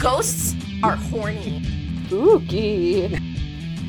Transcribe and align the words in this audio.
Ghosts 0.00 0.54
are 0.82 0.96
horny. 0.96 1.62
Spooky. 2.06 3.18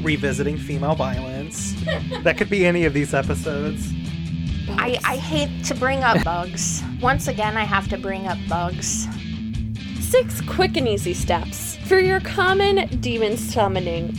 Revisiting 0.02 0.58
female 0.58 0.94
violence. 0.94 1.74
that 2.24 2.38
could 2.38 2.50
be 2.50 2.66
any 2.66 2.84
of 2.84 2.94
these 2.94 3.14
episodes. 3.14 3.94
I, 4.72 5.00
I 5.06 5.16
hate 5.16 5.64
to 5.66 5.74
bring 5.74 6.04
up 6.04 6.22
bugs. 6.26 6.84
Once 7.02 7.30
again, 7.30 7.56
I 7.56 7.64
have 7.64 7.88
to 7.88 7.98
bring 7.98 8.28
up 8.28 8.38
bugs. 8.50 9.08
Six 10.02 10.42
quick 10.42 10.76
and 10.76 10.86
easy 10.86 11.14
steps 11.14 11.78
for 11.86 11.98
your 11.98 12.20
common 12.20 12.88
demon 13.00 13.38
summoning. 13.38 14.14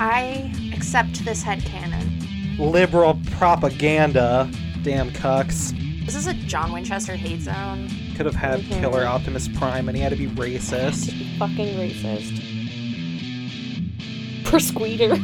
I 0.00 0.50
accept 0.74 1.26
this 1.26 1.44
headcanon. 1.44 2.58
Liberal 2.58 3.20
propaganda. 3.32 4.50
Damn 4.82 5.10
cucks. 5.10 5.78
This 6.04 6.14
is 6.14 6.26
a 6.26 6.34
John 6.34 6.72
Winchester 6.72 7.16
hate 7.16 7.40
zone. 7.40 7.88
Could 8.16 8.26
have 8.26 8.34
had. 8.34 8.60
Killer 8.64 9.04
Optimus 9.04 9.48
Prime 9.48 9.88
and 9.88 9.96
he 9.96 10.02
had 10.02 10.10
to 10.10 10.16
be 10.16 10.26
racist. 10.26 11.10
Fucking 11.38 11.76
racist. 11.78 12.40
Persqueeter. 14.44 15.16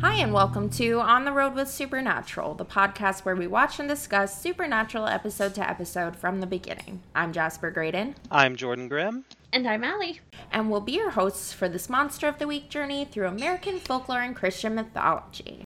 Hi, 0.00 0.14
and 0.16 0.32
welcome 0.32 0.68
to 0.70 0.98
On 1.00 1.24
the 1.24 1.30
Road 1.32 1.54
with 1.54 1.68
Supernatural, 1.68 2.54
the 2.54 2.64
podcast 2.64 3.20
where 3.20 3.36
we 3.36 3.46
watch 3.46 3.78
and 3.78 3.88
discuss 3.88 4.40
supernatural 4.42 5.06
episode 5.06 5.54
to 5.54 5.68
episode 5.68 6.16
from 6.16 6.40
the 6.40 6.46
beginning. 6.46 7.02
I'm 7.14 7.32
Jasper 7.32 7.70
Graydon, 7.70 8.16
I'm 8.30 8.56
Jordan 8.56 8.88
Grimm. 8.88 9.24
And 9.52 9.68
I'm 9.68 9.84
Allie. 9.84 10.20
and 10.50 10.70
we'll 10.70 10.80
be 10.80 10.92
your 10.92 11.10
hosts 11.10 11.52
for 11.52 11.68
this 11.68 11.88
Monster 11.88 12.26
of 12.26 12.38
the 12.38 12.48
Week 12.48 12.68
journey 12.68 13.04
through 13.04 13.28
American 13.28 13.78
folklore 13.78 14.22
and 14.22 14.34
Christian 14.34 14.74
mythology. 14.74 15.62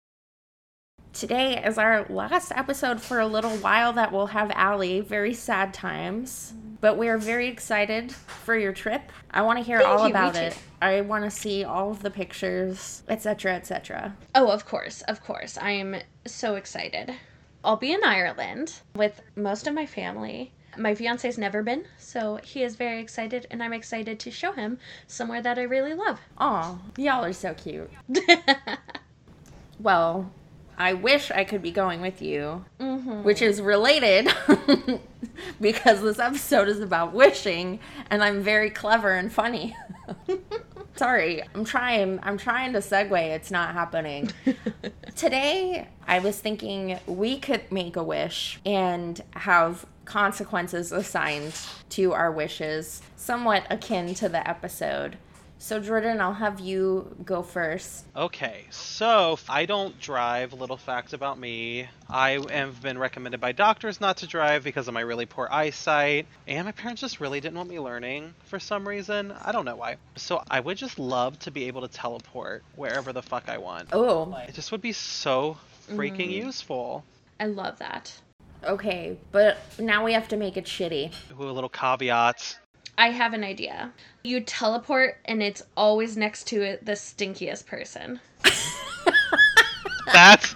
Today 1.16 1.64
is 1.64 1.78
our 1.78 2.04
last 2.10 2.52
episode 2.54 3.00
for 3.00 3.20
a 3.20 3.26
little 3.26 3.56
while 3.56 3.94
that 3.94 4.12
we'll 4.12 4.26
have 4.26 4.50
Allie. 4.50 5.00
Very 5.00 5.32
sad 5.32 5.72
times. 5.72 6.52
But 6.82 6.98
we're 6.98 7.16
very 7.16 7.48
excited 7.48 8.12
for 8.12 8.54
your 8.54 8.74
trip. 8.74 9.00
I 9.30 9.40
want 9.40 9.58
to 9.58 9.64
hear 9.64 9.78
Thank 9.78 9.88
all 9.88 10.04
you, 10.04 10.10
about 10.10 10.36
it. 10.36 10.58
I 10.82 11.00
want 11.00 11.24
to 11.24 11.30
see 11.30 11.64
all 11.64 11.90
of 11.90 12.02
the 12.02 12.10
pictures, 12.10 13.02
etc., 13.08 13.54
etc. 13.54 14.14
Oh, 14.34 14.50
of 14.50 14.66
course, 14.66 15.00
of 15.08 15.24
course. 15.24 15.56
I 15.56 15.70
am 15.70 15.96
so 16.26 16.56
excited. 16.56 17.14
I'll 17.64 17.76
be 17.76 17.94
in 17.94 18.04
Ireland 18.04 18.74
with 18.94 19.22
most 19.36 19.66
of 19.66 19.72
my 19.72 19.86
family. 19.86 20.52
My 20.76 20.94
fiance's 20.94 21.38
never 21.38 21.62
been, 21.62 21.86
so 21.96 22.40
he 22.44 22.62
is 22.62 22.76
very 22.76 23.00
excited, 23.00 23.46
and 23.50 23.62
I'm 23.62 23.72
excited 23.72 24.20
to 24.20 24.30
show 24.30 24.52
him 24.52 24.78
somewhere 25.06 25.40
that 25.40 25.58
I 25.58 25.62
really 25.62 25.94
love. 25.94 26.20
Aw, 26.36 26.78
y'all 26.98 27.24
are 27.24 27.32
so 27.32 27.54
cute. 27.54 27.90
Well, 29.78 30.32
I 30.78 30.92
wish 30.92 31.30
I 31.30 31.44
could 31.44 31.62
be 31.62 31.70
going 31.70 32.00
with 32.00 32.20
you, 32.20 32.64
mm-hmm. 32.78 33.22
which 33.22 33.40
is 33.40 33.62
related 33.62 34.28
because 35.60 36.02
this 36.02 36.18
episode 36.18 36.68
is 36.68 36.80
about 36.80 37.14
wishing 37.14 37.80
and 38.10 38.22
I'm 38.22 38.42
very 38.42 38.70
clever 38.70 39.12
and 39.12 39.32
funny. 39.32 39.74
Sorry, 40.96 41.42
I'm 41.54 41.64
trying 41.64 42.20
I'm 42.22 42.38
trying 42.38 42.72
to 42.74 42.80
segue, 42.80 43.20
it's 43.20 43.50
not 43.50 43.74
happening. 43.74 44.30
Today, 45.16 45.88
I 46.06 46.18
was 46.18 46.38
thinking 46.38 46.98
we 47.06 47.38
could 47.38 47.70
make 47.70 47.96
a 47.96 48.02
wish 48.02 48.60
and 48.64 49.20
have 49.32 49.86
consequences 50.04 50.92
assigned 50.92 51.54
to 51.90 52.12
our 52.12 52.30
wishes, 52.30 53.02
somewhat 53.16 53.66
akin 53.70 54.14
to 54.14 54.28
the 54.28 54.48
episode. 54.48 55.18
So, 55.58 55.80
Jordan, 55.80 56.20
I'll 56.20 56.34
have 56.34 56.60
you 56.60 57.16
go 57.24 57.42
first. 57.42 58.04
Okay, 58.14 58.66
so 58.70 59.38
I 59.48 59.64
don't 59.64 59.98
drive. 60.00 60.52
Little 60.52 60.76
fact 60.76 61.12
about 61.12 61.38
me. 61.38 61.88
I 62.08 62.38
have 62.50 62.82
been 62.82 62.98
recommended 62.98 63.40
by 63.40 63.52
doctors 63.52 64.00
not 64.00 64.18
to 64.18 64.26
drive 64.26 64.64
because 64.64 64.86
of 64.86 64.94
my 64.94 65.00
really 65.00 65.26
poor 65.26 65.48
eyesight. 65.50 66.26
And 66.46 66.66
my 66.66 66.72
parents 66.72 67.00
just 67.00 67.20
really 67.20 67.40
didn't 67.40 67.56
want 67.56 67.70
me 67.70 67.80
learning 67.80 68.34
for 68.44 68.58
some 68.58 68.86
reason. 68.86 69.32
I 69.42 69.50
don't 69.50 69.64
know 69.64 69.76
why. 69.76 69.96
So 70.16 70.42
I 70.50 70.60
would 70.60 70.76
just 70.76 70.98
love 70.98 71.38
to 71.40 71.50
be 71.50 71.64
able 71.64 71.80
to 71.80 71.88
teleport 71.88 72.62
wherever 72.76 73.12
the 73.12 73.22
fuck 73.22 73.48
I 73.48 73.58
want. 73.58 73.88
Oh, 73.92 74.32
It 74.46 74.54
just 74.54 74.70
would 74.72 74.82
be 74.82 74.92
so 74.92 75.56
freaking 75.90 76.28
mm-hmm. 76.28 76.46
useful. 76.46 77.04
I 77.40 77.46
love 77.46 77.78
that. 77.78 78.12
okay, 78.62 79.16
but 79.32 79.58
now 79.78 80.04
we 80.04 80.12
have 80.12 80.28
to 80.28 80.36
make 80.36 80.56
it 80.56 80.64
shitty. 80.64 81.12
Ooh, 81.40 81.48
a 81.48 81.52
little 81.52 81.68
caveat. 81.68 82.58
I 82.98 83.10
have 83.10 83.34
an 83.34 83.44
idea. 83.44 83.92
You 84.24 84.40
teleport, 84.40 85.18
and 85.26 85.42
it's 85.42 85.62
always 85.76 86.16
next 86.16 86.44
to 86.48 86.78
the 86.82 86.92
stinkiest 86.92 87.66
person. 87.66 88.20
That's 90.12 90.54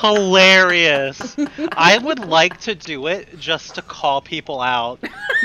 hilarious. 0.00 1.36
I 1.72 1.98
would 1.98 2.18
like 2.18 2.58
to 2.60 2.74
do 2.74 3.06
it 3.06 3.38
just 3.38 3.74
to 3.76 3.82
call 3.82 4.20
people 4.20 4.60
out. 4.60 4.98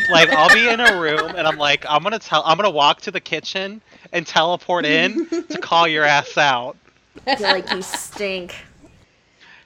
Like 0.09 0.29
I'll 0.29 0.53
be 0.53 0.67
in 0.67 0.79
a 0.79 0.99
room 0.99 1.35
and 1.35 1.47
I'm 1.47 1.57
like, 1.57 1.85
I'm 1.87 2.01
gonna 2.03 2.19
tell 2.19 2.43
I'm 2.45 2.57
gonna 2.57 2.69
walk 2.69 3.01
to 3.01 3.11
the 3.11 3.19
kitchen 3.19 3.81
and 4.11 4.25
teleport 4.25 4.85
in 4.85 5.27
to 5.27 5.57
call 5.59 5.87
your 5.87 6.05
ass 6.05 6.37
out. 6.37 6.75
I 7.27 7.35
feel 7.35 7.47
like 7.49 7.71
you 7.71 7.81
stink. 7.81 8.55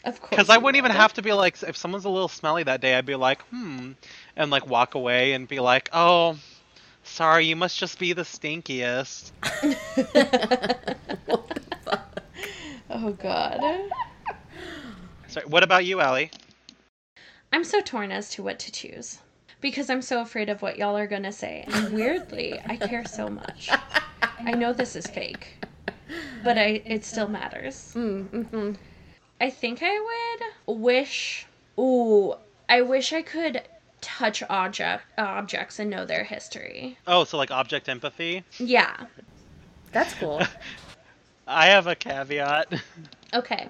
Of 0.04 0.20
course. 0.20 0.30
Because 0.32 0.50
I 0.50 0.58
wouldn't 0.58 0.78
even 0.78 0.92
would. 0.92 0.98
have 0.98 1.14
to 1.14 1.22
be 1.22 1.32
like 1.34 1.62
if 1.64 1.78
someone's 1.78 2.06
a 2.06 2.10
little 2.10 2.28
smelly 2.28 2.64
that 2.64 2.82
day, 2.82 2.96
I'd 2.96 3.06
be 3.06 3.16
like, 3.16 3.42
hmm 3.44 3.94
and 4.36 4.52
like 4.52 4.68
walk 4.68 4.96
away 4.96 5.34
and 5.34 5.48
be 5.48 5.60
like, 5.60 5.90
Oh, 5.94 6.38
sorry, 7.06 7.46
you 7.46 7.56
must 7.56 7.78
just 7.78 8.00
be 8.00 8.14
the 8.14 8.24
stinkiest. 8.24 9.32
the 9.96 11.36
Oh, 12.90 13.12
God. 13.12 13.62
Sorry, 15.28 15.46
what 15.48 15.64
about 15.64 15.86
you, 15.86 16.00
Allie? 16.02 16.32
I'm 17.52 17.64
so 17.64 17.82
torn 17.82 18.12
as 18.12 18.30
to 18.32 18.44
what 18.44 18.60
to 18.60 18.72
choose. 18.72 19.20
Because 19.62 19.90
I'm 19.90 20.02
so 20.02 20.22
afraid 20.22 20.50
of 20.50 20.62
what 20.62 20.78
y'all 20.78 20.98
are 20.98 21.08
gonna 21.08 21.32
say. 21.32 21.66
And 21.68 21.94
weirdly, 21.94 22.60
I 22.66 22.78
care 22.78 23.06
so 23.06 23.30
much. 23.30 23.70
I 24.40 24.52
know 24.52 24.74
this 24.74 24.96
is 24.96 25.08
fake. 25.08 25.66
But 26.44 26.58
I 26.58 26.82
it 26.86 27.04
still 27.04 27.28
matters. 27.28 27.94
Mm-hmm. 27.96 28.74
I 29.42 29.50
think 29.50 29.80
I 29.82 30.40
would 30.68 30.78
wish 30.78 31.48
ooh, 31.80 32.36
I 32.70 32.82
wish 32.82 33.14
I 33.14 33.22
could 33.22 33.62
touch 34.06 34.44
object 34.50 35.04
uh, 35.18 35.22
objects 35.24 35.80
and 35.80 35.90
know 35.90 36.06
their 36.06 36.24
history. 36.24 36.96
Oh, 37.08 37.24
so 37.24 37.38
like 37.38 37.50
object 37.50 37.90
empathy? 37.90 38.44
Yeah. 38.60 38.96
That's 39.92 40.14
cool. 40.14 40.42
I 41.48 41.68
have 41.68 41.88
a 41.88 41.96
caveat. 41.96 42.72
Okay. 43.34 43.68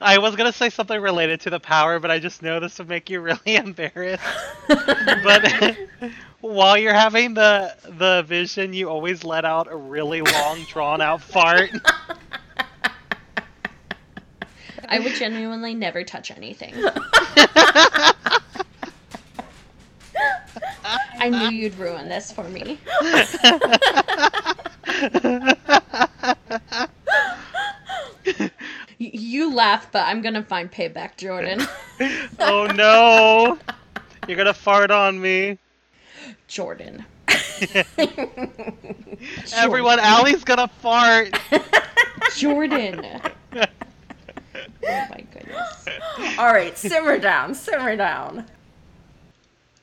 I 0.00 0.16
was 0.16 0.36
gonna 0.36 0.54
say 0.54 0.70
something 0.70 0.98
related 0.98 1.42
to 1.42 1.50
the 1.50 1.60
power, 1.60 1.98
but 1.98 2.10
I 2.10 2.18
just 2.18 2.40
know 2.40 2.60
this 2.60 2.78
would 2.78 2.88
make 2.88 3.10
you 3.10 3.20
really 3.20 3.38
embarrassed. 3.56 4.22
but 4.68 5.76
while 6.40 6.78
you're 6.78 6.94
having 6.94 7.34
the 7.34 7.74
the 7.98 8.22
vision, 8.22 8.72
you 8.72 8.88
always 8.88 9.22
let 9.22 9.44
out 9.44 9.70
a 9.70 9.76
really 9.76 10.22
long, 10.22 10.64
drawn 10.70 11.02
out 11.02 11.20
fart. 11.20 11.70
I 14.88 14.98
would 15.00 15.12
genuinely 15.14 15.74
never 15.74 16.04
touch 16.04 16.30
anything. 16.30 16.72
I 21.18 21.28
knew 21.28 21.56
you'd 21.56 21.78
ruin 21.78 22.08
this 22.08 22.32
for 22.32 22.44
me. 22.44 22.78
You 29.02 29.54
laugh, 29.54 29.90
but 29.90 30.06
I'm 30.06 30.20
gonna 30.20 30.42
find 30.42 30.70
payback, 30.70 31.16
Jordan. 31.16 31.62
oh 32.38 32.66
no! 32.66 33.58
You're 34.28 34.36
gonna 34.36 34.52
fart 34.52 34.90
on 34.90 35.18
me. 35.18 35.56
Jordan. 36.48 37.06
Everyone, 39.54 39.98
Allie's 40.00 40.44
gonna 40.44 40.68
fart. 40.68 41.34
Jordan. 42.36 43.06
Oh 43.54 43.64
my 44.82 45.24
goodness. 45.32 45.86
All 46.38 46.52
right, 46.52 46.76
simmer 46.76 47.18
down, 47.18 47.54
simmer 47.54 47.96
down. 47.96 48.44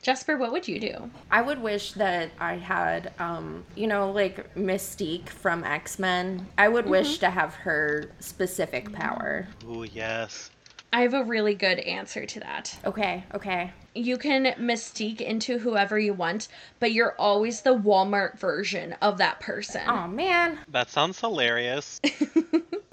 Jasper, 0.02 0.36
what 0.36 0.52
would 0.52 0.68
you 0.68 0.78
do? 0.78 1.10
I 1.30 1.42
would 1.42 1.60
wish 1.60 1.92
that 1.92 2.30
I 2.38 2.54
had, 2.54 3.12
um, 3.18 3.64
you 3.74 3.86
know, 3.86 4.10
like 4.10 4.54
Mystique 4.54 5.28
from 5.28 5.64
X 5.64 5.98
Men. 5.98 6.46
I 6.56 6.68
would 6.68 6.86
wish 6.86 7.18
to 7.18 7.30
have 7.30 7.54
her 7.56 8.10
specific 8.20 8.92
power. 8.92 9.48
Oh, 9.66 9.82
yes. 9.82 10.50
I 10.92 11.02
have 11.02 11.12
a 11.12 11.24
really 11.24 11.54
good 11.54 11.80
answer 11.80 12.24
to 12.24 12.40
that. 12.40 12.78
Okay, 12.84 13.24
okay. 13.34 13.72
You 13.94 14.16
can 14.16 14.44
mystique 14.58 15.20
into 15.20 15.58
whoever 15.58 15.98
you 15.98 16.14
want, 16.14 16.48
but 16.80 16.92
you're 16.92 17.14
always 17.18 17.60
the 17.60 17.76
Walmart 17.76 18.38
version 18.38 18.94
of 19.02 19.18
that 19.18 19.40
person. 19.40 19.82
Oh 19.86 20.06
man. 20.06 20.58
That 20.68 20.88
sounds 20.88 21.20
hilarious. 21.20 22.00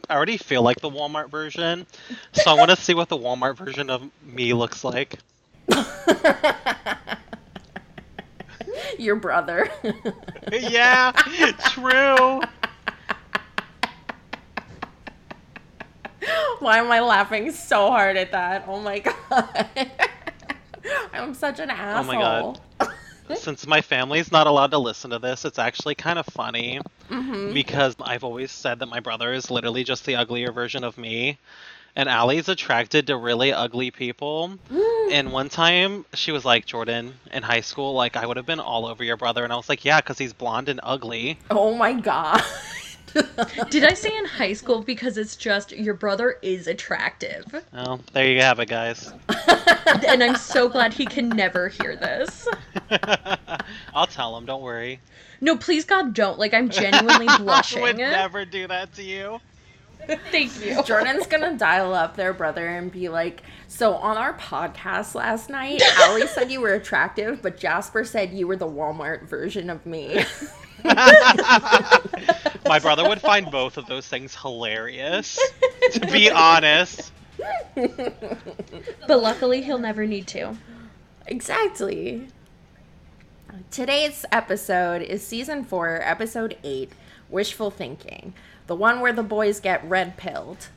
I 0.09 0.15
already 0.15 0.37
feel 0.37 0.61
like 0.61 0.81
the 0.81 0.89
Walmart 0.89 1.29
version, 1.29 1.85
so 2.33 2.51
I 2.51 2.53
want 2.55 2.71
to 2.71 2.75
see 2.75 2.93
what 2.93 3.09
the 3.09 3.17
Walmart 3.17 3.55
version 3.57 3.89
of 3.89 4.09
me 4.23 4.53
looks 4.53 4.83
like. 4.83 5.17
Your 8.99 9.15
brother. 9.15 9.69
yeah, 10.51 11.11
true. 11.69 12.41
Why 16.59 16.79
am 16.79 16.91
I 16.91 16.99
laughing 16.99 17.51
so 17.51 17.89
hard 17.89 18.17
at 18.17 18.31
that? 18.31 18.65
Oh 18.67 18.79
my 18.79 18.99
god. 18.99 19.67
I'm 21.13 21.33
such 21.33 21.59
an 21.59 21.69
asshole. 21.69 22.03
Oh 22.03 22.57
my 22.79 22.87
God. 23.29 23.37
since 23.37 23.65
my 23.67 23.81
family's 23.81 24.31
not 24.31 24.47
allowed 24.47 24.71
to 24.71 24.77
listen 24.77 25.11
to 25.11 25.19
this, 25.19 25.45
it's 25.45 25.59
actually 25.59 25.95
kind 25.95 26.19
of 26.19 26.25
funny 26.27 26.79
mm-hmm. 27.09 27.53
because 27.53 27.95
I've 28.01 28.23
always 28.23 28.51
said 28.51 28.79
that 28.79 28.87
my 28.87 28.99
brother 28.99 29.33
is 29.33 29.49
literally 29.49 29.83
just 29.83 30.05
the 30.05 30.15
uglier 30.15 30.51
version 30.51 30.83
of 30.83 30.97
me. 30.97 31.39
And 31.95 32.09
Allie's 32.09 32.49
attracted 32.49 33.07
to 33.07 33.17
really 33.17 33.53
ugly 33.53 33.91
people. 33.91 34.57
and 35.11 35.31
one 35.31 35.49
time 35.49 36.05
she 36.13 36.31
was 36.31 36.43
like, 36.43 36.65
Jordan, 36.65 37.13
in 37.31 37.43
high 37.43 37.61
school, 37.61 37.93
like, 37.93 38.17
I 38.17 38.25
would 38.25 38.37
have 38.37 38.45
been 38.45 38.59
all 38.59 38.85
over 38.85 39.03
your 39.03 39.17
brother. 39.17 39.43
And 39.43 39.53
I 39.53 39.55
was 39.55 39.69
like, 39.69 39.85
yeah, 39.85 40.01
because 40.01 40.17
he's 40.17 40.33
blonde 40.33 40.69
and 40.69 40.79
ugly. 40.83 41.39
Oh 41.49 41.73
my 41.73 41.93
god. 41.93 42.41
Did 43.69 43.85
I 43.85 43.93
say 43.93 44.15
in 44.15 44.25
high 44.25 44.53
school 44.53 44.81
because 44.81 45.17
it's 45.17 45.37
just 45.37 45.71
your 45.71 45.93
brother 45.93 46.37
is 46.41 46.67
attractive? 46.67 47.45
Well, 47.71 48.01
there 48.11 48.27
you 48.27 48.41
have 48.41 48.59
it, 48.59 48.67
guys. 48.67 49.13
and 50.07 50.21
I'm 50.21 50.35
so 50.35 50.67
glad 50.67 50.93
he 50.93 51.05
can 51.05 51.29
never 51.29 51.69
hear 51.69 51.95
this. 51.95 52.47
I'll 53.93 54.07
tell 54.07 54.35
him, 54.37 54.45
don't 54.45 54.61
worry. 54.61 54.99
No, 55.39 55.55
please 55.55 55.85
God, 55.85 56.13
don't. 56.13 56.37
Like 56.37 56.53
I'm 56.53 56.69
genuinely 56.69 57.27
blushing. 57.37 57.79
I 57.79 57.81
would 57.83 57.97
never 57.97 58.43
do 58.43 58.67
that 58.67 58.93
to 58.95 59.03
you. 59.03 59.39
Thank 60.31 60.63
you. 60.63 60.81
Jordan's 60.83 61.27
gonna 61.27 61.57
dial 61.57 61.93
up 61.93 62.15
their 62.15 62.33
brother 62.33 62.67
and 62.67 62.91
be 62.91 63.09
like, 63.09 63.41
So 63.67 63.93
on 63.95 64.17
our 64.17 64.33
podcast 64.37 65.15
last 65.15 65.49
night, 65.49 65.81
Allie 65.99 66.27
said 66.27 66.51
you 66.51 66.61
were 66.61 66.73
attractive, 66.73 67.41
but 67.41 67.57
Jasper 67.57 68.03
said 68.03 68.31
you 68.33 68.47
were 68.47 68.55
the 68.55 68.67
Walmart 68.67 69.27
version 69.27 69.69
of 69.69 69.85
me. 69.85 70.23
My 70.83 72.79
brother 72.81 73.07
would 73.07 73.21
find 73.21 73.49
both 73.51 73.77
of 73.77 73.85
those 73.87 74.07
things 74.07 74.35
hilarious. 74.35 75.39
To 75.93 75.99
be 76.11 76.29
honest. 76.29 77.11
But 77.75 79.21
luckily, 79.21 79.61
he'll 79.61 79.77
never 79.79 80.05
need 80.05 80.27
to. 80.27 80.55
exactly. 81.27 82.27
Today's 83.71 84.25
episode 84.31 85.01
is 85.01 85.25
season 85.25 85.63
four, 85.63 85.99
episode 86.03 86.57
eight, 86.63 86.91
Wishful 87.29 87.71
Thinking, 87.71 88.33
the 88.67 88.75
one 88.75 88.99
where 88.99 89.13
the 89.13 89.23
boys 89.23 89.59
get 89.59 89.87
red 89.87 90.17
pilled. 90.17 90.69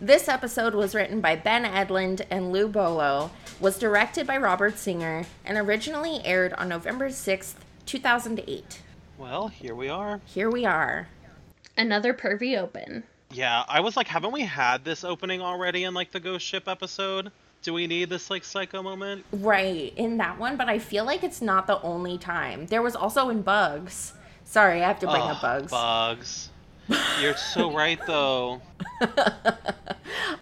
This 0.00 0.28
episode 0.28 0.74
was 0.74 0.94
written 0.94 1.20
by 1.20 1.36
Ben 1.36 1.64
Edlund 1.64 2.22
and 2.30 2.52
Lou 2.52 2.68
Bollo, 2.68 3.30
was 3.60 3.78
directed 3.78 4.26
by 4.26 4.36
Robert 4.36 4.78
Singer, 4.78 5.24
and 5.44 5.56
originally 5.56 6.20
aired 6.24 6.52
on 6.54 6.68
November 6.68 7.08
6th, 7.08 7.54
2008. 7.86 8.82
Well, 9.18 9.48
here 9.48 9.74
we 9.74 9.88
are. 9.88 10.20
Here 10.26 10.50
we 10.50 10.66
are. 10.66 11.08
Another 11.76 12.12
pervy 12.12 12.58
open. 12.58 13.04
Yeah, 13.30 13.64
I 13.68 13.80
was 13.80 13.96
like, 13.96 14.06
haven't 14.08 14.32
we 14.32 14.42
had 14.42 14.84
this 14.84 15.04
opening 15.04 15.40
already 15.40 15.84
in 15.84 15.94
like 15.94 16.12
the 16.12 16.20
Ghost 16.20 16.46
Ship 16.46 16.68
episode? 16.68 17.32
Do 17.62 17.72
we 17.72 17.86
need 17.86 18.10
this 18.10 18.30
like 18.30 18.44
psycho 18.44 18.82
moment? 18.82 19.24
Right, 19.32 19.92
in 19.96 20.18
that 20.18 20.38
one, 20.38 20.56
but 20.56 20.68
I 20.68 20.78
feel 20.78 21.04
like 21.04 21.24
it's 21.24 21.42
not 21.42 21.66
the 21.66 21.80
only 21.82 22.18
time. 22.18 22.66
There 22.66 22.82
was 22.82 22.94
also 22.94 23.28
in 23.30 23.42
Bugs. 23.42 24.12
Sorry, 24.44 24.82
I 24.82 24.86
have 24.86 25.00
to 25.00 25.06
bring 25.06 25.22
Ugh, 25.22 25.30
up 25.36 25.42
Bugs. 25.42 25.70
Bugs. 25.70 26.50
You're 27.20 27.36
so 27.36 27.72
right 27.72 27.98
though. 28.06 28.60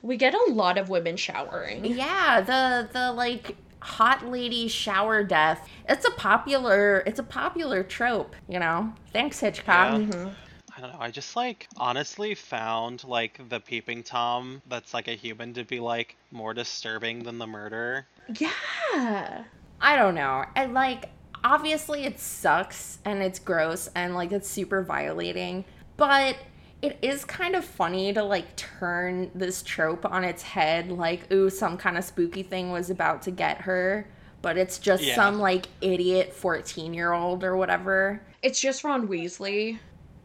We 0.04 0.18
get 0.18 0.34
a 0.34 0.52
lot 0.52 0.76
of 0.76 0.90
women 0.90 1.16
showering. 1.16 1.82
Yeah, 1.86 2.42
the 2.42 2.90
the 2.92 3.10
like 3.12 3.56
hot 3.80 4.26
lady 4.26 4.68
shower 4.68 5.24
death. 5.24 5.66
It's 5.88 6.04
a 6.04 6.10
popular 6.10 7.02
it's 7.06 7.18
a 7.18 7.22
popular 7.22 7.82
trope, 7.82 8.36
you 8.46 8.58
know. 8.58 8.92
Thanks 9.14 9.40
Hitchcock. 9.40 9.92
Yeah. 9.92 10.06
Mm-hmm. 10.06 10.28
I 10.76 10.80
don't 10.80 10.92
know. 10.92 10.98
I 11.00 11.10
just 11.10 11.36
like 11.36 11.68
honestly 11.78 12.34
found 12.34 13.04
like 13.04 13.48
the 13.48 13.60
peeping 13.60 14.02
tom 14.02 14.60
that's 14.68 14.92
like 14.92 15.08
a 15.08 15.12
human 15.12 15.54
to 15.54 15.64
be 15.64 15.80
like 15.80 16.16
more 16.30 16.52
disturbing 16.52 17.22
than 17.22 17.38
the 17.38 17.46
murder. 17.46 18.06
Yeah. 18.38 19.44
I 19.80 19.96
don't 19.96 20.14
know. 20.14 20.44
And 20.54 20.74
like 20.74 21.08
obviously 21.42 22.04
it 22.04 22.20
sucks 22.20 22.98
and 23.06 23.22
it's 23.22 23.38
gross 23.38 23.88
and 23.94 24.14
like 24.14 24.32
it's 24.32 24.50
super 24.50 24.82
violating, 24.82 25.64
but 25.96 26.36
it 26.82 26.98
is 27.00 27.24
kind 27.24 27.54
of 27.54 27.64
funny 27.64 28.12
to 28.12 28.22
like 28.22 28.56
turn 28.56 29.30
this 29.34 29.62
trope 29.62 30.04
on 30.04 30.22
its 30.22 30.42
head 30.42 30.90
like 30.90 31.32
ooh 31.32 31.48
some 31.48 31.78
kind 31.78 31.96
of 31.96 32.04
spooky 32.04 32.42
thing 32.42 32.70
was 32.70 32.90
about 32.90 33.22
to 33.22 33.30
get 33.30 33.62
her, 33.62 34.06
but 34.42 34.58
it's 34.58 34.78
just 34.78 35.02
Yeah. 35.02 35.14
some 35.14 35.38
like 35.38 35.66
idiot 35.80 36.34
14-year-old 36.38 37.42
or 37.44 37.56
whatever. 37.56 38.20
It's 38.42 38.60
just 38.60 38.84
Ron 38.84 39.08
Weasley. 39.08 39.78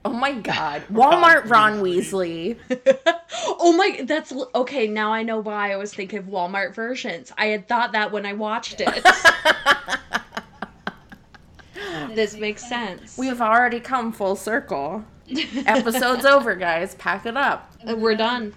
Oh 0.03 0.11
my 0.13 0.33
god. 0.33 0.83
Walmart 0.91 1.49
Ron 1.49 1.81
Weasley. 1.81 2.57
oh 3.45 3.73
my, 3.77 4.01
that's 4.03 4.33
okay. 4.55 4.87
Now 4.87 5.11
I 5.13 5.23
know 5.23 5.39
why 5.39 5.71
I 5.71 5.75
was 5.77 5.93
thinking 5.93 6.19
of 6.19 6.25
Walmart 6.25 6.73
versions. 6.73 7.31
I 7.37 7.47
had 7.47 7.67
thought 7.67 7.91
that 7.93 8.11
when 8.11 8.25
I 8.25 8.33
watched 8.33 8.81
it. 8.81 9.05
this 12.15 12.35
makes 12.37 12.67
sense. 12.67 13.17
We've 13.17 13.41
already 13.41 13.79
come 13.79 14.11
full 14.11 14.35
circle. 14.35 15.05
Episode's 15.65 16.25
over, 16.25 16.55
guys. 16.55 16.95
Pack 16.95 17.25
it 17.25 17.37
up. 17.37 17.71
We're 17.85 18.15
done. 18.15 18.53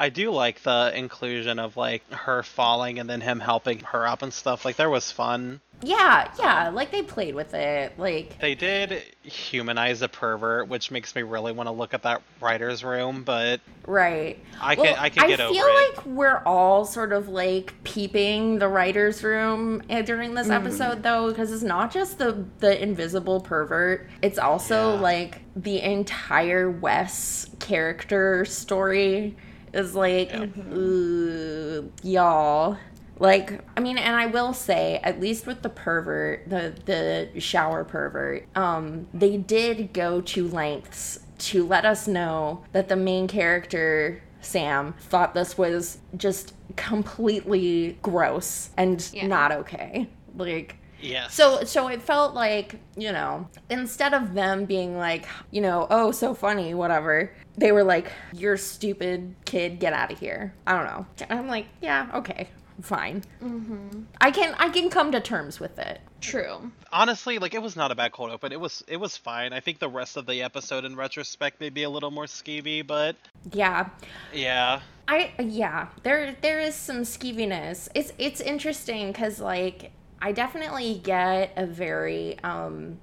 I 0.00 0.08
do 0.08 0.30
like 0.30 0.62
the 0.62 0.90
inclusion 0.94 1.58
of 1.58 1.76
like 1.76 2.10
her 2.10 2.42
falling 2.42 2.98
and 2.98 3.08
then 3.08 3.20
him 3.20 3.38
helping 3.38 3.80
her 3.80 4.06
up 4.08 4.22
and 4.22 4.32
stuff. 4.32 4.64
Like 4.64 4.76
there 4.76 4.88
was 4.88 5.12
fun. 5.12 5.60
Yeah, 5.82 6.30
yeah, 6.38 6.68
like 6.70 6.90
they 6.90 7.02
played 7.02 7.34
with 7.34 7.54
it. 7.54 7.98
Like 7.98 8.38
They 8.38 8.54
did 8.54 9.02
humanize 9.22 10.00
a 10.02 10.08
pervert, 10.08 10.68
which 10.68 10.90
makes 10.90 11.14
me 11.14 11.22
really 11.22 11.52
want 11.52 11.68
to 11.68 11.70
look 11.72 11.92
at 11.94 12.02
that 12.02 12.22
writer's 12.40 12.82
room, 12.82 13.24
but 13.24 13.60
right. 13.86 14.38
I 14.60 14.74
can 14.74 14.94
I 14.98 15.08
can 15.10 15.28
get 15.28 15.40
over. 15.40 15.42
I 15.42 15.46
over 15.46 15.54
feel 15.54 15.66
it. 15.66 15.96
like 15.96 16.06
we're 16.06 16.42
all 16.44 16.84
sort 16.86 17.12
of 17.12 17.28
like 17.28 17.72
peeping 17.84 18.58
the 18.58 18.68
writer's 18.68 19.22
room 19.22 19.82
eh, 19.90 20.00
during 20.02 20.34
this 20.34 20.48
episode 20.50 21.02
though 21.02 21.28
because 21.28 21.52
it's 21.52 21.62
not 21.62 21.90
just 21.92 22.18
the 22.18 22.44
the 22.60 22.82
invisible 22.82 23.40
pervert. 23.40 24.08
It's 24.22 24.38
also 24.38 24.94
Yeah. 24.94 25.00
like 25.00 25.40
the 25.56 25.80
entire 25.80 26.70
Wes 26.70 27.46
character 27.58 28.44
story 28.46 29.36
is 29.72 29.94
like 29.94 30.32
ooh, 30.34 31.90
y'all. 32.02 32.76
Like, 33.18 33.60
I 33.76 33.80
mean, 33.80 33.98
and 33.98 34.16
I 34.16 34.26
will 34.26 34.54
say, 34.54 34.98
at 35.02 35.20
least 35.20 35.46
with 35.46 35.60
the 35.60 35.68
pervert, 35.68 36.48
the 36.48 36.72
the 36.86 37.38
shower 37.40 37.84
pervert, 37.84 38.46
um, 38.56 39.06
they 39.12 39.36
did 39.36 39.92
go 39.92 40.22
to 40.22 40.48
lengths 40.48 41.20
to 41.40 41.66
let 41.66 41.84
us 41.84 42.08
know 42.08 42.64
that 42.72 42.88
the 42.88 42.96
main 42.96 43.28
character 43.28 44.22
Sam 44.40 44.94
thought 44.98 45.34
this 45.34 45.58
was 45.58 45.98
just 46.16 46.54
completely 46.76 47.98
gross 48.00 48.70
and 48.78 49.06
Yeah. 49.12 49.26
not 49.26 49.52
okay. 49.52 50.08
Like, 50.34 50.76
Yes. 51.02 51.34
so 51.34 51.64
so 51.64 51.88
it 51.88 52.02
felt 52.02 52.34
like, 52.34 52.76
you 52.96 53.12
know, 53.12 53.48
instead 53.70 54.14
of 54.14 54.34
them 54.34 54.64
being 54.66 54.96
like, 54.98 55.26
you 55.50 55.60
know, 55.60 55.86
oh, 55.90 56.10
so 56.12 56.34
funny, 56.34 56.74
whatever, 56.74 57.32
they 57.56 57.72
were 57.72 57.84
like, 57.84 58.12
you're 58.32 58.56
stupid 58.56 59.34
kid, 59.44 59.78
get 59.80 59.92
out 59.92 60.12
of 60.12 60.18
here. 60.18 60.54
I 60.66 60.74
don't 60.76 60.84
know. 60.86 61.06
And 61.28 61.38
I'm 61.38 61.48
like, 61.48 61.66
yeah, 61.80 62.10
okay, 62.14 62.48
fine. 62.82 63.22
Mm-hmm. 63.42 64.02
I 64.20 64.30
can 64.30 64.54
I 64.58 64.68
can 64.68 64.90
come 64.90 65.12
to 65.12 65.20
terms 65.20 65.58
with 65.60 65.78
it. 65.78 66.00
True. 66.20 66.70
honestly, 66.92 67.38
like 67.38 67.54
it 67.54 67.62
was 67.62 67.76
not 67.76 67.90
a 67.90 67.94
bad 67.94 68.12
cold 68.12 68.30
open. 68.30 68.52
It 68.52 68.60
was 68.60 68.84
it 68.86 68.98
was 68.98 69.16
fine. 69.16 69.52
I 69.54 69.60
think 69.60 69.78
the 69.78 69.88
rest 69.88 70.18
of 70.18 70.26
the 70.26 70.42
episode 70.42 70.84
in 70.84 70.94
retrospect 70.96 71.60
may 71.60 71.70
be 71.70 71.82
a 71.84 71.90
little 71.90 72.10
more 72.10 72.26
skeevy, 72.26 72.86
but 72.86 73.16
Yeah. 73.52 73.88
yeah. 74.34 74.80
I 75.08 75.32
yeah, 75.38 75.88
there 76.02 76.36
there 76.42 76.60
is 76.60 76.74
some 76.74 77.02
skeeviness. 77.02 77.88
It's 77.94 78.12
it's 78.18 78.40
interesting 78.42 79.12
cuz 79.14 79.40
like 79.40 79.92
I 80.22 80.32
definitely 80.32 81.00
get 81.02 81.52
a 81.56 81.66
very 81.66 82.38
um 82.42 82.98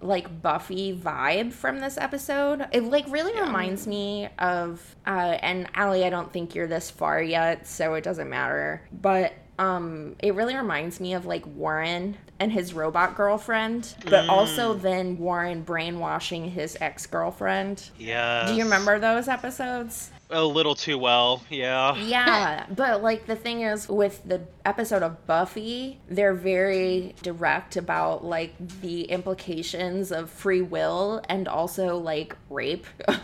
like 0.00 0.42
Buffy 0.42 0.96
vibe 0.96 1.52
from 1.52 1.78
this 1.78 1.96
episode. 1.96 2.66
It 2.72 2.82
like 2.84 3.06
really 3.08 3.40
reminds 3.40 3.86
me 3.86 4.28
of 4.38 4.96
uh 5.06 5.38
and 5.40 5.68
Allie, 5.74 6.04
I 6.04 6.10
don't 6.10 6.32
think 6.32 6.54
you're 6.54 6.66
this 6.66 6.90
far 6.90 7.22
yet, 7.22 7.66
so 7.66 7.94
it 7.94 8.04
doesn't 8.04 8.28
matter. 8.28 8.82
But 8.92 9.32
um 9.58 10.16
it 10.20 10.34
really 10.34 10.56
reminds 10.56 11.00
me 11.00 11.14
of 11.14 11.26
like 11.26 11.46
Warren 11.46 12.16
and 12.40 12.50
his 12.52 12.74
robot 12.74 13.16
girlfriend, 13.16 13.94
but 14.06 14.28
also 14.28 14.74
then 14.74 15.18
Warren 15.18 15.62
brainwashing 15.62 16.50
his 16.50 16.76
ex-girlfriend. 16.80 17.90
Yeah. 17.98 18.46
Do 18.48 18.54
you 18.54 18.64
remember 18.64 18.98
those 18.98 19.28
episodes? 19.28 20.10
A 20.32 20.44
little 20.44 20.74
too 20.74 20.98
well? 20.98 21.42
Yeah. 21.50 21.94
Yeah, 21.96 22.66
but 22.74 23.02
like 23.02 23.26
the 23.26 23.36
thing 23.36 23.60
is 23.62 23.88
with 23.88 24.22
the 24.24 24.42
episode 24.64 25.02
of 25.02 25.26
Buffy, 25.26 26.00
they're 26.08 26.34
very 26.34 27.14
direct 27.22 27.76
about 27.76 28.24
like 28.24 28.54
the 28.80 29.02
implications 29.04 30.10
of 30.12 30.30
free 30.30 30.62
will 30.62 31.22
and 31.28 31.48
also 31.48 31.98
like 31.98 32.36
rape. 32.50 32.86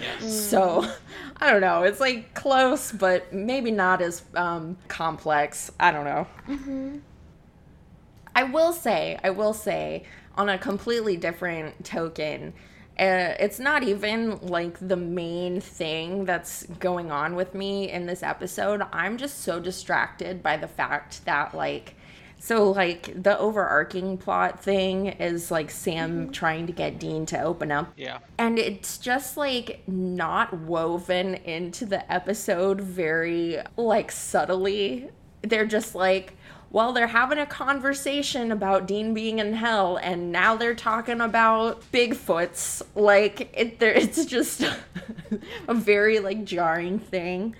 Yes. 0.00 0.32
so, 0.32 0.86
I 1.38 1.50
don't 1.50 1.60
know. 1.60 1.82
It's 1.82 1.98
like 1.98 2.32
close, 2.32 2.92
but 2.92 3.32
maybe 3.32 3.72
not 3.72 4.00
as 4.00 4.22
um, 4.36 4.76
complex. 4.86 5.72
I 5.80 5.90
don't 5.90 6.04
know. 6.04 6.26
Mhm. 6.46 7.00
I 8.34 8.44
will 8.44 8.72
say, 8.72 9.18
I 9.24 9.30
will 9.30 9.52
say, 9.54 10.04
on 10.36 10.48
a 10.48 10.56
completely 10.56 11.16
different 11.16 11.84
token, 11.84 12.54
uh, 12.98 13.34
it's 13.38 13.58
not 13.58 13.82
even 13.82 14.38
like 14.42 14.78
the 14.80 14.96
main 14.96 15.60
thing 15.60 16.24
that's 16.24 16.64
going 16.80 17.10
on 17.10 17.34
with 17.36 17.54
me 17.54 17.90
in 17.90 18.06
this 18.06 18.22
episode. 18.22 18.82
I'm 18.92 19.16
just 19.16 19.40
so 19.40 19.60
distracted 19.60 20.42
by 20.42 20.56
the 20.56 20.68
fact 20.68 21.24
that, 21.24 21.54
like, 21.54 21.94
So, 22.40 22.70
like, 22.70 23.20
the 23.20 23.36
overarching 23.36 24.16
plot 24.16 24.62
thing 24.62 25.06
is 25.06 25.50
like 25.50 25.72
Sam 25.72 26.30
trying 26.30 26.68
to 26.68 26.72
get 26.72 27.00
Dean 27.00 27.26
to 27.26 27.40
open 27.42 27.72
up. 27.72 27.92
Yeah. 27.96 28.18
And 28.38 28.60
it's 28.60 28.98
just 28.98 29.36
like 29.36 29.82
not 29.88 30.56
woven 30.56 31.34
into 31.34 31.84
the 31.84 32.10
episode 32.12 32.80
very, 32.80 33.58
like, 33.76 34.12
subtly. 34.12 35.10
They're 35.42 35.66
just 35.66 35.96
like, 35.96 36.36
well, 36.70 36.92
they're 36.92 37.06
having 37.06 37.38
a 37.38 37.46
conversation 37.46 38.52
about 38.52 38.86
Dean 38.86 39.14
being 39.14 39.38
in 39.38 39.54
hell, 39.54 39.96
and 39.96 40.30
now 40.30 40.54
they're 40.54 40.74
talking 40.74 41.20
about 41.20 41.82
Bigfoots. 41.92 42.82
Like, 42.94 43.50
it, 43.54 43.78
it's 43.80 44.24
just 44.26 44.62
a 45.68 45.74
very, 45.74 46.18
like, 46.18 46.44
jarring 46.44 46.98
thing 46.98 47.54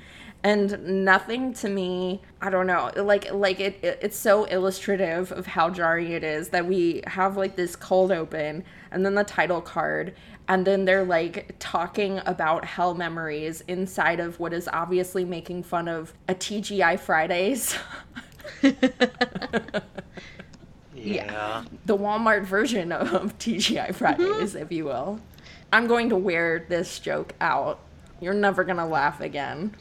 and 0.45 1.05
nothing 1.05 1.53
to 1.53 1.69
me 1.69 2.23
i 2.41 2.49
don't 2.49 2.67
know 2.67 2.93
like 2.97 3.33
like 3.33 3.59
it, 3.59 3.79
it, 3.83 3.99
it's 4.00 4.17
so 4.17 4.45
illustrative 4.45 5.33
of 5.33 5.47
how 5.47 5.69
jarring 5.69 6.12
it 6.12 6.23
is 6.23 6.50
that 6.50 6.65
we 6.65 7.03
have 7.07 7.37
like 7.37 7.57
this 7.57 7.75
cold 7.75 8.12
open 8.12 8.62
and 8.93 9.05
then 9.05 9.15
the 9.15 9.25
title 9.25 9.61
card 9.61 10.15
and 10.47 10.65
then 10.65 10.85
they're 10.85 11.05
like 11.05 11.55
talking 11.59 12.21
about 12.25 12.65
hell 12.65 12.95
memories 12.95 13.62
inside 13.67 14.21
of 14.21 14.38
what 14.38 14.53
is 14.53 14.69
obviously 14.73 15.25
making 15.25 15.62
fun 15.62 15.88
of 15.88 16.15
a 16.29 16.35
tgi 16.35 16.99
fridays 16.99 17.77
Yeah. 20.95 21.64
the 21.87 21.97
walmart 21.97 22.45
version 22.45 22.90
of 22.90 23.38
tgi 23.38 23.95
fridays 23.95 24.26
mm-hmm. 24.26 24.59
if 24.59 24.73
you 24.73 24.85
will 24.85 25.21
i'm 25.73 25.87
going 25.87 26.09
to 26.09 26.17
wear 26.17 26.67
this 26.69 26.99
joke 26.99 27.35
out 27.40 27.78
you're 28.21 28.35
never 28.35 28.64
gonna 28.64 28.87
laugh 28.87 29.21
again 29.21 29.75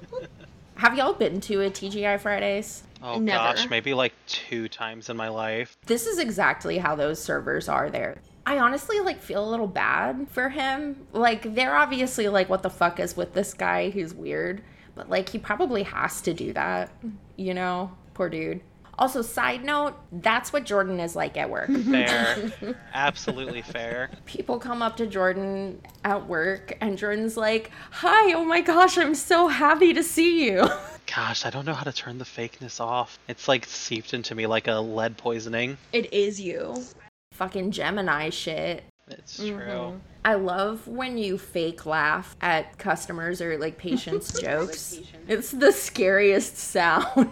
have 0.74 0.96
y'all 0.96 1.12
been 1.12 1.40
to 1.42 1.62
a 1.62 1.70
tgi 1.70 2.18
fridays 2.20 2.82
Oh 3.02 3.18
Never. 3.18 3.56
gosh, 3.56 3.70
maybe 3.70 3.94
like 3.94 4.12
two 4.26 4.68
times 4.68 5.08
in 5.08 5.16
my 5.16 5.28
life. 5.28 5.76
this 5.86 6.06
is 6.06 6.18
exactly 6.18 6.78
how 6.78 6.94
those 6.96 7.18
servers 7.22 7.68
are 7.68 7.88
there. 7.88 8.18
I 8.46 8.58
honestly 8.58 9.00
like 9.00 9.22
feel 9.22 9.42
a 9.42 9.48
little 9.48 9.66
bad 9.66 10.28
for 10.28 10.48
him. 10.50 11.06
Like 11.12 11.54
they're 11.54 11.76
obviously 11.76 12.28
like 12.28 12.48
what 12.48 12.62
the 12.62 12.70
fuck 12.70 13.00
is 13.00 13.16
with 13.16 13.32
this 13.32 13.54
guy 13.54 13.90
who's 13.90 14.12
weird, 14.12 14.62
but 14.94 15.08
like 15.08 15.28
he 15.28 15.38
probably 15.38 15.82
has 15.84 16.20
to 16.22 16.34
do 16.34 16.52
that, 16.52 16.90
you 17.36 17.54
know? 17.54 17.92
Poor 18.14 18.28
dude. 18.28 18.60
Also, 19.00 19.22
side 19.22 19.64
note, 19.64 19.94
that's 20.12 20.52
what 20.52 20.64
Jordan 20.64 21.00
is 21.00 21.16
like 21.16 21.38
at 21.38 21.48
work. 21.48 21.70
Fair. 21.90 22.52
Absolutely 22.92 23.62
fair. 23.62 24.10
People 24.26 24.58
come 24.58 24.82
up 24.82 24.98
to 24.98 25.06
Jordan 25.06 25.80
at 26.04 26.28
work 26.28 26.76
and 26.82 26.98
Jordan's 26.98 27.34
like, 27.34 27.70
"Hi, 27.92 28.34
oh 28.34 28.44
my 28.44 28.60
gosh, 28.60 28.98
I'm 28.98 29.14
so 29.14 29.48
happy 29.48 29.94
to 29.94 30.02
see 30.02 30.44
you." 30.44 30.68
Gosh, 31.16 31.44
I 31.44 31.50
don't 31.50 31.66
know 31.66 31.74
how 31.74 31.82
to 31.82 31.92
turn 31.92 32.18
the 32.18 32.24
fakeness 32.24 32.80
off. 32.80 33.18
It's 33.26 33.48
like 33.48 33.64
seeped 33.64 34.14
into 34.14 34.36
me 34.36 34.46
like 34.46 34.68
a 34.68 34.74
lead 34.74 35.16
poisoning. 35.16 35.76
It 35.92 36.12
is 36.12 36.40
you. 36.40 36.84
Fucking 37.32 37.72
Gemini 37.72 38.30
shit. 38.30 38.84
It's 39.12 39.40
mm-hmm. 39.40 39.58
true. 39.58 40.00
I 40.24 40.34
love 40.34 40.86
when 40.86 41.16
you 41.16 41.38
fake 41.38 41.86
laugh 41.86 42.36
at 42.42 42.76
customers 42.78 43.40
or 43.40 43.56
like 43.58 43.78
patients' 43.78 44.38
jokes. 44.42 45.00
It's 45.28 45.50
the 45.50 45.72
scariest 45.72 46.56
sound. 46.58 47.30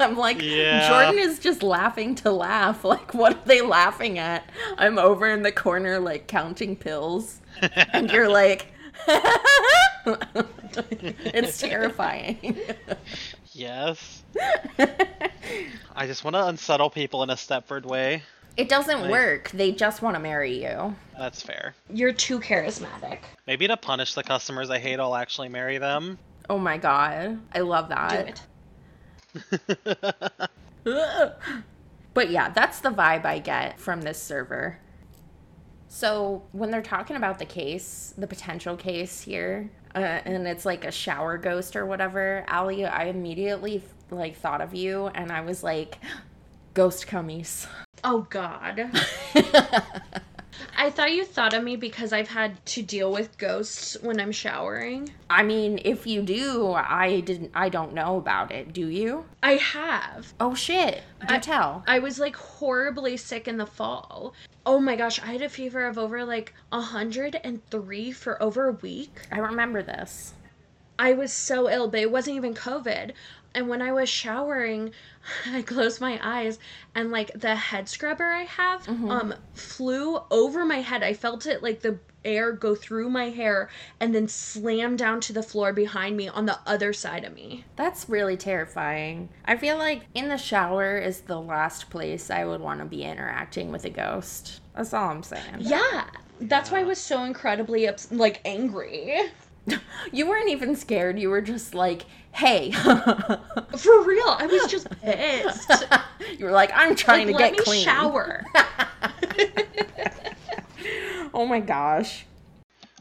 I'm 0.00 0.16
like, 0.16 0.42
Yeah. 0.42 0.88
Jordan 0.88 1.18
is 1.18 1.38
just 1.38 1.62
laughing 1.62 2.14
to 2.16 2.32
laugh. 2.32 2.84
Like, 2.96 3.14
what 3.14 3.36
are 3.36 3.44
they 3.46 3.62
laughing 3.62 4.18
at? 4.18 4.48
I'm 4.78 4.98
over 4.98 5.28
in 5.28 5.42
the 5.42 5.52
corner, 5.52 5.98
like 5.98 6.28
counting 6.28 6.76
pills, 6.76 7.40
and 7.92 8.10
you're 8.10 8.28
like, 8.28 8.68
it's 11.34 11.58
terrifying. 11.58 12.60
Yes. 13.52 14.22
I 15.94 16.06
just 16.06 16.24
want 16.24 16.34
to 16.36 16.46
unsettle 16.46 16.90
people 16.90 17.22
in 17.22 17.30
a 17.30 17.34
Stepford 17.34 17.86
way. 17.86 18.22
It 18.56 18.68
doesn't 18.68 19.02
Like- 19.02 19.10
work. 19.10 19.50
They 19.50 19.72
just 19.72 20.00
want 20.02 20.14
to 20.16 20.20
marry 20.20 20.62
you. 20.64 20.94
That's 21.18 21.42
fair. 21.42 21.74
You're 21.92 22.12
too 22.12 22.40
charismatic. 22.40 23.18
Maybe 23.46 23.66
to 23.68 23.76
punish 23.76 24.14
the 24.14 24.22
customers 24.22 24.70
I 24.70 24.78
hate, 24.78 24.98
I'll 24.98 25.14
actually 25.16 25.48
marry 25.48 25.78
them. 25.78 26.18
Oh 26.48 26.58
my 26.58 26.78
god. 26.78 27.38
I 27.54 27.60
love 27.60 27.88
Do 27.88 27.94
that. 27.94 28.40
it. 29.54 30.50
But 32.14 32.30
yeah, 32.30 32.48
that's 32.48 32.80
the 32.80 32.88
vibe 32.88 33.26
I 33.26 33.40
get 33.40 33.78
from 33.78 34.00
this 34.00 34.20
server. 34.22 34.78
So 35.88 36.44
when 36.52 36.70
they're 36.70 36.80
talking 36.80 37.14
about 37.16 37.38
the 37.38 37.44
case, 37.44 38.14
the 38.16 38.26
potential 38.26 38.74
case 38.74 39.20
here, 39.20 39.70
uh, 39.94 39.98
and 39.98 40.46
it's 40.48 40.64
like 40.64 40.86
a 40.86 40.90
shower 40.90 41.36
ghost 41.36 41.76
or 41.76 41.84
whatever, 41.84 42.42
Allie, 42.48 42.86
I 42.86 43.04
immediately 43.04 43.82
like 44.10 44.34
thought 44.36 44.62
of 44.62 44.74
you, 44.74 45.08
and 45.08 45.30
I 45.30 45.42
was 45.42 45.62
like, 45.62 45.98
ghost 46.74 47.06
cummies. 47.06 47.66
Oh 48.04 48.26
God. 48.30 48.90
I 50.78 50.90
thought 50.90 51.12
you 51.12 51.24
thought 51.24 51.54
of 51.54 51.64
me 51.64 51.76
because 51.76 52.12
I've 52.12 52.28
had 52.28 52.64
to 52.66 52.82
deal 52.82 53.10
with 53.10 53.38
ghosts 53.38 53.96
when 54.02 54.20
I'm 54.20 54.32
showering. 54.32 55.10
I 55.28 55.42
mean, 55.42 55.80
if 55.84 56.06
you 56.06 56.22
do, 56.22 56.72
I 56.72 57.20
didn't. 57.20 57.50
I 57.54 57.68
don't 57.70 57.94
know 57.94 58.16
about 58.18 58.52
it. 58.52 58.72
Do 58.72 58.86
you? 58.88 59.24
I 59.42 59.52
have. 59.54 60.34
Oh 60.38 60.54
shit! 60.54 61.02
Do 61.26 61.34
I- 61.34 61.38
tell. 61.38 61.82
I 61.86 61.98
was 61.98 62.18
like 62.18 62.36
horribly 62.36 63.16
sick 63.16 63.48
in 63.48 63.56
the 63.56 63.66
fall. 63.66 64.34
Oh 64.64 64.78
my 64.78 64.96
gosh, 64.96 65.20
I 65.22 65.26
had 65.32 65.42
a 65.42 65.48
fever 65.48 65.86
of 65.86 65.98
over 65.98 66.24
like 66.24 66.52
103 66.70 68.12
for 68.12 68.42
over 68.42 68.68
a 68.68 68.72
week. 68.72 69.20
I 69.32 69.38
remember 69.38 69.82
this. 69.82 70.34
I 70.98 71.12
was 71.12 71.32
so 71.32 71.68
ill, 71.68 71.88
but 71.88 72.00
it 72.00 72.10
wasn't 72.10 72.36
even 72.36 72.54
COVID. 72.54 73.12
And 73.56 73.68
when 73.68 73.80
I 73.82 73.90
was 73.90 74.08
showering, 74.08 74.92
I 75.52 75.62
closed 75.62 76.00
my 76.00 76.20
eyes 76.22 76.58
and 76.94 77.10
like 77.10 77.32
the 77.34 77.56
head 77.56 77.88
scrubber 77.88 78.26
I 78.26 78.42
have 78.42 78.88
um 78.88 79.34
flew 79.54 80.20
over 80.30 80.64
my 80.64 80.82
head. 80.82 81.02
I 81.02 81.14
felt 81.14 81.46
it 81.46 81.62
like 81.62 81.80
the 81.80 81.98
air 82.24 82.52
go 82.52 82.74
through 82.74 83.08
my 83.08 83.30
hair 83.30 83.70
and 84.00 84.14
then 84.14 84.28
slam 84.28 84.96
down 84.96 85.20
to 85.22 85.32
the 85.32 85.42
floor 85.42 85.72
behind 85.72 86.16
me 86.16 86.28
on 86.28 86.44
the 86.44 86.58
other 86.66 86.92
side 86.92 87.24
of 87.24 87.32
me. 87.32 87.64
That's 87.76 88.08
really 88.08 88.36
terrifying. 88.36 89.28
I 89.44 89.56
feel 89.56 89.78
like 89.78 90.02
in 90.14 90.28
the 90.28 90.36
shower 90.36 90.98
is 90.98 91.22
the 91.22 91.40
last 91.40 91.88
place 91.88 92.28
I 92.30 92.44
would 92.44 92.60
want 92.60 92.80
to 92.80 92.84
be 92.86 93.04
interacting 93.04 93.72
with 93.72 93.84
a 93.84 93.90
ghost. 93.90 94.60
That's 94.74 94.92
all 94.92 95.08
I'm 95.08 95.22
saying. 95.22 95.58
Yeah. 95.60 96.10
That's 96.40 96.70
why 96.70 96.80
I 96.80 96.84
was 96.84 96.98
so 96.98 97.22
incredibly 97.22 97.88
ups- 97.88 98.12
like 98.12 98.42
angry. 98.44 99.30
You 100.12 100.28
weren't 100.28 100.48
even 100.50 100.76
scared. 100.76 101.18
You 101.18 101.28
were 101.30 101.40
just 101.40 101.74
like, 101.74 102.04
hey. 102.32 102.70
For 102.72 104.02
real, 104.04 104.28
I 104.28 104.46
was 104.50 104.70
just 104.70 104.88
pissed. 105.02 105.72
you 106.38 106.44
were 106.44 106.52
like, 106.52 106.70
I'm 106.74 106.94
trying 106.94 107.26
Like, 107.28 107.36
to 107.36 107.42
let 107.42 107.50
get 107.54 107.58
me 107.58 107.64
clean. 107.64 107.84
shower. 107.84 108.44
Oh 111.34 111.44
my 111.44 111.60
gosh. 111.60 112.24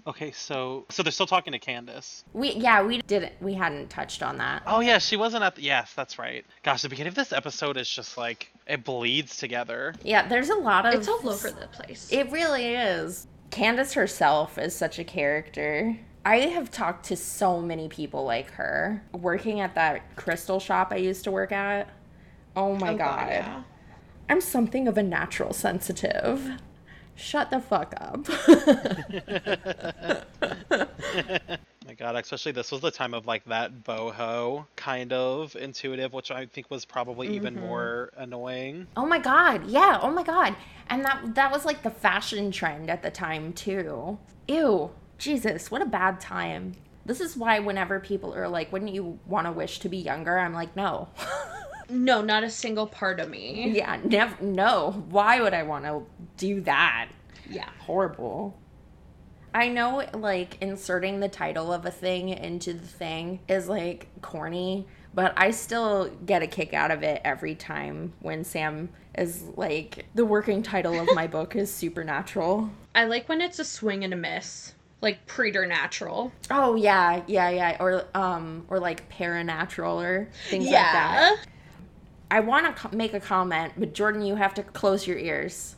Okay, 0.08 0.32
so 0.32 0.86
so 0.90 1.02
they're 1.02 1.12
still 1.12 1.26
talking 1.26 1.54
to 1.54 1.60
Candace. 1.60 2.24
We 2.34 2.52
yeah, 2.54 2.84
we 2.84 3.02
didn't 3.04 3.34
we 3.42 3.54
hadn't 3.54 3.90
touched 3.90 4.22
on 4.22 4.38
that. 4.38 4.62
Oh 4.68 4.80
yeah, 4.80 4.98
she 5.00 5.16
wasn't 5.18 5.44
at 5.44 5.56
the 5.56 5.64
yes, 5.64 5.94
that's 5.96 6.20
right. 6.20 6.46
Gosh, 6.64 6.82
the 6.84 6.90
beginning 6.90 7.10
of 7.10 7.16
this 7.16 7.32
episode 7.34 7.78
is 7.78 7.90
just 7.90 8.18
like 8.18 8.52
it 8.68 8.84
bleeds 8.84 9.38
together. 9.38 9.96
Yeah, 10.04 10.28
there's 10.28 10.50
a 10.50 10.56
lot 10.56 10.86
of 10.86 10.94
it's 10.94 11.08
all 11.08 11.28
over 11.28 11.50
the 11.50 11.68
place. 11.68 12.10
It 12.12 12.32
really 12.32 12.76
is. 12.76 13.26
Candace 13.52 13.94
herself 13.94 14.58
is 14.58 14.76
such 14.76 15.00
a 15.00 15.04
character. 15.04 15.98
I 16.25 16.38
have 16.38 16.72
talked 16.72 17.05
to 17.05 17.15
so 17.15 17.62
many 17.62 17.88
people 17.88 18.25
like 18.25 18.50
her. 18.51 19.03
Working 19.13 19.60
at 19.60 19.75
that 19.75 20.15
crystal 20.15 20.60
shop 20.60 20.89
I 20.91 20.96
used 20.98 21.24
to 21.25 21.32
work 21.32 21.51
at. 21.51 21.88
Oh 22.55 22.75
my 22.75 22.94
Oh, 22.94 22.98
god. 22.98 23.27
yeah. 23.29 23.63
I'm 24.27 24.41
something 24.41 24.88
of 24.88 24.98
a 24.98 25.03
natural 25.03 25.53
sensitive. 25.53 26.50
Shut 27.15 27.51
the 27.51 27.60
fuck 27.60 27.94
up. 28.01 28.27
My 31.88 31.94
God, 31.94 32.15
especially 32.15 32.51
this 32.51 32.72
was 32.72 32.82
the 32.82 32.89
time 32.89 33.13
of 33.13 33.27
like 33.27 33.46
that 33.46 33.84
boho 33.84 34.65
kind 34.75 35.13
of 35.13 35.55
intuitive, 35.55 36.13
which 36.13 36.32
I 36.32 36.48
think 36.48 36.72
was 36.72 36.84
probably 36.84 37.36
even 37.36 37.53
mm-hmm. 37.55 37.65
more 37.67 38.10
annoying. 38.17 38.88
oh 38.98 39.05
my 39.05 39.20
god. 39.20 39.67
Yeah, 39.67 40.00
oh 40.01 40.10
my 40.10 40.24
god. 40.24 40.55
And 40.89 41.05
that 41.05 41.36
that 41.36 41.51
was 41.51 41.63
like 41.65 41.84
the 41.84 41.91
fashion 41.91 42.51
trend 42.51 42.89
at 42.89 43.03
the 43.03 43.12
time 43.12 43.53
too. 43.53 44.17
Ew. 44.48 44.89
Jesus, 45.18 45.72
what 45.72 45.82
a 45.82 45.86
bad 45.86 46.20
time. 46.20 46.74
This 47.06 47.22
is 47.22 47.38
why 47.38 47.60
whenever 47.60 48.00
people 48.00 48.34
are 48.34 48.48
like, 48.48 48.72
wouldn't 48.72 48.94
you 48.94 49.20
want 49.28 49.48
to 49.48 49.52
wish 49.52 49.80
to 49.80 49.90
be 49.90 49.98
younger? 49.98 50.38
I'm 50.38 50.54
like, 50.54 50.76
no. 50.76 51.10
No, 51.90 52.22
not 52.22 52.44
a 52.44 52.50
single 52.50 52.88
part 52.88 53.20
of 53.20 53.30
me. 53.30 53.70
Yeah, 53.70 54.00
never. 54.04 54.44
No. 54.44 55.06
Why 55.10 55.42
would 55.42 55.54
I 55.54 55.64
want 55.64 55.86
to 55.86 56.04
do 56.38 56.62
that? 56.62 57.10
Yeah. 57.50 57.70
Horrible. 57.80 58.58
I 59.54 59.70
know, 59.70 60.06
like, 60.14 60.58
inserting 60.62 61.20
the 61.20 61.30
title 61.30 61.72
of 61.72 61.86
a 61.86 61.92
thing 61.92 62.30
into 62.30 62.74
the 62.74 62.86
thing 62.88 63.40
is, 63.48 63.70
like, 63.70 64.08
corny, 64.22 64.86
but 65.14 65.34
I 65.38 65.52
still 65.52 66.10
get 66.26 66.44
a 66.44 66.48
kick 66.48 66.74
out 66.74 66.92
of 66.92 67.04
it 67.04 67.22
every 67.24 67.56
time 67.56 68.14
when 68.20 68.44
Sam 68.44 68.90
is 69.18 69.44
like, 69.56 70.08
the 70.14 70.26
working 70.26 70.62
title 70.62 71.00
of 71.00 71.08
my 71.16 71.28
book 71.38 71.56
is 71.56 71.74
Supernatural. 71.74 72.70
I 72.94 73.06
like 73.06 73.30
when 73.30 73.40
it's 73.40 73.60
a 73.60 73.64
swing 73.64 74.04
and 74.04 74.14
a 74.14 74.18
miss. 74.18 74.74
Like 75.02 75.25
preternatural. 75.28 76.32
Oh, 76.50 76.75
yeah, 76.75 77.22
yeah, 77.28 77.50
yeah. 77.50 77.78
Or, 77.80 78.06
um, 78.16 78.66
or 78.70 78.80
like 78.80 79.10
Paranatural 79.10 80.04
or 80.04 80.30
things 80.50 80.66
like 80.66 80.74
that. 80.74 81.46
I 82.32 82.40
want 82.40 82.75
to 82.75 82.96
make 82.96 83.14
a 83.14 83.20
comment, 83.20 83.74
but 83.78 83.94
Jordan, 83.94 84.22
you 84.22 84.36
have 84.36 84.54
to 84.56 84.64
close 84.64 85.06
your 85.06 85.18
ears. 85.18 85.75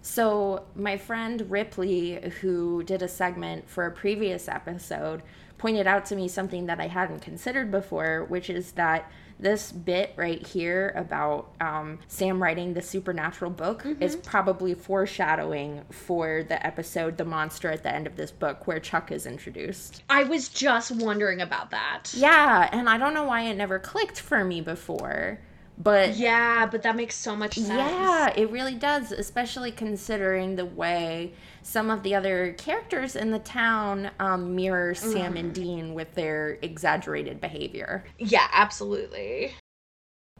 So, 0.00 0.64
my 0.76 0.96
friend 0.96 1.50
Ripley, 1.50 2.30
who 2.40 2.82
did 2.84 3.02
a 3.02 3.08
segment 3.08 3.68
for 3.68 3.86
a 3.86 3.90
previous 3.90 4.48
episode, 4.48 5.22
pointed 5.58 5.86
out 5.86 6.06
to 6.06 6.16
me 6.16 6.28
something 6.28 6.66
that 6.66 6.80
I 6.80 6.88
hadn't 6.88 7.20
considered 7.20 7.70
before, 7.70 8.24
which 8.24 8.50
is 8.50 8.72
that 8.72 9.10
this 9.38 9.70
bit 9.70 10.12
right 10.16 10.44
here 10.46 10.92
about 10.96 11.54
um, 11.60 11.98
Sam 12.08 12.42
writing 12.42 12.74
the 12.74 12.82
supernatural 12.82 13.50
book 13.50 13.84
is 14.00 14.16
probably 14.16 14.74
foreshadowing 14.74 15.82
for 15.90 16.42
the 16.42 16.64
episode 16.66 17.18
The 17.18 17.24
Monster 17.24 17.70
at 17.70 17.82
the 17.82 17.94
end 17.94 18.06
of 18.06 18.16
this 18.16 18.30
book, 18.30 18.66
where 18.66 18.80
Chuck 18.80 19.12
is 19.12 19.26
introduced. 19.26 20.02
I 20.08 20.24
was 20.24 20.48
just 20.48 20.90
wondering 20.90 21.40
about 21.40 21.70
that. 21.70 22.12
Yeah, 22.14 22.68
and 22.72 22.88
I 22.88 22.96
don't 22.96 23.14
know 23.14 23.24
why 23.24 23.42
it 23.42 23.56
never 23.56 23.78
clicked 23.78 24.20
for 24.20 24.42
me 24.44 24.60
before, 24.60 25.38
but 25.78 26.16
Yeah, 26.16 26.66
but 26.66 26.82
that 26.82 26.96
makes 26.96 27.14
so 27.14 27.36
much 27.36 27.54
sense. 27.54 27.68
yeah, 27.68 28.32
it 28.36 28.50
really 28.50 28.74
does, 28.74 29.12
especially 29.12 29.70
considering 29.70 30.56
the 30.56 30.64
way 30.64 31.32
some 31.62 31.90
of 31.90 32.02
the 32.02 32.14
other 32.14 32.54
characters 32.54 33.16
in 33.16 33.30
the 33.30 33.38
town 33.40 34.10
um, 34.20 34.54
mirror 34.54 34.94
Sam 34.94 35.36
and 35.36 35.52
Dean 35.52 35.94
with 35.94 36.14
their 36.14 36.58
exaggerated 36.62 37.40
behavior. 37.40 38.04
Yeah, 38.18 38.48
absolutely. 38.52 39.52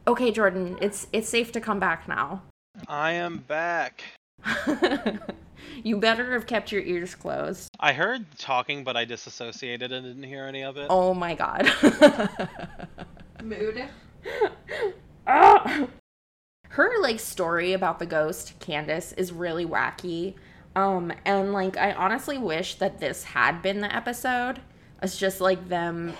Okay, 0.07 0.31
Jordan, 0.31 0.77
it's 0.81 1.07
it's 1.11 1.27
safe 1.27 1.51
to 1.51 1.61
come 1.61 1.79
back 1.79 2.07
now. 2.07 2.43
I 2.87 3.11
am 3.13 3.39
back. 3.39 4.03
you 5.83 5.97
better 5.97 6.33
have 6.33 6.47
kept 6.47 6.71
your 6.71 6.81
ears 6.81 7.13
closed. 7.13 7.69
I 7.79 7.93
heard 7.93 8.25
talking, 8.37 8.83
but 8.83 8.95
I 8.95 9.05
disassociated 9.05 9.91
and 9.91 10.05
didn't 10.05 10.23
hear 10.23 10.45
any 10.45 10.63
of 10.63 10.77
it. 10.77 10.87
Oh 10.89 11.13
my 11.13 11.35
god. 11.35 11.69
Mood. 13.43 13.83
Ah! 15.27 15.87
her 16.69 16.91
like 17.01 17.19
story 17.19 17.73
about 17.73 17.99
the 17.99 18.05
ghost 18.05 18.53
Candace 18.59 19.11
is 19.13 19.31
really 19.31 19.65
wacky. 19.65 20.35
Um 20.75 21.11
and 21.25 21.53
like 21.53 21.75
I 21.77 21.91
honestly 21.93 22.37
wish 22.37 22.75
that 22.75 22.99
this 22.99 23.23
had 23.23 23.61
been 23.61 23.81
the 23.81 23.93
episode. 23.95 24.61
It's 25.01 25.17
just 25.17 25.41
like 25.41 25.69
them 25.69 26.13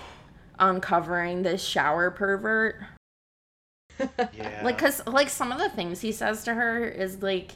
uncovering 0.58 1.42
this 1.42 1.62
shower 1.62 2.10
pervert. 2.10 2.76
Yeah. 4.32 4.60
Like 4.64 4.78
cuz 4.78 5.04
like 5.06 5.28
some 5.28 5.50
of 5.52 5.58
the 5.58 5.68
things 5.68 6.00
he 6.00 6.12
says 6.12 6.44
to 6.44 6.54
her 6.54 6.84
is 6.84 7.22
like 7.22 7.52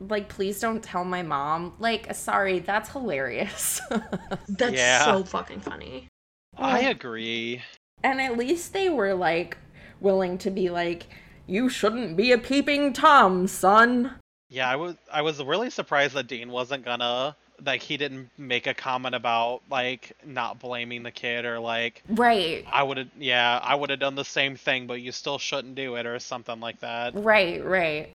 like 0.00 0.28
please 0.28 0.60
don't 0.60 0.82
tell 0.82 1.04
my 1.04 1.22
mom. 1.22 1.74
Like 1.78 2.14
sorry, 2.14 2.58
that's 2.60 2.90
hilarious. 2.90 3.80
That's 4.48 4.74
Yeah. 4.74 5.04
so 5.04 5.24
fucking 5.24 5.60
funny. 5.60 6.08
I 6.56 6.80
agree. 6.80 7.62
and 8.04 8.20
at 8.20 8.36
least 8.38 8.72
they 8.72 8.88
were 8.90 9.14
like 9.14 9.56
willing 10.00 10.38
to 10.38 10.50
be 10.50 10.70
like 10.70 11.06
you 11.46 11.68
shouldn't 11.68 12.16
be 12.16 12.30
a 12.32 12.38
peeping 12.38 12.92
tom, 12.92 13.46
son. 13.46 14.12
Yeah, 14.50 14.68
I 14.68 14.76
was 14.76 14.96
I 15.12 15.22
was 15.22 15.42
really 15.42 15.70
surprised 15.70 16.14
that 16.14 16.26
Dean 16.26 16.50
wasn't 16.50 16.84
gonna 16.84 17.36
like 17.64 17.82
he 17.82 17.96
didn't 17.96 18.30
make 18.38 18.66
a 18.66 18.74
comment 18.74 19.14
about 19.14 19.62
like 19.70 20.12
not 20.24 20.60
blaming 20.60 21.02
the 21.02 21.10
kid 21.10 21.44
or 21.44 21.58
like 21.58 22.02
Right. 22.08 22.64
I 22.70 22.82
would 22.82 22.98
have 22.98 23.08
yeah, 23.18 23.60
I 23.62 23.74
would 23.74 23.90
have 23.90 23.98
done 23.98 24.14
the 24.14 24.24
same 24.24 24.56
thing, 24.56 24.86
but 24.86 25.00
you 25.00 25.12
still 25.12 25.38
shouldn't 25.38 25.74
do 25.74 25.96
it 25.96 26.06
or 26.06 26.18
something 26.18 26.60
like 26.60 26.80
that. 26.80 27.14
Right, 27.14 27.64
right. 27.64 28.12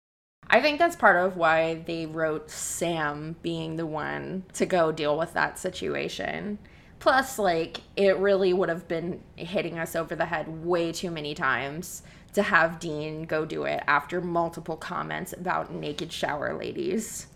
I 0.48 0.60
think 0.60 0.78
that's 0.78 0.96
part 0.96 1.16
of 1.16 1.36
why 1.36 1.82
they 1.86 2.06
wrote 2.06 2.50
Sam 2.50 3.36
being 3.42 3.76
the 3.76 3.86
one 3.86 4.44
to 4.54 4.66
go 4.66 4.90
deal 4.90 5.16
with 5.16 5.32
that 5.34 5.58
situation. 5.58 6.58
Plus, 7.00 7.38
like, 7.38 7.80
it 7.96 8.16
really 8.18 8.52
would 8.52 8.68
have 8.68 8.86
been 8.86 9.22
hitting 9.36 9.78
us 9.78 9.96
over 9.96 10.14
the 10.14 10.26
head 10.26 10.64
way 10.64 10.92
too 10.92 11.10
many 11.10 11.34
times 11.34 12.02
to 12.34 12.42
have 12.42 12.78
Dean 12.78 13.24
go 13.24 13.44
do 13.44 13.64
it 13.64 13.82
after 13.86 14.20
multiple 14.20 14.76
comments 14.76 15.32
about 15.32 15.72
naked 15.72 16.12
shower 16.12 16.56
ladies. 16.56 17.26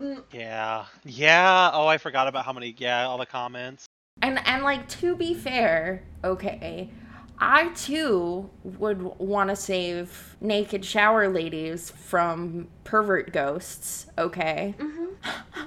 Mm. 0.00 0.24
Yeah. 0.32 0.86
Yeah. 1.04 1.70
Oh, 1.72 1.86
I 1.86 1.98
forgot 1.98 2.26
about 2.26 2.44
how 2.44 2.52
many 2.52 2.74
yeah, 2.78 3.06
all 3.06 3.18
the 3.18 3.26
comments. 3.26 3.84
And 4.20 4.44
and 4.46 4.62
like 4.62 4.88
to 5.00 5.14
be 5.16 5.34
fair, 5.34 6.02
okay, 6.24 6.90
I 7.38 7.68
too 7.68 8.50
would 8.64 9.02
want 9.02 9.50
to 9.50 9.56
save 9.56 10.36
naked 10.40 10.84
shower 10.84 11.28
ladies 11.28 11.90
from 11.90 12.68
pervert 12.84 13.32
ghosts, 13.32 14.06
okay? 14.18 14.74
Mm-hmm. 14.78 15.66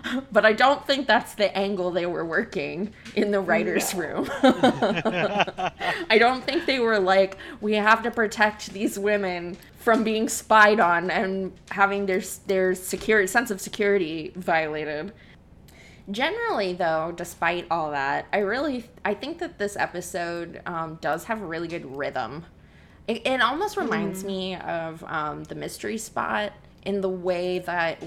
but 0.31 0.45
I 0.45 0.53
don't 0.53 0.85
think 0.85 1.07
that's 1.07 1.35
the 1.35 1.55
angle 1.57 1.91
they 1.91 2.05
were 2.05 2.25
working 2.25 2.93
in 3.15 3.31
the 3.31 3.39
writer's 3.39 3.93
room. 3.93 4.29
I 4.43 6.17
don't 6.19 6.43
think 6.43 6.65
they 6.65 6.79
were 6.79 6.99
like, 6.99 7.37
we 7.59 7.73
have 7.73 8.03
to 8.03 8.11
protect 8.11 8.71
these 8.73 8.97
women 8.97 9.57
from 9.77 10.03
being 10.03 10.29
spied 10.29 10.79
on 10.79 11.09
and 11.09 11.51
having 11.71 12.05
their 12.05 12.21
their 12.47 12.75
secure 12.75 13.25
sense 13.27 13.51
of 13.51 13.59
security 13.59 14.31
violated. 14.35 15.11
Generally, 16.09 16.73
though, 16.73 17.13
despite 17.15 17.67
all 17.71 17.91
that, 17.91 18.27
I 18.33 18.39
really 18.39 18.85
I 19.05 19.13
think 19.13 19.39
that 19.39 19.57
this 19.57 19.75
episode 19.75 20.61
um, 20.65 20.97
does 21.01 21.25
have 21.25 21.41
a 21.41 21.45
really 21.45 21.67
good 21.67 21.85
rhythm. 21.95 22.45
It, 23.07 23.25
it 23.25 23.41
almost 23.41 23.77
reminds 23.77 24.23
me 24.23 24.55
of 24.55 25.03
um, 25.05 25.43
the 25.45 25.55
mystery 25.55 25.97
spot 25.97 26.53
in 26.83 27.01
the 27.01 27.09
way 27.09 27.59
that 27.59 28.01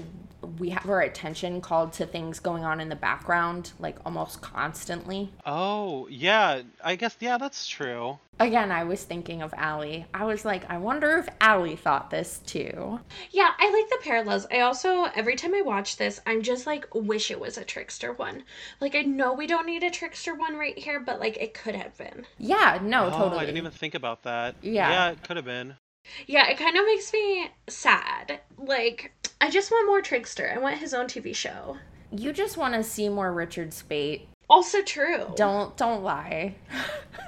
we 0.45 0.69
have 0.69 0.89
our 0.89 1.01
attention 1.01 1.61
called 1.61 1.93
to 1.93 2.05
things 2.05 2.39
going 2.39 2.63
on 2.63 2.79
in 2.79 2.89
the 2.89 2.95
background, 2.95 3.71
like 3.79 3.97
almost 4.05 4.41
constantly. 4.41 5.31
Oh, 5.45 6.07
yeah. 6.09 6.61
I 6.83 6.95
guess 6.95 7.15
yeah, 7.19 7.37
that's 7.37 7.67
true. 7.67 8.19
Again, 8.37 8.69
I 8.69 8.83
was 8.83 9.03
thinking 9.03 9.41
of 9.41 9.53
Allie. 9.55 10.05
I 10.13 10.25
was 10.25 10.43
like, 10.43 10.69
I 10.69 10.77
wonder 10.77 11.17
if 11.17 11.29
Allie 11.39 11.77
thought 11.77 12.09
this 12.09 12.39
too. 12.45 12.99
Yeah, 13.31 13.51
I 13.57 13.71
like 13.71 13.89
the 13.89 14.03
parallels. 14.03 14.45
I 14.51 14.59
also, 14.59 15.05
every 15.15 15.35
time 15.35 15.55
I 15.55 15.61
watch 15.61 15.95
this, 15.95 16.19
I'm 16.25 16.41
just 16.41 16.67
like, 16.67 16.85
wish 16.93 17.31
it 17.31 17.39
was 17.39 17.57
a 17.57 17.63
trickster 17.63 18.11
one. 18.11 18.43
Like, 18.81 18.93
I 18.93 19.03
know 19.03 19.33
we 19.33 19.47
don't 19.47 19.65
need 19.65 19.83
a 19.83 19.89
trickster 19.89 20.35
one 20.35 20.57
right 20.57 20.77
here, 20.77 20.99
but 20.99 21.21
like, 21.21 21.37
it 21.37 21.53
could 21.53 21.75
have 21.75 21.97
been. 21.97 22.25
Yeah, 22.37 22.79
no, 22.81 23.05
oh, 23.05 23.11
totally. 23.11 23.37
I 23.37 23.45
didn't 23.45 23.57
even 23.57 23.71
think 23.71 23.95
about 23.95 24.23
that. 24.23 24.55
Yeah. 24.61 24.89
Yeah, 24.89 25.11
it 25.11 25.23
could 25.23 25.37
have 25.37 25.45
been. 25.45 25.75
Yeah, 26.27 26.47
it 26.49 26.57
kind 26.57 26.77
of 26.77 26.85
makes 26.85 27.11
me 27.13 27.49
sad. 27.67 28.39
Like, 28.57 29.11
I 29.41 29.49
just 29.49 29.71
want 29.71 29.87
more 29.87 30.01
trickster. 30.01 30.51
I 30.55 30.59
want 30.59 30.77
his 30.77 30.93
own 30.93 31.07
TV 31.07 31.35
show. 31.35 31.77
You 32.11 32.31
just 32.33 32.57
want 32.57 32.73
to 32.75 32.83
see 32.83 33.09
more 33.09 33.33
Richard 33.33 33.69
Speight. 33.71 34.27
Also 34.49 34.81
true. 34.83 35.33
Don't 35.35 35.75
don't 35.75 36.03
lie. 36.03 36.55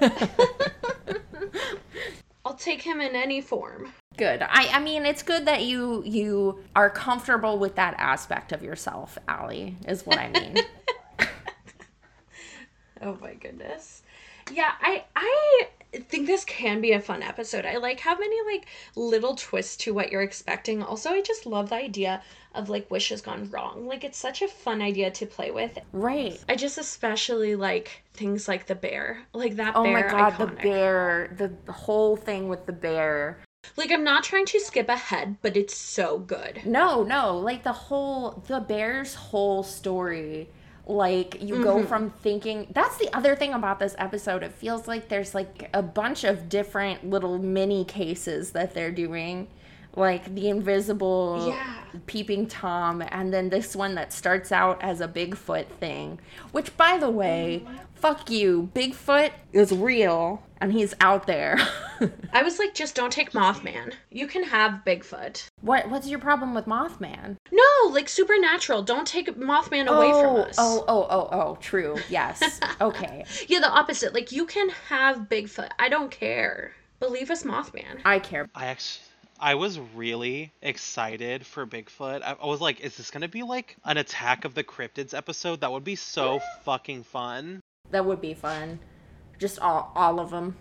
I'll 2.44 2.54
take 2.54 2.80
him 2.82 3.00
in 3.00 3.14
any 3.16 3.40
form. 3.40 3.92
good. 4.16 4.40
I 4.42 4.68
I 4.72 4.80
mean, 4.80 5.04
it's 5.04 5.22
good 5.22 5.44
that 5.46 5.64
you 5.64 6.02
you 6.04 6.60
are 6.76 6.88
comfortable 6.88 7.58
with 7.58 7.74
that 7.74 7.94
aspect 7.98 8.52
of 8.52 8.62
yourself, 8.62 9.18
Allie. 9.28 9.76
Is 9.86 10.06
what 10.06 10.18
I 10.18 10.28
mean. 10.30 10.58
Oh 13.00 13.16
my 13.20 13.34
goodness. 13.34 14.02
Yeah, 14.50 14.72
I 14.80 15.04
I 15.14 15.68
think 15.92 16.26
this 16.26 16.44
can 16.44 16.80
be 16.80 16.92
a 16.92 17.00
fun 17.00 17.22
episode. 17.22 17.64
I 17.66 17.76
like 17.78 18.00
how 18.00 18.18
many 18.18 18.36
like 18.54 18.66
little 18.96 19.34
twists 19.34 19.76
to 19.78 19.94
what 19.94 20.12
you're 20.12 20.22
expecting. 20.22 20.82
Also, 20.82 21.10
I 21.10 21.22
just 21.22 21.46
love 21.46 21.70
the 21.70 21.76
idea 21.76 22.22
of 22.54 22.68
like 22.68 22.90
wishes 22.90 23.20
gone 23.20 23.48
wrong. 23.50 23.86
Like 23.86 24.04
it's 24.04 24.18
such 24.18 24.42
a 24.42 24.48
fun 24.48 24.82
idea 24.82 25.10
to 25.10 25.26
play 25.26 25.50
with. 25.50 25.78
right. 25.92 26.38
I 26.48 26.56
just 26.56 26.78
especially 26.78 27.54
like 27.56 28.02
things 28.14 28.48
like 28.48 28.66
the 28.66 28.74
bear. 28.74 29.22
Like 29.32 29.56
that 29.56 29.74
Oh 29.76 29.82
bear 29.84 29.92
my 29.92 30.02
god, 30.02 30.32
iconic. 30.34 30.38
the 30.38 30.62
bear, 30.62 31.34
the, 31.36 31.52
the 31.66 31.72
whole 31.72 32.16
thing 32.16 32.48
with 32.48 32.66
the 32.66 32.72
bear. 32.72 33.38
Like 33.76 33.90
I'm 33.90 34.04
not 34.04 34.24
trying 34.24 34.46
to 34.46 34.60
skip 34.60 34.88
ahead, 34.88 35.36
but 35.42 35.56
it's 35.56 35.76
so 35.76 36.18
good. 36.18 36.62
No, 36.64 37.02
no, 37.02 37.36
like 37.38 37.62
the 37.64 37.72
whole 37.72 38.42
the 38.46 38.60
bear's 38.60 39.14
whole 39.14 39.62
story. 39.62 40.48
Like 40.88 41.42
you 41.42 41.62
go 41.62 41.76
mm-hmm. 41.76 41.86
from 41.86 42.10
thinking 42.10 42.66
that's 42.70 42.96
the 42.96 43.14
other 43.14 43.36
thing 43.36 43.52
about 43.52 43.78
this 43.78 43.94
episode. 43.98 44.42
It 44.42 44.54
feels 44.54 44.88
like 44.88 45.08
there's 45.08 45.34
like 45.34 45.68
a 45.74 45.82
bunch 45.82 46.24
of 46.24 46.48
different 46.48 47.08
little 47.08 47.38
mini 47.38 47.84
cases 47.84 48.52
that 48.52 48.72
they're 48.72 48.90
doing. 48.90 49.48
Like 49.94 50.34
the 50.34 50.48
invisible 50.48 51.48
Yeah. 51.48 52.00
peeping 52.06 52.46
tom 52.46 53.02
and 53.02 53.34
then 53.34 53.50
this 53.50 53.76
one 53.76 53.96
that 53.96 54.12
starts 54.12 54.50
out 54.50 54.82
as 54.82 55.02
a 55.02 55.08
Bigfoot 55.08 55.66
thing. 55.66 56.20
Which 56.52 56.74
by 56.78 56.96
the 56.96 57.10
way, 57.10 57.64
mm-hmm. 57.66 57.76
fuck 57.94 58.30
you. 58.30 58.70
Bigfoot 58.74 59.32
is 59.52 59.72
real 59.72 60.42
and 60.60 60.72
he's 60.72 60.94
out 61.00 61.26
there. 61.26 61.58
I 62.32 62.42
was 62.42 62.58
like, 62.58 62.74
just 62.74 62.94
don't 62.94 63.12
take 63.12 63.32
Mothman. 63.32 63.94
You 64.10 64.26
can 64.26 64.44
have 64.44 64.82
Bigfoot. 64.84 65.46
what 65.60 65.88
what's 65.90 66.08
your 66.08 66.18
problem 66.18 66.54
with 66.54 66.66
Mothman? 66.66 67.36
No, 67.50 67.90
like 67.90 68.08
supernatural. 68.08 68.82
Don't 68.82 69.06
take 69.06 69.28
Mothman 69.36 69.86
away 69.86 70.10
from 70.10 70.36
oh, 70.36 70.42
us. 70.42 70.56
Oh, 70.58 70.84
oh, 70.86 71.06
oh, 71.10 71.28
oh, 71.32 71.58
true. 71.60 71.96
Yes. 72.08 72.60
Okay. 72.80 73.24
Yeah, 73.48 73.60
the 73.60 73.70
opposite. 73.70 74.14
Like 74.14 74.30
you 74.30 74.46
can 74.46 74.68
have 74.88 75.28
Bigfoot. 75.28 75.70
I 75.78 75.88
don't 75.88 76.10
care. 76.10 76.72
Believe 77.00 77.30
us, 77.30 77.42
Mothman. 77.42 78.00
I 78.04 78.18
care. 78.18 78.46
I 78.54 78.66
actually 78.66 79.04
I 79.40 79.54
was 79.54 79.78
really 79.94 80.52
excited 80.62 81.46
for 81.46 81.66
Bigfoot. 81.66 82.22
I, 82.22 82.36
I 82.40 82.46
was 82.46 82.60
like, 82.60 82.80
is 82.80 82.96
this 82.96 83.10
gonna 83.10 83.28
be 83.28 83.42
like 83.42 83.76
an 83.84 83.96
Attack 83.96 84.44
of 84.44 84.54
the 84.54 84.64
Cryptids 84.64 85.14
episode? 85.14 85.60
That 85.60 85.70
would 85.70 85.84
be 85.84 85.94
so 85.94 86.40
fucking 86.64 87.04
fun. 87.04 87.60
That 87.90 88.04
would 88.04 88.20
be 88.20 88.34
fun. 88.34 88.80
Just 89.38 89.58
all, 89.58 89.92
all 89.94 90.20
of 90.20 90.30
them. 90.30 90.56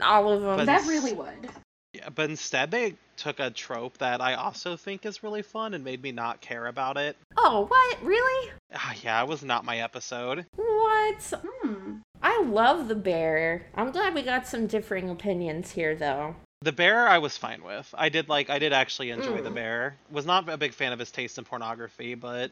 All 0.00 0.32
of 0.32 0.42
them. 0.42 0.56
But- 0.58 0.66
That 0.66 0.86
really 0.86 1.12
would. 1.12 1.50
Yeah, 1.92 2.08
but 2.08 2.28
instead 2.28 2.70
they 2.72 2.94
took 3.16 3.38
a 3.38 3.50
trope 3.50 3.98
that 3.98 4.20
I 4.20 4.34
also 4.34 4.76
think 4.76 5.06
is 5.06 5.22
really 5.22 5.42
fun 5.42 5.74
and 5.74 5.84
made 5.84 6.02
me 6.02 6.10
not 6.10 6.40
care 6.40 6.66
about 6.66 6.96
it. 6.96 7.16
Oh, 7.36 7.66
what? 7.66 8.02
Really? 8.02 8.50
Ah, 8.74 8.94
yeah, 9.04 9.22
it 9.22 9.28
was 9.28 9.44
not 9.44 9.64
my 9.64 9.78
episode. 9.78 10.44
What? 10.56 11.32
Hmm. 11.62 11.98
I 12.20 12.42
love 12.42 12.88
the 12.88 12.96
bear. 12.96 13.66
I'm 13.76 13.92
glad 13.92 14.14
we 14.14 14.22
got 14.22 14.48
some 14.48 14.66
differing 14.66 15.08
opinions 15.08 15.70
here, 15.70 15.94
though. 15.94 16.34
The 16.62 16.72
bear 16.72 17.06
I 17.06 17.18
was 17.18 17.36
fine 17.36 17.62
with. 17.62 17.94
I 17.96 18.08
did 18.08 18.28
like 18.28 18.50
I 18.50 18.58
did 18.58 18.72
actually 18.72 19.10
enjoy 19.10 19.42
the 19.42 19.50
Mm. 19.50 19.54
bear. 19.54 19.96
Was 20.10 20.26
not 20.26 20.48
a 20.48 20.56
big 20.56 20.72
fan 20.72 20.92
of 20.92 20.98
his 20.98 21.12
taste 21.12 21.38
in 21.38 21.44
pornography, 21.44 22.14
but 22.16 22.50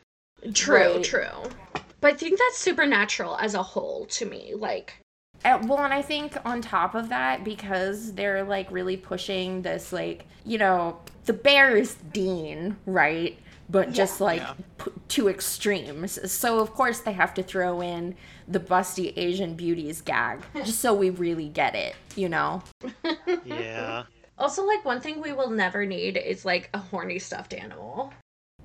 True, 0.55 0.95
Right. 0.97 1.05
true. 1.05 1.51
But 2.01 2.15
I 2.15 2.17
think 2.17 2.39
that's 2.39 2.59
supernatural 2.59 3.37
as 3.39 3.55
a 3.55 3.63
whole 3.63 4.07
to 4.07 4.27
me. 4.27 4.55
Like, 4.55 4.99
Uh, 5.45 5.59
well, 5.67 5.81
and 5.85 5.93
I 5.93 6.03
think 6.03 6.37
on 6.45 6.61
top 6.63 6.95
of 6.95 7.09
that, 7.09 7.45
because 7.45 8.13
they're 8.15 8.45
like 8.45 8.71
really 8.71 8.97
pushing 8.97 9.63
this, 9.63 9.93
like, 9.93 10.25
you 10.45 10.59
know, 10.59 10.99
the 11.25 11.33
bear 11.33 11.77
is 11.77 11.95
Dean, 12.13 12.77
right? 12.87 13.39
But 13.69 13.93
just 13.93 14.21
like 14.21 14.41
Yeah. 14.41 14.55
p- 14.79 14.91
two 15.09 15.29
extremes. 15.29 16.31
So, 16.31 16.59
of 16.61 16.75
course, 16.75 17.01
they 17.01 17.13
have 17.13 17.33
to 17.35 17.43
throw 17.43 17.81
in 17.81 18.15
the 18.47 18.61
busty 18.61 19.13
Asian 19.17 19.55
beauties 19.55 20.01
gag, 20.01 20.41
just 20.65 20.81
so 20.81 20.93
we 20.93 21.11
really 21.11 21.49
get 21.49 21.75
it, 21.75 21.95
you 22.15 22.29
know? 22.29 22.63
yeah. 23.45 24.03
also, 24.39 24.65
like, 24.65 24.85
one 24.85 25.01
thing 25.01 25.21
we 25.23 25.33
will 25.33 25.51
never 25.51 25.87
need 25.87 26.17
is 26.19 26.45
like 26.45 26.69
a 26.75 26.79
horny 26.79 27.19
stuffed 27.19 27.55
animal. 27.55 28.13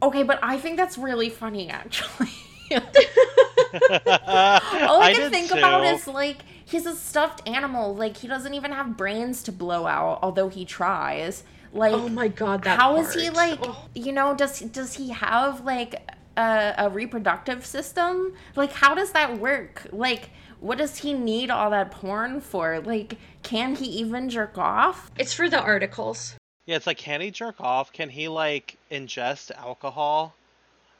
Okay, 0.02 0.24
but 0.24 0.40
I 0.44 0.58
think 0.60 0.78
that's 0.78 0.98
really 0.98 1.30
funny, 1.30 1.70
actually. 1.70 2.30
All 2.72 2.82
All 3.88 5.02
I, 5.02 5.14
can 5.16 5.32
think 5.32 5.52
about 5.52 5.86
is 5.86 6.06
like 6.08 6.38
he's 6.68 6.86
a 6.86 6.96
stuffed 6.96 7.48
animal. 7.48 7.96
Like 7.96 8.18
he 8.18 8.28
doesn't 8.28 8.54
even 8.54 8.72
have 8.72 8.98
brains 8.98 9.42
to 9.44 9.52
blow 9.52 9.88
out, 9.88 10.20
although 10.22 10.50
he 10.50 10.66
tries. 10.66 11.44
Like 11.74 11.94
Oh 11.94 12.08
my 12.10 12.28
god, 12.28 12.64
that 12.64 12.80
how 12.80 12.98
is 12.98 13.14
he 13.14 13.30
like 13.30 13.60
Oh. 13.62 13.86
you 13.94 14.12
know 14.12 14.36
does 14.36 14.60
does 14.60 14.94
he 14.96 15.10
have 15.10 15.66
like 15.66 15.96
a, 16.38 16.74
a 16.78 16.90
reproductive 16.90 17.66
system 17.66 18.34
like 18.56 18.72
how 18.72 18.94
does 18.96 19.12
that 19.12 19.40
work 19.40 19.86
like 19.92 20.30
what 20.60 20.78
does 20.78 20.98
he 21.00 21.14
need 21.14 21.50
all 21.52 21.70
that 21.72 21.92
porn 21.92 22.42
for 22.42 22.80
like 22.80 23.18
can 23.44 23.76
he 23.76 23.86
even 23.86 24.30
jerk 24.30 24.58
off 24.58 25.12
It's 25.18 25.34
for 25.34 25.50
the 25.50 25.60
articles. 25.60 26.36
Yeah, 26.66 26.76
it's 26.78 26.88
like 26.88 26.98
can 26.98 27.22
he 27.22 27.32
jerk 27.32 27.56
off? 27.60 27.92
Can 27.92 28.10
he 28.10 28.28
like 28.28 28.78
ingest 28.92 29.52
alcohol? 29.56 30.36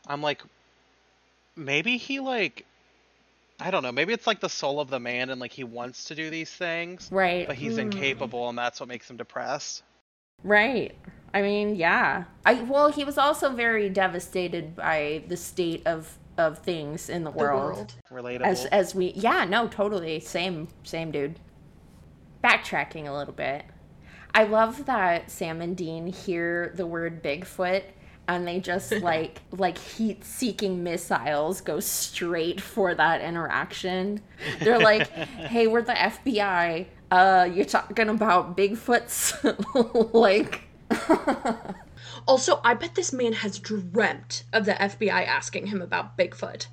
I'm 0.06 0.22
like 0.22 0.42
maybe 1.56 1.98
he 1.98 2.20
like 2.20 2.66
I 3.60 3.72
don't 3.72 3.82
know, 3.84 3.92
maybe 3.92 4.14
it's 4.14 4.28
like 4.28 4.40
the 4.40 4.50
soul 4.50 4.80
of 4.80 4.90
the 4.90 5.00
man 5.00 5.30
and 5.32 5.42
like 5.42 5.52
he 5.52 5.64
wants 5.64 6.06
to 6.06 6.16
do 6.16 6.30
these 6.30 6.52
things, 6.52 7.10
right. 7.12 7.48
but 7.48 7.56
he's 7.56 7.78
mm. 7.78 7.80
incapable 7.80 8.50
and 8.50 8.58
that's 8.58 8.80
what 8.80 8.88
makes 8.90 9.10
him 9.10 9.18
depressed. 9.18 9.84
right. 10.44 10.96
I 11.34 11.42
mean 11.42 11.76
yeah. 11.76 12.24
I 12.46 12.54
well 12.64 12.90
he 12.90 13.04
was 13.04 13.18
also 13.18 13.52
very 13.52 13.90
devastated 13.90 14.76
by 14.76 15.24
the 15.28 15.38
state 15.38 15.86
of 15.86 16.18
of 16.38 16.60
things 16.60 17.10
in 17.10 17.24
the 17.24 17.32
The 17.32 17.38
world, 17.38 17.94
world. 18.12 18.26
Relatable. 18.26 18.42
as 18.46 18.66
as 18.66 18.96
we 18.96 19.12
yeah 19.16 19.44
no 19.46 19.68
totally. 19.68 20.20
Same 20.20 20.68
same 20.84 21.12
dude. 21.12 21.40
Backtracking 22.44 23.08
a 23.08 23.12
little 23.12 23.34
bit. 23.34 23.66
I 24.34 24.44
love 24.44 24.86
that 24.86 25.30
sam 25.32 25.62
and 25.62 25.76
dean 25.76 26.08
hear 26.08 26.72
the 26.76 26.86
word 26.86 27.24
bigfoot 27.24 27.84
and 28.28 28.48
they 28.48 28.60
just 28.60 28.92
like 29.02 29.42
like 29.52 29.78
heat 29.78 30.24
seeking 30.24 30.84
missiles 30.84 31.62
go 31.62 31.80
straight 31.80 32.62
for 32.62 32.94
that 32.96 33.22
interaction. 33.22 34.22
They're 34.60 34.80
like 34.80 35.10
hey 35.12 35.68
we're 35.68 35.82
the 35.82 35.94
fbi 35.94 36.88
uh 37.12 37.50
you're 37.52 37.66
talking 37.66 38.10
about 38.10 38.58
bigfoots. 38.58 39.34
Like 40.14 40.64
Also, 42.28 42.60
I 42.64 42.74
bet 42.74 42.96
this 42.96 43.14
man 43.14 43.32
has 43.34 43.58
dreamt 43.58 44.44
of 44.52 44.66
the 44.66 44.74
FBI 44.74 45.10
asking 45.28 45.68
him 45.68 45.82
about 45.82 46.18
Bigfoot. 46.18 46.68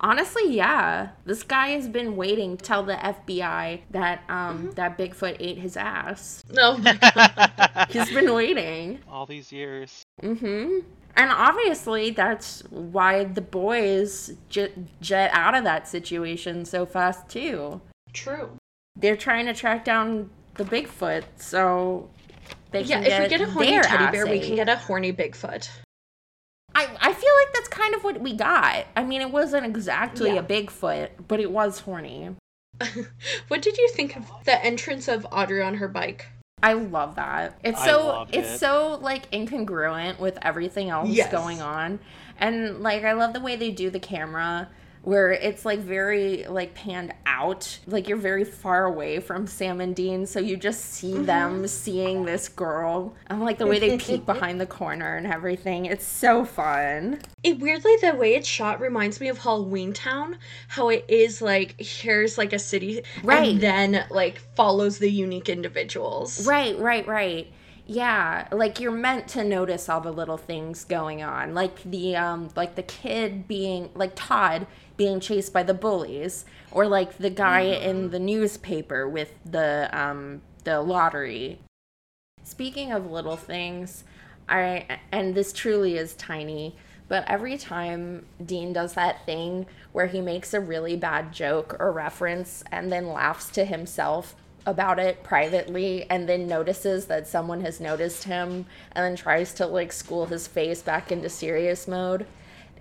Honestly, 0.00 0.54
yeah. 0.54 1.10
This 1.24 1.42
guy 1.42 1.68
has 1.70 1.88
been 1.88 2.16
waiting 2.16 2.56
to 2.56 2.64
tell 2.64 2.82
the 2.84 2.94
FBI 2.94 3.80
that 3.90 4.22
um 4.28 4.70
that 4.72 4.96
Bigfoot 4.96 5.36
ate 5.40 5.58
his 5.58 5.76
ass. 5.76 6.44
Oh. 6.56 6.76
He's 7.90 8.12
been 8.12 8.32
waiting. 8.32 9.00
All 9.10 9.26
these 9.26 9.50
years. 9.52 10.02
Mm-hmm. 10.22 10.80
And 11.16 11.30
obviously, 11.32 12.10
that's 12.10 12.62
why 12.70 13.24
the 13.24 13.40
boys 13.40 14.34
jet, 14.48 14.72
jet 15.00 15.30
out 15.32 15.56
of 15.56 15.64
that 15.64 15.88
situation 15.88 16.64
so 16.64 16.86
fast 16.86 17.28
too. 17.28 17.80
True. 18.12 18.50
They're 18.94 19.16
trying 19.16 19.46
to 19.46 19.54
track 19.54 19.84
down 19.84 20.30
the 20.54 20.64
Bigfoot, 20.64 21.24
so 21.36 22.08
they 22.70 22.82
Yeah, 22.82 23.02
can 23.02 23.12
if 23.12 23.22
we 23.22 23.28
get 23.28 23.40
a 23.40 23.50
horny 23.50 23.70
their 23.70 23.82
teddy 23.82 24.04
ass 24.04 24.12
bear, 24.12 24.26
we 24.26 24.40
can 24.40 24.54
get 24.54 24.68
a 24.68 24.76
horny 24.76 25.12
Bigfoot. 25.12 25.68
I, 26.78 26.88
I 27.00 27.12
feel 27.12 27.32
like 27.44 27.52
that's 27.54 27.68
kind 27.68 27.94
of 27.94 28.04
what 28.04 28.20
we 28.20 28.34
got. 28.34 28.86
I 28.96 29.02
mean, 29.02 29.20
it 29.20 29.30
wasn't 29.30 29.66
exactly 29.66 30.34
Yeah. 30.34 30.40
a 30.40 30.42
Bigfoot, 30.42 31.10
but 31.26 31.40
it 31.40 31.50
was 31.50 31.80
horny. 31.80 32.36
what 33.48 33.62
did 33.62 33.76
you 33.76 33.88
think 33.94 34.16
of 34.16 34.30
the 34.44 34.64
entrance 34.64 35.08
of 35.08 35.26
Audrey 35.32 35.62
on 35.62 35.74
her 35.74 35.88
bike? 35.88 36.26
I 36.62 36.72
love 36.74 37.16
that. 37.16 37.58
It's 37.64 37.80
I 37.80 37.86
so 37.86 38.06
loved 38.06 38.34
it's 38.34 38.48
it. 38.54 38.58
so 38.58 38.98
like 39.00 39.30
incongruent 39.30 40.18
with 40.18 40.38
everything 40.42 40.88
else 40.90 41.08
Yes. 41.08 41.30
going 41.32 41.60
on. 41.60 41.98
And 42.38 42.80
like 42.80 43.02
I 43.04 43.12
love 43.12 43.32
the 43.32 43.40
way 43.40 43.56
they 43.56 43.70
do 43.70 43.90
the 43.90 44.00
camera 44.00 44.68
where 45.02 45.32
it's 45.32 45.64
like 45.64 45.78
very 45.78 46.44
like 46.48 46.74
panned 46.74 47.14
out. 47.26 47.78
Like 47.86 48.08
you're 48.08 48.16
very 48.18 48.44
far 48.44 48.84
away 48.84 49.20
from 49.20 49.46
Sam 49.46 49.80
and 49.80 49.94
Dean, 49.96 50.26
so 50.26 50.40
you 50.40 50.56
just 50.56 50.84
see 50.84 51.12
Mm-hmm. 51.12 51.24
them 51.24 51.66
seeing 51.68 52.24
this 52.24 52.48
girl. 52.48 53.14
And 53.28 53.40
like 53.40 53.58
the 53.58 53.66
way 53.66 53.78
they 53.78 53.96
peek 53.98 54.26
behind 54.34 54.60
the 54.60 54.66
corner 54.66 55.16
and 55.16 55.26
everything. 55.26 55.86
It's 55.86 56.04
so 56.04 56.44
fun. 56.44 57.20
It 57.42 57.58
weirdly 57.60 57.96
the 58.02 58.14
way 58.14 58.34
it's 58.34 58.48
shot 58.48 58.80
reminds 58.80 59.20
me 59.20 59.28
of 59.28 59.38
Halloweentown. 59.38 60.36
How 60.68 60.88
it 60.90 61.04
is 61.08 61.40
like 61.40 61.80
here's 61.80 62.36
like 62.36 62.52
a 62.52 62.58
city, 62.58 63.02
Right. 63.22 63.48
and 63.52 63.60
then 63.60 64.04
like 64.10 64.38
follows 64.56 64.98
the 64.98 65.10
unique 65.10 65.48
individuals. 65.48 66.46
Right, 66.46 66.78
right, 66.78 67.06
right. 67.06 67.52
Yeah, 67.90 68.48
like 68.52 68.80
you're 68.80 68.90
meant 68.92 69.28
to 69.28 69.44
notice 69.44 69.88
all 69.88 70.02
the 70.02 70.12
little 70.12 70.36
things 70.36 70.84
going 70.84 71.22
on. 71.22 71.54
Like 71.54 71.82
the 71.84 72.16
um 72.16 72.50
like 72.54 72.74
the 72.74 72.82
kid 72.82 73.48
being 73.48 73.88
like 73.94 74.12
Todd 74.14 74.66
being 74.98 75.20
chased 75.20 75.54
by 75.54 75.62
the 75.62 75.72
bullies 75.72 76.44
or 76.70 76.86
like 76.86 77.16
the 77.16 77.30
guy 77.30 77.60
in 77.60 78.10
the 78.10 78.18
newspaper 78.18 79.08
with 79.08 79.32
the 79.46 79.88
um 79.92 80.42
the 80.64 80.82
lottery. 80.82 81.60
Speaking 82.44 82.92
of 82.92 83.10
little 83.10 83.36
things, 83.36 84.04
I 84.46 84.98
and 85.10 85.34
this 85.34 85.54
truly 85.54 85.96
is 85.96 86.14
tiny, 86.14 86.76
but 87.06 87.24
every 87.26 87.56
time 87.56 88.26
Dean 88.44 88.74
does 88.74 88.92
that 88.94 89.24
thing 89.24 89.66
where 89.92 90.06
he 90.06 90.20
makes 90.20 90.52
a 90.52 90.60
really 90.60 90.96
bad 90.96 91.32
joke 91.32 91.76
or 91.80 91.90
reference 91.92 92.62
and 92.70 92.92
then 92.92 93.08
laughs 93.08 93.48
to 93.52 93.64
himself 93.64 94.34
about 94.66 94.98
it 94.98 95.22
privately 95.22 96.04
and 96.10 96.28
then 96.28 96.46
notices 96.46 97.06
that 97.06 97.26
someone 97.26 97.62
has 97.62 97.80
noticed 97.80 98.24
him 98.24 98.66
and 98.92 99.04
then 99.04 99.16
tries 99.16 99.54
to 99.54 99.66
like 99.66 99.92
school 99.92 100.26
his 100.26 100.46
face 100.46 100.82
back 100.82 101.10
into 101.10 101.28
serious 101.28 101.88
mode. 101.88 102.26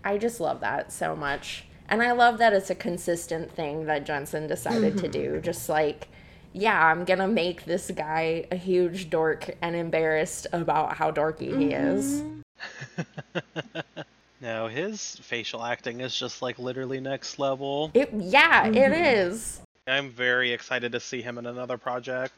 I 0.04 0.18
just 0.18 0.40
love 0.40 0.60
that 0.62 0.92
so 0.92 1.16
much. 1.16 1.67
And 1.90 2.02
I 2.02 2.12
love 2.12 2.38
that 2.40 2.54
it's 2.54 2.70
a 2.70 2.76
consistent 2.76 3.52
thing 3.52 3.86
that 3.86 4.06
Jensen 4.06 4.48
decided 4.48 4.98
to 4.98 5.04
mm-hmm. 5.04 5.36
do. 5.36 5.42
Just 5.42 5.70
like, 5.70 6.08
yeah, 6.54 6.86
I'm 6.86 7.06
gonna 7.06 7.28
make 7.28 7.66
this 7.66 7.92
guy 7.92 8.46
a 8.52 8.56
huge 8.56 9.10
dork 9.10 9.56
and 9.62 9.76
embarrassed 9.76 10.48
about 10.52 10.98
how 10.98 11.12
dorky 11.12 11.58
he 11.58 11.74
is. 11.74 12.22
Mm-hmm. 12.22 13.80
No, 14.40 14.68
his 14.68 15.16
facial 15.16 15.64
acting 15.64 16.02
is 16.02 16.16
just 16.16 16.42
like 16.42 16.60
literally 16.60 17.00
next 17.00 17.40
level. 17.40 17.90
It 17.94 18.10
yeah, 18.14 18.68
it 18.68 18.74
mm-hmm. 18.76 19.32
is. 19.32 19.62
I'm 19.88 20.12
very 20.12 20.52
excited 20.52 20.92
to 20.92 21.00
see 21.00 21.22
him 21.22 21.38
in 21.38 21.48
another 21.48 21.78
project. 21.78 22.34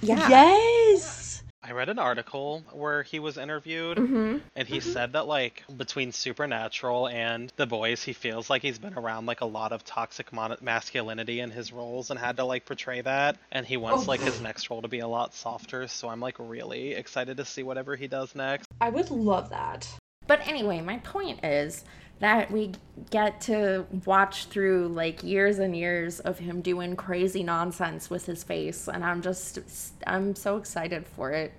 Yeah. 0.00 0.28
Yes. 0.28 1.31
I 1.64 1.72
read 1.72 1.88
an 1.88 1.98
article 1.98 2.64
where 2.72 3.02
he 3.04 3.20
was 3.20 3.38
interviewed 3.38 3.96
hmm 3.98 4.38
and 4.56 4.66
he 4.66 4.80
said 4.80 5.12
that 5.12 5.26
like 5.26 5.62
between 5.76 6.10
Supernatural 6.12 7.08
and 7.08 7.52
The 7.56 7.66
Boys 7.66 8.02
he 8.02 8.12
feels 8.12 8.50
like 8.50 8.62
he's 8.62 8.78
been 8.78 8.94
around 8.94 9.26
like 9.26 9.42
a 9.42 9.46
lot 9.46 9.72
of 9.72 9.84
toxic 9.84 10.32
mon- 10.32 10.56
masculinity 10.60 11.38
in 11.40 11.50
his 11.50 11.72
roles 11.72 12.10
and 12.10 12.18
had 12.18 12.36
to 12.38 12.44
like 12.44 12.64
portray 12.66 13.00
that 13.02 13.36
and 13.52 13.64
he 13.64 13.76
wants 13.76 14.04
Oh. 14.04 14.10
like 14.10 14.20
his 14.20 14.40
next 14.40 14.70
role 14.70 14.82
to 14.82 14.88
be 14.88 14.98
a 15.00 15.06
lot 15.08 15.34
softer 15.34 15.86
so 15.86 16.08
I'm 16.08 16.20
like 16.20 16.36
really 16.38 16.92
excited 16.92 17.36
to 17.36 17.44
see 17.44 17.62
whatever 17.62 17.94
he 17.94 18.08
does 18.08 18.34
next. 18.34 18.66
I 18.80 18.90
would 18.90 19.10
love 19.10 19.50
that. 19.50 19.88
But 20.26 20.46
anyway, 20.48 20.80
my 20.80 20.98
point 20.98 21.44
is 21.44 21.84
that 22.22 22.52
we 22.52 22.70
get 23.10 23.40
to 23.40 23.84
watch 24.06 24.44
through 24.44 24.86
like 24.86 25.24
years 25.24 25.58
and 25.58 25.76
years 25.76 26.20
of 26.20 26.38
him 26.38 26.60
doing 26.60 26.94
crazy 26.94 27.42
nonsense 27.42 28.08
with 28.08 28.26
his 28.26 28.44
face 28.44 28.88
and 28.88 29.04
I'm 29.04 29.22
just 29.22 29.58
I'm 30.06 30.36
so 30.36 30.56
excited 30.56 31.04
for 31.04 31.32
it. 31.32 31.52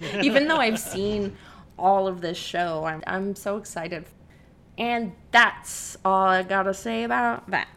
Even 0.22 0.48
though 0.48 0.58
I've 0.58 0.78
seen 0.78 1.34
all 1.78 2.06
of 2.06 2.20
this 2.20 2.36
show, 2.36 2.84
I'm 2.84 3.02
I'm 3.06 3.34
so 3.34 3.56
excited. 3.56 4.04
And 4.76 5.12
that's 5.30 5.96
all 6.04 6.26
I 6.26 6.42
got 6.42 6.64
to 6.64 6.74
say 6.74 7.04
about 7.04 7.48
that. 7.50 7.68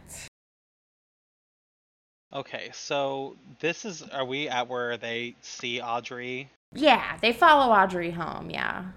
Okay, 2.34 2.70
so 2.74 3.38
this 3.62 3.86
is 3.86 4.04
are 4.10 4.26
we 4.26 4.50
at 4.50 4.68
where 4.68 4.98
they 4.98 5.36
see 5.40 5.80
Audrey? 5.80 6.50
Yeah, 6.74 7.18
they 7.22 7.32
follow 7.32 7.74
Audrey 7.74 8.12
home. 8.12 8.50
Yeah. 8.50 8.88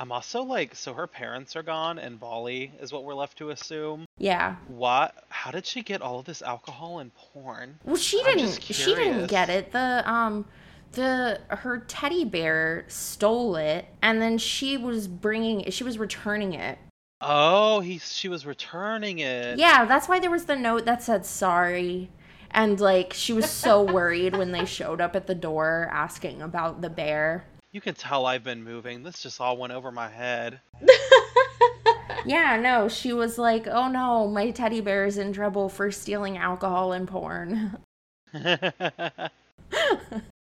I'm 0.00 0.12
also 0.12 0.42
like, 0.42 0.74
so 0.74 0.94
her 0.94 1.06
parents 1.06 1.54
are 1.56 1.62
gone, 1.62 1.98
and 1.98 2.18
Bali 2.18 2.72
is 2.80 2.90
what 2.90 3.04
we're 3.04 3.14
left 3.14 3.36
to 3.36 3.50
assume. 3.50 4.06
Yeah. 4.16 4.56
What? 4.66 5.14
How 5.28 5.50
did 5.50 5.66
she 5.66 5.82
get 5.82 6.00
all 6.00 6.18
of 6.18 6.24
this 6.24 6.40
alcohol 6.40 7.00
and 7.00 7.14
porn? 7.14 7.78
Well, 7.84 7.96
she 7.96 8.18
I'm 8.24 8.38
didn't. 8.38 8.62
She 8.62 8.94
didn't 8.94 9.26
get 9.26 9.50
it. 9.50 9.72
The 9.72 10.02
um, 10.10 10.46
the 10.92 11.38
her 11.48 11.80
teddy 11.80 12.24
bear 12.24 12.86
stole 12.88 13.56
it, 13.56 13.88
and 14.00 14.22
then 14.22 14.38
she 14.38 14.78
was 14.78 15.06
bringing. 15.06 15.70
She 15.70 15.84
was 15.84 15.98
returning 15.98 16.54
it. 16.54 16.78
Oh, 17.20 17.80
he 17.80 17.98
she 17.98 18.30
was 18.30 18.46
returning 18.46 19.18
it. 19.18 19.58
Yeah, 19.58 19.84
that's 19.84 20.08
why 20.08 20.18
there 20.18 20.30
was 20.30 20.46
the 20.46 20.56
note 20.56 20.86
that 20.86 21.02
said 21.02 21.26
sorry. 21.26 22.10
And 22.50 22.80
like 22.80 23.12
she 23.12 23.34
was 23.34 23.50
so 23.50 23.82
worried 23.82 24.34
when 24.34 24.52
they 24.52 24.64
showed 24.64 25.02
up 25.02 25.14
at 25.14 25.26
the 25.26 25.34
door 25.34 25.90
asking 25.92 26.40
about 26.40 26.80
the 26.80 26.88
bear. 26.88 27.44
You 27.72 27.80
can 27.80 27.94
tell 27.94 28.26
I've 28.26 28.44
been 28.44 28.64
moving. 28.64 29.02
This 29.02 29.22
just 29.22 29.40
all 29.40 29.56
went 29.56 29.72
over 29.72 29.92
my 29.92 30.08
head. 30.08 30.60
Yeah, 32.26 32.56
no, 32.56 32.88
she 32.88 33.12
was 33.12 33.38
like, 33.38 33.66
"Oh 33.66 33.88
no, 33.88 34.28
my 34.28 34.50
teddy 34.50 34.80
bear 34.80 35.06
is 35.06 35.18
in 35.18 35.32
trouble 35.32 35.68
for 35.68 35.90
stealing 35.90 36.36
alcohol 36.36 36.92
and 36.92 37.08
porn." 37.08 37.78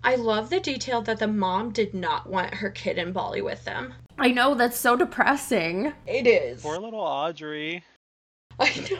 I 0.04 0.16
love 0.16 0.50
the 0.50 0.60
detail 0.60 1.02
that 1.04 1.20
the 1.20 1.28
mom 1.28 1.72
did 1.72 1.94
not 1.94 2.30
want 2.30 2.56
her 2.56 2.70
kid 2.70 2.98
in 2.98 3.12
Bali 3.12 3.42
with 3.42 3.64
them. 3.66 3.94
I 4.18 4.32
know 4.32 4.56
that's 4.56 4.78
so 4.78 4.96
depressing. 4.96 5.94
It 6.06 6.28
is. 6.28 6.62
Poor 6.62 6.78
little 6.78 7.00
Audrey. 7.00 7.84
I 8.60 8.88
know. 8.92 9.00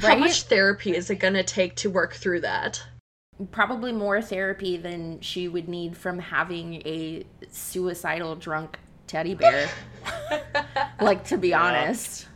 How 0.00 0.16
much 0.16 0.44
therapy 0.44 0.94
is 0.94 1.10
it 1.10 1.16
gonna 1.16 1.42
take 1.42 1.74
to 1.76 1.90
work 1.90 2.14
through 2.14 2.42
that? 2.42 2.82
Probably 3.52 3.92
more 3.92 4.20
therapy 4.20 4.76
than 4.76 5.20
she 5.20 5.46
would 5.48 5.68
need 5.68 5.96
from 5.96 6.18
having 6.18 6.74
a 6.86 7.24
suicidal 7.50 8.34
drunk 8.36 8.78
teddy 9.06 9.34
bear. 9.34 9.68
like 11.00 11.24
to 11.26 11.38
be 11.38 11.48
Yeah. 11.50 11.62
honest. 11.62 12.26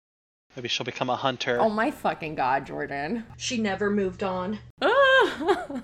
Maybe 0.54 0.68
she'll 0.68 0.84
become 0.84 1.08
a 1.10 1.16
hunter. 1.16 1.58
Oh 1.60 1.70
my 1.70 1.90
fucking 1.90 2.34
god, 2.34 2.66
Jordan. 2.66 3.24
She 3.36 3.58
never 3.58 3.90
moved 3.90 4.22
on. 4.22 4.58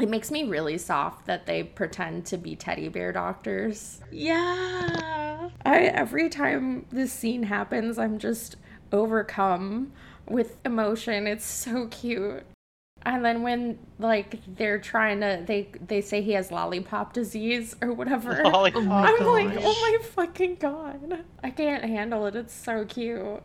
It 0.00 0.08
makes 0.08 0.30
me 0.30 0.44
really 0.44 0.78
soft 0.78 1.26
that 1.26 1.44
they 1.46 1.62
pretend 1.62 2.24
to 2.26 2.38
be 2.38 2.56
teddy 2.56 2.88
bear 2.88 3.12
doctors. 3.12 4.00
Yeah. 4.10 5.50
I 5.66 5.80
every 5.84 6.28
time 6.28 6.86
this 6.90 7.12
scene 7.12 7.42
happens, 7.44 7.98
I'm 7.98 8.18
just 8.18 8.56
overcome 8.90 9.92
with 10.26 10.56
emotion. 10.64 11.26
It's 11.26 11.44
so 11.44 11.88
cute. 11.88 12.44
And 13.04 13.24
then 13.24 13.42
when 13.42 13.78
like 13.98 14.38
they're 14.56 14.78
trying 14.78 15.20
to 15.20 15.42
they 15.44 15.68
they 15.86 16.00
say 16.00 16.22
he 16.22 16.32
has 16.32 16.50
lollipop 16.52 17.12
disease 17.12 17.74
or 17.82 17.92
whatever. 17.92 18.42
Lollipop. 18.44 18.84
I'm 18.86 19.26
like, 19.26 19.54
gosh. 19.54 19.62
oh 19.64 19.80
my 19.80 20.04
fucking 20.04 20.56
god. 20.56 21.24
I 21.42 21.50
can't 21.50 21.84
handle 21.84 22.26
it. 22.26 22.36
It's 22.36 22.54
so 22.54 22.84
cute. 22.84 23.42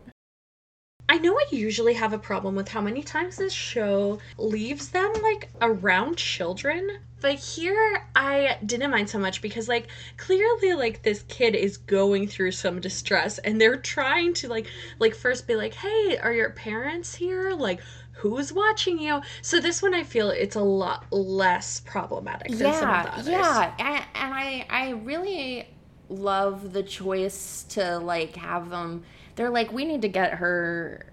I 1.10 1.16
know 1.16 1.34
I 1.34 1.44
usually 1.50 1.94
have 1.94 2.12
a 2.12 2.18
problem 2.18 2.54
with 2.54 2.68
how 2.68 2.82
many 2.82 3.02
times 3.02 3.38
this 3.38 3.54
show 3.54 4.18
leaves 4.36 4.90
them 4.90 5.10
like 5.22 5.48
around 5.62 6.18
children, 6.18 6.98
but 7.22 7.36
here 7.36 8.06
I 8.14 8.58
didn't 8.66 8.90
mind 8.90 9.08
so 9.08 9.18
much 9.18 9.40
because 9.40 9.68
like 9.68 9.88
clearly 10.18 10.74
like 10.74 11.02
this 11.02 11.22
kid 11.22 11.54
is 11.54 11.78
going 11.78 12.28
through 12.28 12.50
some 12.50 12.78
distress 12.80 13.38
and 13.38 13.58
they're 13.58 13.78
trying 13.78 14.34
to 14.34 14.48
like 14.48 14.66
like 14.98 15.14
first 15.14 15.46
be 15.46 15.56
like, 15.56 15.72
"Hey, 15.72 16.18
are 16.18 16.32
your 16.32 16.50
parents 16.50 17.14
here?" 17.14 17.54
like 17.54 17.80
who's 18.18 18.52
watching 18.52 18.98
you? 18.98 19.20
So 19.42 19.60
this 19.60 19.80
one 19.80 19.94
I 19.94 20.02
feel 20.02 20.30
it's 20.30 20.56
a 20.56 20.62
lot 20.62 21.06
less 21.12 21.80
problematic 21.80 22.50
than 22.50 22.74
some 22.74 22.90
of 22.90 23.04
the 23.04 23.10
yeah, 23.10 23.12
others. 23.12 23.28
yeah, 23.28 23.74
and, 23.78 24.04
and 24.14 24.34
I 24.34 24.66
I 24.68 24.90
really 24.90 25.68
love 26.08 26.72
the 26.72 26.82
choice 26.82 27.64
to 27.70 27.98
like 27.98 28.36
have 28.36 28.70
them. 28.70 29.04
They're 29.36 29.50
like, 29.50 29.72
we 29.72 29.84
need 29.84 30.02
to 30.02 30.08
get 30.08 30.34
her 30.34 31.06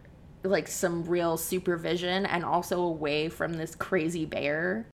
like 0.43 0.67
some 0.67 1.03
real 1.05 1.37
supervision 1.37 2.25
and 2.25 2.43
also 2.43 2.81
away 2.81 3.29
from 3.29 3.53
this 3.53 3.75
crazy 3.75 4.25
bear. 4.25 4.87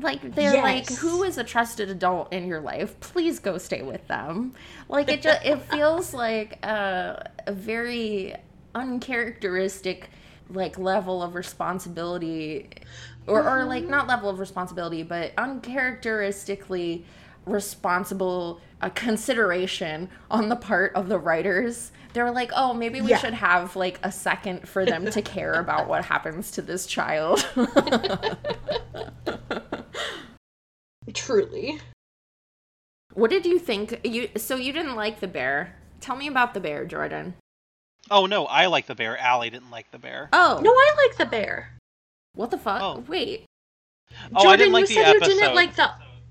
Like 0.00 0.34
they're 0.34 0.62
like, 0.62 0.90
who 0.90 1.22
is 1.22 1.36
a 1.36 1.44
trusted 1.44 1.90
adult 1.90 2.32
in 2.32 2.46
your 2.46 2.60
life? 2.60 2.98
Please 3.00 3.38
go 3.38 3.58
stay 3.58 3.82
with 3.82 4.06
them. 4.08 4.54
Like 4.88 5.10
it 5.10 5.22
just 5.22 5.44
it 5.44 5.60
feels 5.70 6.14
like 6.14 6.64
a, 6.64 7.30
a 7.46 7.52
very 7.52 8.34
uncharacteristic 8.74 10.08
like 10.52 10.78
level 10.78 11.22
of 11.22 11.34
responsibility 11.34 12.68
or, 13.26 13.42
or 13.48 13.64
like 13.64 13.84
not 13.88 14.06
level 14.08 14.28
of 14.28 14.38
responsibility 14.38 15.02
but 15.02 15.32
uncharacteristically 15.38 17.04
responsible 17.46 18.60
uh, 18.80 18.88
consideration 18.90 20.08
on 20.30 20.48
the 20.48 20.56
part 20.56 20.92
of 20.94 21.08
the 21.08 21.18
writers. 21.18 21.90
They 22.12 22.22
were 22.22 22.30
like 22.30 22.52
oh 22.54 22.72
maybe 22.74 23.00
we 23.00 23.10
Yeah. 23.10 23.18
should 23.18 23.34
have 23.34 23.74
like 23.76 23.98
a 24.02 24.12
second 24.12 24.68
for 24.68 24.84
them 24.84 25.10
to 25.10 25.22
care 25.22 25.54
about 25.54 25.88
what 25.88 26.04
happens 26.04 26.50
to 26.52 26.62
this 26.62 26.86
child. 26.86 27.44
Truly. 31.14 31.80
what 33.14 33.30
did 33.30 33.44
you 33.44 33.58
think? 33.58 34.00
You 34.04 34.28
so 34.36 34.56
you 34.56 34.72
didn't 34.72 34.94
like 34.96 35.20
the 35.20 35.26
bear. 35.28 35.76
Tell 36.00 36.16
me 36.16 36.26
about 36.28 36.54
the 36.54 36.60
bear 36.60 36.84
jordan 36.84 37.34
Oh 38.10 38.26
no, 38.26 38.46
I 38.46 38.66
like 38.66 38.86
the 38.86 38.94
bear. 38.94 39.16
Allie 39.18 39.50
didn't 39.50 39.70
like 39.70 39.90
the 39.90 39.98
bear. 39.98 40.28
oh 40.32 40.60
No, 40.62 40.70
I 40.72 40.94
like 41.08 41.16
the 41.18 41.26
bear. 41.26 41.72
what 42.34 42.50
the 42.50 42.58
fuck 42.58 42.80
Oh. 42.82 43.04
wait 43.08 43.44
Oh, 44.34 44.42
Jordan, 44.42 44.48
I 44.52 44.56
didn't 44.56 44.72
like 44.72 44.82
you 44.90 44.96
the 44.96 45.02
said 45.04 45.16
episode. 45.16 45.32
you 45.32 45.40
didn't 45.40 45.54
like 45.54 45.76
the 45.76 45.90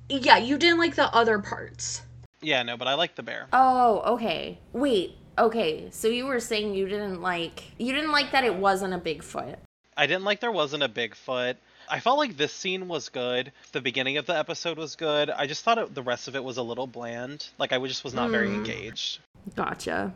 Yeah, 0.09 0.37
you 0.37 0.57
didn't 0.57 0.77
like 0.79 0.95
the 0.95 1.13
other 1.15 1.39
parts. 1.39 2.03
Yeah, 2.41 2.61
no, 2.63 2.75
but 2.77 2.87
I 2.87 2.93
like 2.95 3.15
the 3.15 3.23
bear. 3.23 3.47
Oh, 3.53 4.01
okay. 4.15 4.57
Wait. 4.73 5.15
Okay. 5.37 5.87
So 5.91 6.07
you 6.07 6.25
were 6.25 6.39
saying 6.39 6.73
you 6.75 6.87
didn't 6.87 7.21
like 7.21 7.63
you 7.79 7.93
didn't 7.93 8.11
like 8.11 8.31
that 8.31 8.43
it 8.43 8.53
wasn't 8.55 8.93
a 8.93 8.99
Bigfoot. 8.99 9.55
I 9.97 10.05
didn't 10.07 10.23
like 10.25 10.39
there 10.39 10.51
wasn't 10.51 10.83
a 10.83 10.89
Bigfoot. 10.89 11.55
I 11.89 11.99
felt 11.99 12.17
like 12.17 12.37
this 12.37 12.53
scene 12.53 12.87
was 12.87 13.09
good. 13.09 13.51
The 13.73 13.81
beginning 13.81 14.17
of 14.17 14.25
the 14.25 14.37
episode 14.37 14.77
was 14.77 14.95
good. 14.95 15.29
I 15.29 15.45
just 15.47 15.63
thought 15.63 15.77
it, 15.77 15.93
the 15.95 16.01
rest 16.03 16.27
of 16.27 16.35
it 16.35 16.43
was 16.43 16.57
a 16.57 16.63
little 16.63 16.87
bland. 16.87 17.47
Like 17.57 17.73
I 17.73 17.79
just 17.87 18.03
was 18.03 18.13
not 18.13 18.29
very 18.31 18.47
Mm. 18.49 18.55
engaged. 18.55 19.19
Gotcha. 19.55 20.13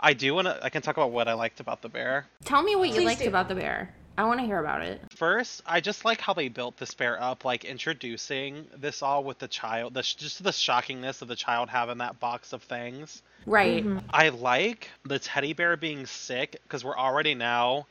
I 0.00 0.14
do 0.14 0.34
want 0.34 0.46
to. 0.46 0.58
I 0.64 0.70
can 0.70 0.82
talk 0.82 0.96
about 0.96 1.10
what 1.12 1.28
I 1.28 1.34
liked 1.34 1.60
about 1.60 1.82
the 1.82 1.88
bear. 1.88 2.26
Tell 2.44 2.62
me 2.62 2.74
what 2.74 2.88
you 2.88 3.02
liked 3.02 3.20
do. 3.22 3.28
about 3.28 3.48
the 3.48 3.54
bear. 3.54 3.94
I 4.16 4.24
want 4.24 4.40
to 4.40 4.46
hear 4.46 4.58
about 4.58 4.82
it. 4.82 5.00
First, 5.14 5.62
I 5.64 5.80
just 5.80 6.04
like 6.04 6.20
how 6.20 6.34
they 6.34 6.48
built 6.48 6.76
this 6.76 6.92
bear 6.94 7.22
up, 7.22 7.44
like 7.44 7.64
introducing 7.64 8.66
this 8.76 9.02
all 9.02 9.24
with 9.24 9.38
the 9.38 9.48
child, 9.48 9.94
the 9.94 10.02
just 10.02 10.42
the 10.42 10.50
shockingness 10.50 11.22
of 11.22 11.28
the 11.28 11.36
child 11.36 11.68
having 11.70 11.98
that 11.98 12.18
box 12.20 12.52
of 12.52 12.62
things. 12.62 13.22
Right. 13.46 13.84
Mhm. 13.84 14.02
I 14.10 14.28
like 14.30 14.88
the 15.04 15.18
teddy 15.18 15.52
bear 15.54 15.76
being 15.76 16.06
sick 16.06 16.60
because 16.64 16.84
we're 16.84 16.98
already 16.98 17.34
now, 17.34 17.86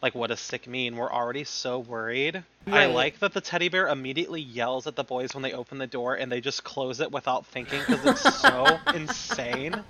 like, 0.00 0.14
what 0.14 0.28
does 0.28 0.40
sick 0.40 0.66
mean? 0.66 0.96
We're 0.96 1.12
already 1.12 1.44
so 1.44 1.80
worried. 1.80 2.42
I 2.66 2.86
like 2.86 3.18
that 3.18 3.34
the 3.34 3.42
teddy 3.42 3.68
bear 3.68 3.88
immediately 3.88 4.40
yells 4.40 4.86
at 4.86 4.96
the 4.96 5.04
boys 5.04 5.34
when 5.34 5.42
they 5.42 5.52
open 5.52 5.76
the 5.78 5.86
door 5.86 6.14
and 6.14 6.32
they 6.32 6.40
just 6.40 6.64
close 6.64 7.00
it 7.00 7.10
without 7.12 7.44
thinking 7.46 7.80
because 7.86 8.04
it's 8.06 8.40
so 8.40 8.78
insane. 8.94 9.82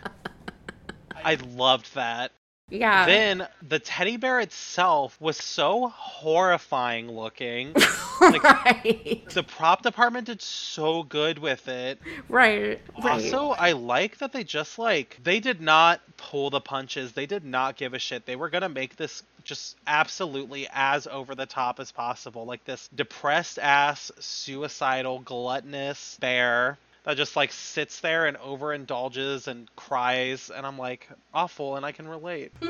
I 1.25 1.35
loved 1.35 1.95
that. 1.95 2.33
Yeah. 2.71 3.05
Then 3.05 3.47
the 3.69 3.79
teddy 3.79 4.17
bear 4.17 4.41
itself 4.41 5.21
was 5.21 5.37
so 5.37 5.89
horrifying 5.89 7.11
looking. 7.11 7.75
like- 8.21 8.43
right. 8.43 9.23
the 9.31 9.43
prop 9.43 9.83
department 9.83 10.27
did 10.27 10.41
so 10.41 11.03
good 11.03 11.39
with 11.39 11.69
it. 11.69 11.99
Right. 12.29 12.81
Right. 13.03 13.13
Also, 13.13 13.51
I 13.51 13.73
like 13.73 14.19
that 14.19 14.33
they 14.33 14.45
just 14.45 14.79
like 14.79 15.19
they 15.23 15.41
did 15.41 15.61
not 15.61 16.01
pull 16.17 16.49
the 16.51 16.61
punches. 16.61 17.13
They 17.13 17.27
did 17.27 17.45
not 17.45 17.77
give 17.77 17.93
a 17.93 17.99
shit. 17.99 18.25
They 18.25 18.37
were 18.37 18.49
gonna 18.49 18.71
make 18.71 18.97
this 18.97 19.23
just 19.45 19.77
absolutely 19.87 20.67
as 20.73 21.07
over 21.07 21.35
the 21.35 21.45
top 21.47 21.79
as 21.81 21.93
possible. 21.93 22.47
Like 22.47 22.65
this 22.65 22.89
depressed 22.95 23.59
ass, 23.59 24.11
suicidal, 24.19 25.19
gluttonous 25.19 26.17
bear 26.19 26.79
that 27.05 27.17
just 27.17 27.37
like 27.37 27.53
sits 27.53 28.01
there 28.01 28.27
and 28.27 28.37
overindulges 28.39 29.47
and 29.47 29.75
cries 29.77 30.51
and 30.51 30.67
I'm 30.67 30.79
like 30.79 31.09
awful 31.33 31.77
and 31.77 31.87
I 31.87 31.93
can 31.93 32.09
relate. 32.09 32.53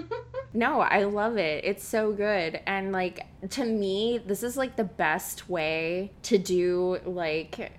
No, 0.57 0.81
I 0.81 1.03
love 1.03 1.37
it. 1.37 1.64
It's 1.64 1.85
so 1.85 2.12
good. 2.12 2.61
And 2.64 2.92
like 2.92 3.27
to 3.51 3.64
me, 3.64 4.18
this 4.25 4.44
is 4.44 4.57
like 4.57 4.77
the 4.77 4.85
best 4.85 5.51
way 5.51 6.12
to 6.23 6.38
do 6.38 7.01
like 7.05 7.73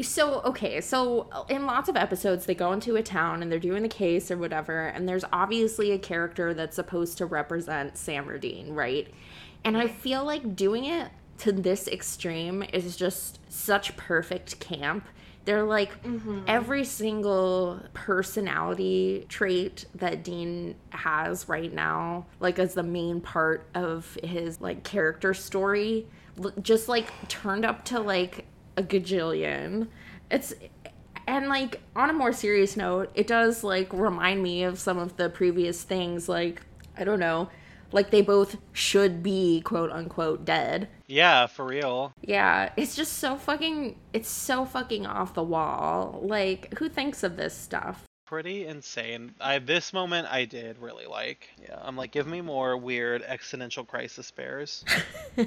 so 0.00 0.40
okay, 0.42 0.80
so 0.80 1.28
in 1.48 1.66
lots 1.66 1.88
of 1.88 1.96
episodes 1.96 2.46
they 2.46 2.54
go 2.54 2.72
into 2.72 2.96
a 2.96 3.02
town 3.02 3.42
and 3.42 3.50
they're 3.50 3.58
doing 3.58 3.82
the 3.82 3.88
case 3.88 4.30
or 4.30 4.36
whatever 4.36 4.86
and 4.86 5.08
there's 5.08 5.24
obviously 5.32 5.92
a 5.92 5.98
character 5.98 6.54
that's 6.54 6.76
supposed 6.76 7.18
to 7.18 7.26
represent 7.26 7.98
Sam 7.98 8.38
Dean, 8.38 8.74
right? 8.74 9.12
And 9.64 9.76
I 9.76 9.88
feel 9.88 10.24
like 10.24 10.54
doing 10.54 10.84
it 10.84 11.08
to 11.38 11.52
this 11.52 11.88
extreme 11.88 12.62
is 12.72 12.96
just 12.96 13.40
such 13.50 13.96
perfect 13.96 14.60
camp. 14.60 15.06
They're 15.50 15.64
like 15.64 16.00
mm-hmm. 16.04 16.42
every 16.46 16.84
single 16.84 17.82
personality 17.92 19.26
trait 19.28 19.84
that 19.96 20.22
Dean 20.22 20.76
has 20.90 21.48
right 21.48 21.72
now, 21.72 22.26
like 22.38 22.60
as 22.60 22.74
the 22.74 22.84
main 22.84 23.20
part 23.20 23.66
of 23.74 24.16
his 24.22 24.60
like 24.60 24.84
character 24.84 25.34
story, 25.34 26.06
just 26.62 26.88
like 26.88 27.10
turned 27.26 27.64
up 27.64 27.84
to 27.86 27.98
like 27.98 28.46
a 28.76 28.84
gajillion. 28.84 29.88
It's 30.30 30.54
and 31.26 31.48
like 31.48 31.80
on 31.96 32.10
a 32.10 32.12
more 32.12 32.32
serious 32.32 32.76
note, 32.76 33.10
it 33.16 33.26
does 33.26 33.64
like 33.64 33.92
remind 33.92 34.44
me 34.44 34.62
of 34.62 34.78
some 34.78 34.98
of 34.98 35.16
the 35.16 35.28
previous 35.28 35.82
things 35.82 36.28
like 36.28 36.62
I 36.96 37.02
don't 37.02 37.18
know, 37.18 37.50
like 37.90 38.12
they 38.12 38.22
both 38.22 38.56
should 38.72 39.20
be 39.20 39.62
quote 39.62 39.90
unquote 39.90 40.44
dead. 40.44 40.86
Yeah, 41.10 41.46
for 41.46 41.64
real. 41.64 42.12
Yeah, 42.22 42.70
it's 42.76 42.94
just 42.94 43.14
so 43.14 43.36
fucking 43.36 43.98
it's 44.12 44.28
so 44.28 44.64
fucking 44.64 45.06
off 45.06 45.34
the 45.34 45.42
wall. 45.42 46.20
Like 46.22 46.78
who 46.78 46.88
thinks 46.88 47.22
of 47.22 47.36
this 47.36 47.54
stuff? 47.54 48.04
Pretty 48.26 48.66
insane. 48.66 49.34
I 49.40 49.58
this 49.58 49.92
moment 49.92 50.28
I 50.30 50.44
did 50.44 50.78
really 50.78 51.06
like. 51.06 51.48
Yeah, 51.60 51.78
I'm 51.82 51.96
like, 51.96 52.12
give 52.12 52.28
me 52.28 52.40
more 52.40 52.76
weird 52.76 53.22
existential 53.22 53.84
crisis 53.84 54.30
bears. 54.30 54.84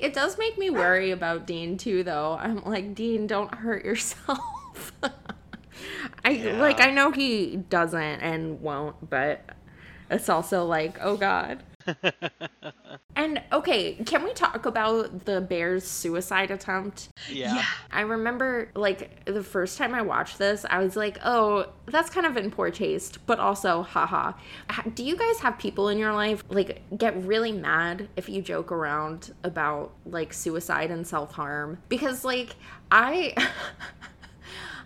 It 0.00 0.12
does 0.12 0.38
make 0.38 0.58
me 0.58 0.70
worry 0.70 1.10
about 1.10 1.46
Dean 1.46 1.78
too 1.78 2.02
though. 2.02 2.36
I'm 2.38 2.62
like, 2.64 2.94
Dean, 2.94 3.26
don't 3.26 3.54
hurt 3.54 3.84
yourself. 3.84 4.38
I 6.24 6.32
like 6.58 6.80
I 6.80 6.90
know 6.90 7.10
he 7.10 7.56
doesn't 7.56 8.20
and 8.20 8.60
won't, 8.60 9.08
but 9.08 9.42
it's 10.10 10.28
also 10.28 10.64
like, 10.64 10.98
oh 11.00 11.16
god. 11.16 11.62
And 13.16 13.40
okay, 13.52 13.94
can 13.94 14.24
we 14.24 14.32
talk 14.32 14.66
about 14.66 15.24
the 15.24 15.40
bear's 15.40 15.84
suicide 15.86 16.50
attempt? 16.50 17.08
yeah. 17.30 17.64
I 17.92 18.00
remember 18.00 18.70
like 18.74 19.24
the 19.24 19.42
first 19.42 19.78
time 19.78 19.94
I 19.94 20.02
watched 20.02 20.36
this, 20.38 20.66
I 20.68 20.82
was 20.82 20.96
like, 20.96 21.18
"Oh, 21.24 21.66
that's 21.86 22.10
kind 22.10 22.26
of 22.26 22.36
in 22.36 22.50
poor 22.50 22.70
taste," 22.72 23.24
but 23.26 23.38
also, 23.38 23.82
haha. 23.82 24.32
Ha- 24.68 24.82
Do 24.94 25.04
you 25.04 25.16
guys 25.16 25.38
have 25.40 25.58
people 25.58 25.88
in 25.88 25.98
your 25.98 26.12
life 26.12 26.42
like 26.48 26.82
get 26.98 27.16
really 27.24 27.52
mad 27.52 28.08
if 28.16 28.28
you 28.28 28.42
joke 28.42 28.72
around 28.72 29.32
about 29.44 29.92
like 30.04 30.32
suicide 30.32 30.90
and 30.90 31.06
self-harm? 31.06 31.78
Because 31.88 32.24
like 32.24 32.56
I 32.90 33.32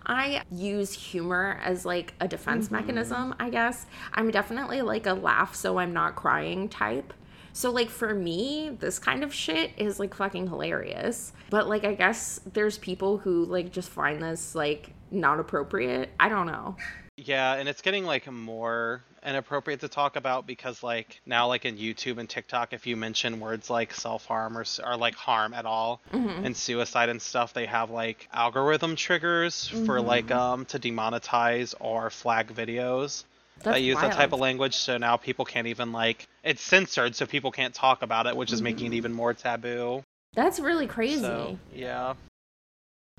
I 0.05 0.43
use 0.51 0.93
humor 0.93 1.59
as 1.63 1.85
like 1.85 2.13
a 2.19 2.27
defense 2.27 2.65
mm-hmm. 2.65 2.75
mechanism, 2.75 3.35
I 3.39 3.49
guess. 3.49 3.85
I'm 4.13 4.31
definitely 4.31 4.81
like 4.81 5.05
a 5.05 5.13
laugh 5.13 5.55
so 5.55 5.77
I'm 5.77 5.93
not 5.93 6.15
crying 6.15 6.69
type. 6.69 7.13
So 7.53 7.71
like 7.71 7.89
for 7.89 8.13
me, 8.13 8.77
this 8.79 8.99
kind 8.99 9.23
of 9.23 9.33
shit 9.33 9.71
is 9.77 9.99
like 9.99 10.13
fucking 10.13 10.47
hilarious. 10.47 11.33
But 11.49 11.67
like 11.67 11.83
I 11.83 11.93
guess 11.93 12.39
there's 12.53 12.77
people 12.77 13.17
who 13.17 13.45
like 13.45 13.71
just 13.71 13.89
find 13.89 14.21
this 14.21 14.55
like 14.55 14.93
not 15.11 15.39
appropriate. 15.39 16.09
I 16.19 16.29
don't 16.29 16.47
know. 16.47 16.75
Yeah, 17.17 17.55
and 17.55 17.67
it's 17.67 17.81
getting 17.81 18.05
like 18.05 18.31
more 18.31 19.03
inappropriate 19.25 19.81
to 19.81 19.87
talk 19.87 20.15
about 20.15 20.47
because 20.47 20.81
like 20.83 21.19
now 21.25 21.47
like 21.47 21.65
in 21.65 21.77
YouTube 21.77 22.17
and 22.17 22.29
TikTok 22.29 22.73
if 22.73 22.87
you 22.87 22.95
mention 22.95 23.39
words 23.39 23.69
like 23.69 23.93
self-harm 23.93 24.57
or, 24.57 24.65
or 24.85 24.97
like 24.97 25.15
harm 25.15 25.53
at 25.53 25.65
all 25.65 26.01
Mm-hmm. 26.13 26.45
and 26.45 26.55
suicide 26.55 27.09
and 27.09 27.21
stuff 27.21 27.53
they 27.53 27.65
have 27.65 27.89
like 27.89 28.27
algorithm 28.33 28.95
triggers 28.95 29.69
Mm-hmm. 29.73 29.85
for 29.85 30.01
like 30.01 30.31
um 30.31 30.65
to 30.65 30.79
demonetize 30.79 31.73
or 31.79 32.09
flag 32.09 32.47
videos 32.53 33.23
That's 33.63 33.75
that 33.75 33.81
use 33.81 33.95
that 33.99 34.13
type 34.13 34.31
of 34.33 34.39
language 34.39 34.75
so 34.75 34.97
now 34.97 35.17
people 35.17 35.45
can't 35.45 35.67
even 35.67 35.91
like 35.91 36.27
it's 36.43 36.61
censored 36.61 37.15
so 37.15 37.25
people 37.25 37.51
can't 37.51 37.73
talk 37.73 38.01
about 38.03 38.25
it 38.27 38.35
which 38.35 38.53
is 38.53 38.61
making 38.61 38.85
Mm-hmm. 38.87 38.93
it 38.93 38.97
even 38.97 39.13
more 39.13 39.33
taboo 39.33 40.03
That's 40.35 40.59
really 40.59 40.87
crazy. 40.87 41.21
so 41.21 41.57
yeah 41.73 42.13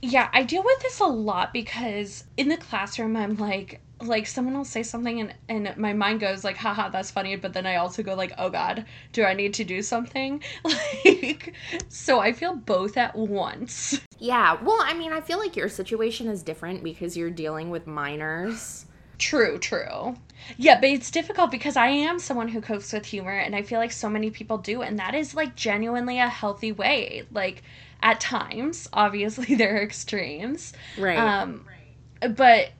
Yeah, 0.02 0.28
I 0.32 0.42
deal 0.44 0.62
with 0.62 0.80
this 0.80 1.00
a 1.00 1.04
lot 1.04 1.52
because 1.52 2.24
in 2.36 2.48
the 2.48 2.56
classroom 2.56 3.16
I'm 3.16 3.36
like 3.36 3.80
like 4.02 4.26
someone 4.26 4.56
will 4.56 4.64
say 4.64 4.82
something 4.82 5.20
and 5.20 5.34
and 5.48 5.76
my 5.76 5.92
mind 5.92 6.20
goes 6.20 6.42
like 6.42 6.56
haha 6.56 6.88
that's 6.88 7.10
funny 7.10 7.36
but 7.36 7.52
then 7.52 7.66
I 7.66 7.76
also 7.76 8.02
go 8.02 8.14
like 8.14 8.32
oh 8.38 8.48
god 8.48 8.86
do 9.12 9.24
I 9.24 9.34
need 9.34 9.52
to 9.54 9.64
do 9.64 9.82
something 9.82 10.42
like 10.64 11.52
so 11.88 12.18
I 12.18 12.32
feel 12.32 12.56
both 12.56 12.96
at 12.96 13.14
once. 13.14 14.00
Yeah. 14.18 14.62
Well, 14.62 14.78
I 14.80 14.94
mean, 14.94 15.12
I 15.12 15.20
feel 15.22 15.38
like 15.38 15.56
your 15.56 15.68
situation 15.68 16.28
is 16.28 16.42
different 16.42 16.82
because 16.84 17.16
you're 17.16 17.30
dealing 17.30 17.70
with 17.70 17.86
minors. 17.86 18.84
True, 19.18 19.58
true. 19.58 20.16
Yeah, 20.56 20.80
but 20.80 20.90
it's 20.90 21.10
difficult 21.10 21.50
because 21.50 21.76
I 21.76 21.88
am 21.88 22.18
someone 22.18 22.48
who 22.48 22.60
copes 22.60 22.92
with 22.92 23.06
humor 23.06 23.36
and 23.36 23.54
I 23.54 23.62
feel 23.62 23.78
like 23.78 23.92
so 23.92 24.08
many 24.08 24.30
people 24.30 24.58
do 24.58 24.82
and 24.82 24.98
that 24.98 25.14
is 25.14 25.34
like 25.34 25.56
genuinely 25.56 26.18
a 26.18 26.28
healthy 26.28 26.72
way. 26.72 27.24
Like 27.30 27.62
at 28.02 28.20
times, 28.20 28.88
obviously 28.92 29.54
there 29.56 29.76
are 29.76 29.82
extremes. 29.82 30.72
Right. 30.98 31.18
Um 31.18 31.64
but 32.36 32.70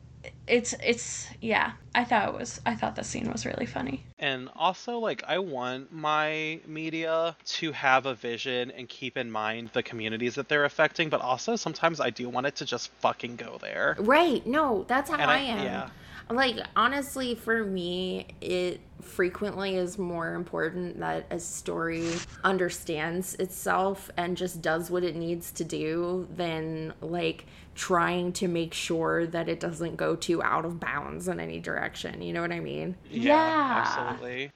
it's 0.46 0.74
it's 0.84 1.28
yeah, 1.40 1.72
I 1.94 2.04
thought 2.04 2.28
it 2.28 2.34
was 2.38 2.60
I 2.66 2.74
thought 2.74 2.94
the 2.96 3.04
scene 3.04 3.30
was 3.30 3.46
really 3.46 3.66
funny. 3.66 4.04
And 4.18 4.50
also, 4.54 4.98
like, 4.98 5.22
I 5.26 5.38
want 5.38 5.92
my 5.92 6.60
media 6.66 7.34
to 7.46 7.72
have 7.72 8.04
a 8.04 8.14
vision 8.14 8.70
and 8.72 8.86
keep 8.86 9.16
in 9.16 9.30
mind 9.30 9.70
the 9.72 9.82
communities 9.82 10.34
that 10.34 10.48
they're 10.50 10.66
affecting, 10.66 11.08
but 11.08 11.22
also 11.22 11.56
sometimes 11.56 12.00
I 12.00 12.10
do 12.10 12.28
want 12.28 12.46
it 12.46 12.56
to 12.56 12.66
just 12.66 12.90
fucking 13.00 13.36
go 13.36 13.56
there. 13.62 13.96
Right. 13.98 14.46
No, 14.46 14.84
that's 14.88 15.08
how 15.08 15.16
And 15.16 15.30
I, 15.30 15.36
I- 15.36 15.38
am. 15.38 15.64
yeah. 15.64 15.88
Like 16.30 16.56
honestly, 16.76 17.34
for 17.34 17.64
me, 17.64 18.28
it 18.40 18.80
frequently 19.02 19.76
is 19.76 19.98
more 19.98 20.34
important 20.34 21.00
that 21.00 21.26
a 21.30 21.40
story 21.40 22.08
understands 22.44 23.34
itself 23.34 24.10
and 24.16 24.36
just 24.36 24.62
does 24.62 24.90
what 24.90 25.02
it 25.02 25.16
needs 25.16 25.50
to 25.52 25.64
do 25.64 26.28
than 26.36 26.94
like 27.00 27.46
trying 27.74 28.32
to 28.34 28.46
make 28.46 28.74
sure 28.74 29.26
that 29.26 29.48
it 29.48 29.58
doesn't 29.58 29.96
go 29.96 30.14
too 30.14 30.42
out 30.42 30.64
of 30.64 30.78
bounds 30.78 31.28
in 31.28 31.40
any 31.40 31.58
direction. 31.58 32.22
You 32.22 32.32
know 32.32 32.42
what 32.42 32.52
I 32.52 32.60
mean? 32.60 32.96
Yeah. 33.10 33.84
absolutely. 33.86 34.52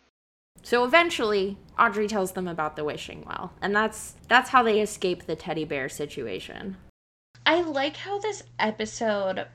So 0.62 0.84
eventually, 0.84 1.58
Audrey 1.78 2.08
tells 2.08 2.32
them 2.32 2.48
about 2.48 2.76
the 2.76 2.84
wishing 2.84 3.24
well, 3.26 3.52
and 3.60 3.74
that's 3.74 4.14
that's 4.28 4.50
how 4.50 4.62
they 4.62 4.80
escape 4.80 5.26
the 5.26 5.36
teddy 5.36 5.64
bear 5.64 5.88
situation. 5.88 6.76
I 7.44 7.60
like 7.60 7.96
how 7.96 8.18
this 8.18 8.42
episode 8.58 9.46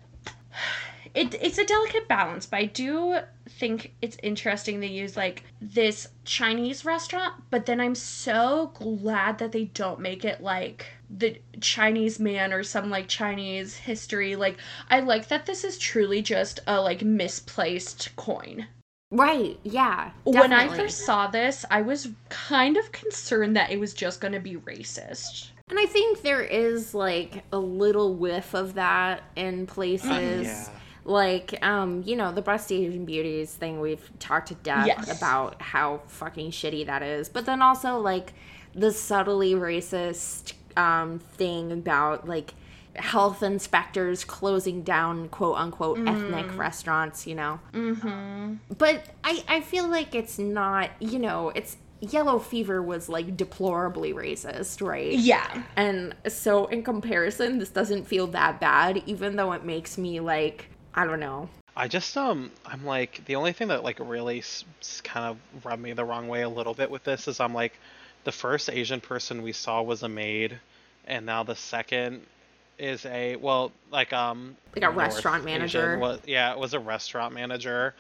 it 1.14 1.36
it's 1.42 1.58
a 1.58 1.66
delicate 1.66 2.08
balance, 2.08 2.46
but 2.46 2.58
I 2.58 2.66
do 2.66 3.20
think 3.48 3.94
it's 4.02 4.18
interesting 4.24 4.80
they 4.80 4.88
use 4.88 5.18
like 5.18 5.44
this 5.62 6.08
Chinese 6.26 6.86
restaurant, 6.86 7.36
but 7.50 7.66
then 7.66 7.80
I'm 7.80 7.96
so 7.96 8.72
glad 8.76 9.38
that 9.40 9.52
they 9.52 9.66
don't 9.66 10.00
make 10.00 10.26
it 10.26 10.42
like 10.42 10.88
the 11.10 11.42
Chinese 11.60 12.20
man 12.20 12.54
or 12.54 12.64
some 12.64 12.90
like 12.90 13.08
Chinese 13.08 13.76
history. 13.76 14.36
Like 14.36 14.58
I 14.90 15.00
like 15.00 15.28
that 15.30 15.46
this 15.46 15.64
is 15.64 15.78
truly 15.78 16.22
just 16.22 16.60
a 16.68 16.80
like 16.80 17.02
misplaced 17.02 18.16
coin. 18.16 18.68
Right? 19.12 19.60
Yeah. 19.64 20.12
When 20.24 20.54
I 20.54 20.68
first 20.68 21.00
saw 21.00 21.28
this, 21.28 21.66
I 21.72 21.82
was 21.82 22.10
kind 22.30 22.78
of 22.78 22.92
concerned 22.92 23.56
that 23.56 23.72
it 23.72 23.80
was 23.80 23.94
just 23.96 24.22
going 24.22 24.34
to 24.34 24.40
be 24.40 24.56
racist. 24.58 25.50
And 25.70 25.80
I 25.80 25.86
think 25.86 26.22
there 26.22 26.44
is 26.44 26.94
like 26.94 27.44
a 27.52 27.58
little 27.58 28.16
whiff 28.16 28.54
of 28.54 28.76
that 28.76 29.24
in 29.36 29.66
places. 29.66 30.10
Oh, 30.10 30.20
yeah. 30.20 30.70
Like, 31.06 31.64
um, 31.66 32.04
you 32.06 32.16
know, 32.16 32.32
the 32.32 32.42
breast 32.42 32.72
Asian 32.72 33.06
beauties 33.06 33.54
thing 33.54 33.80
we've 33.80 34.10
talked 34.20 34.50
to 34.50 34.56
death 34.56 34.88
Yes. 34.88 35.18
about 35.18 35.62
how 35.62 36.02
fucking 36.08 36.52
shitty 36.52 36.86
that 36.86 37.02
is. 37.02 37.30
But 37.30 37.46
then 37.46 37.62
also 37.62 37.98
like 38.00 38.34
the 38.76 38.92
subtly 38.92 39.54
racist 39.54 40.54
um 40.78 41.18
thing 41.20 41.72
about 41.72 42.28
like 42.28 42.54
health 42.96 43.42
inspectors 43.44 44.24
closing 44.24 44.84
down 44.84 45.30
quote 45.30 45.58
unquote 45.58 46.00
ethnic 46.08 46.56
restaurants, 46.58 47.26
you 47.26 47.36
know. 47.36 47.60
Mm-hmm. 47.74 48.56
But 48.78 49.06
I 49.24 49.44
I 49.48 49.62
feel 49.62 49.88
like 49.88 50.14
it's 50.14 50.38
not, 50.38 50.92
you 51.00 51.18
know, 51.20 51.50
it's 51.56 51.78
yellow 52.02 52.40
fever 52.40 52.82
was 52.82 53.10
like 53.10 53.36
deplorably 53.36 54.14
racist, 54.14 54.86
right? 54.86 55.14
Yeah. 55.14 55.64
And 55.76 56.16
so, 56.28 56.66
in 56.68 56.84
comparison, 56.84 57.58
this 57.60 57.70
doesn't 57.70 58.06
feel 58.06 58.28
that 58.28 58.60
bad, 58.60 59.04
even 59.06 59.36
though 59.36 59.52
it 59.54 59.66
makes 59.66 59.98
me 59.98 60.20
like, 60.20 60.70
I 60.94 61.06
don't 61.06 61.20
know. 61.20 61.50
I 61.76 61.88
just 61.88 62.16
um 62.18 62.52
I'm 62.66 62.86
like 62.86 63.24
the 63.26 63.36
only 63.36 63.54
thing 63.54 63.70
that 63.70 63.84
like 63.84 64.00
really 64.00 64.40
s- 64.40 64.66
s- 64.82 65.02
kind 65.02 65.26
of 65.28 65.66
rubbed 65.66 65.82
me 65.82 65.94
the 65.94 66.04
wrong 66.04 66.28
way 66.28 66.42
a 66.42 66.50
little 66.50 66.74
bit 66.74 66.90
with 66.92 67.04
this 67.04 67.28
is 67.28 67.40
I'm 67.40 67.54
like 67.54 67.80
the 68.26 68.32
first 68.32 68.70
Asian 68.70 69.00
person 69.00 69.42
we 69.44 69.54
saw 69.54 69.82
was 69.82 70.04
a 70.04 70.10
maid 70.10 70.60
and 71.06 71.26
now 71.26 71.44
the 71.44 71.56
second 71.56 72.26
is 72.78 73.06
a 73.06 73.36
well 73.38 73.72
like 73.92 74.12
um 74.14 74.58
Like 74.76 74.84
a 74.84 74.88
North 74.88 74.98
restaurant 74.98 75.44
Asian 75.44 75.46
manager. 75.60 75.98
was, 76.00 76.20
yeah, 76.26 76.52
it 76.52 76.60
was 76.60 76.74
a 76.74 76.80
restaurant 76.80 77.34
manager 77.34 77.94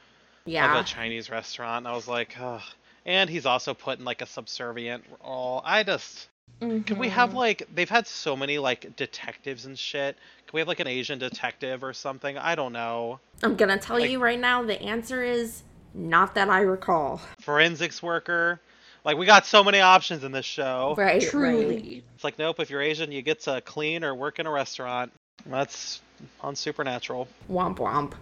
Yeah. 0.46 0.78
of 0.80 0.84
a 0.84 0.88
Chinese 0.88 1.30
restaurant. 1.30 1.86
And 1.86 1.88
I 1.88 1.96
was 1.96 2.08
like, 2.08 2.36
Ugh. 2.40 2.62
and 3.06 3.30
he's 3.30 3.46
also 3.46 3.74
put 3.74 4.00
in 4.00 4.04
like 4.06 4.22
a 4.22 4.26
subservient 4.26 5.06
role. 5.24 5.62
I 5.64 5.84
just 5.84 6.28
can 6.60 6.98
we 6.98 7.08
have 7.10 7.34
like 7.34 7.68
they've 7.74 7.90
had 7.90 8.08
so 8.08 8.36
many 8.36 8.58
like 8.58 8.96
detectives 8.98 9.66
and 9.66 9.78
shit. 9.80 10.18
Could 10.50 10.56
we 10.56 10.62
have 10.62 10.68
like 10.68 10.80
an 10.80 10.88
Asian 10.88 11.20
detective 11.20 11.84
or 11.84 11.93
something? 11.93 12.36
I 12.36 12.56
don't 12.56 12.74
know. 12.74 13.20
I'm 13.43 13.56
gonna 13.56 13.78
tell 13.78 14.00
like- 14.00 14.10
you 14.10 14.20
right 14.20 14.39
now 14.39 14.64
the 14.64 14.82
answer 14.82 15.24
is 15.24 15.62
not 15.93 16.34
that 16.34 16.50
I 16.50 16.62
recall. 16.62 17.22
Forensics 17.39 18.02
worker. 18.02 18.60
Like 19.06 19.16
we 19.16 19.28
got 19.28 19.45
so 19.45 19.64
many 19.64 19.80
options 19.80 20.24
in 20.24 20.32
this 20.32 20.47
show. 20.47 20.95
Right. 20.97 21.22
Right. 21.22 21.30
Truly. 21.30 22.04
It's 22.16 22.24
like 22.24 22.39
nope, 22.39 22.60
if 22.60 22.72
you're 22.72 22.82
Asian, 22.82 23.12
you 23.12 23.22
get 23.22 23.41
to 23.41 23.62
clean 23.62 24.04
or 24.04 24.16
work 24.16 24.39
in 24.39 24.47
a 24.47 24.52
restaurant. 24.52 25.12
That's 25.45 26.02
on 26.41 26.56
Supernatural. 26.56 27.28
Womp 27.47 27.78
womp. 27.78 28.14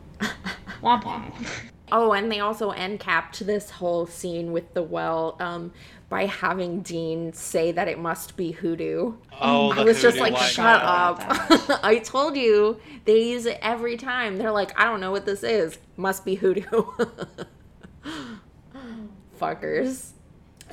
Womp 0.84 1.03
womp. 1.03 1.47
Oh, 1.91 2.11
and 2.11 2.31
they 2.31 2.39
also 2.39 2.71
end 2.71 2.99
capped 2.99 3.45
this 3.45 3.69
whole 3.69 4.05
scene 4.07 4.51
with 4.51 4.73
the 4.73 4.83
well 4.83 5.38
um, 5.39 5.71
by 6.09 6.25
having 6.25 6.81
Dean 6.81 7.31
say 7.31 7.71
that 7.71 7.88
it 7.88 7.97
must 7.97 8.35
be 8.35 8.51
hoodoo. 8.51 9.13
Oh, 9.39 9.71
I 9.71 9.83
was 9.83 10.01
just 10.01 10.17
like, 10.17 10.35
shut 10.38 10.81
about 10.81 11.21
up. 11.21 11.79
I 11.83 11.99
told 11.99 12.35
you 12.35 12.79
they 13.05 13.23
use 13.23 13.45
it 13.45 13.57
every 13.61 13.95
time. 13.95 14.38
They're 14.38 14.51
like, 14.51 14.77
I 14.77 14.83
don't 14.83 14.99
know 14.99 15.11
what 15.11 15.25
this 15.25 15.43
is. 15.43 15.77
Must 15.95 16.25
be 16.25 16.35
hoodoo. 16.35 16.63
Fuckers. 19.39 20.11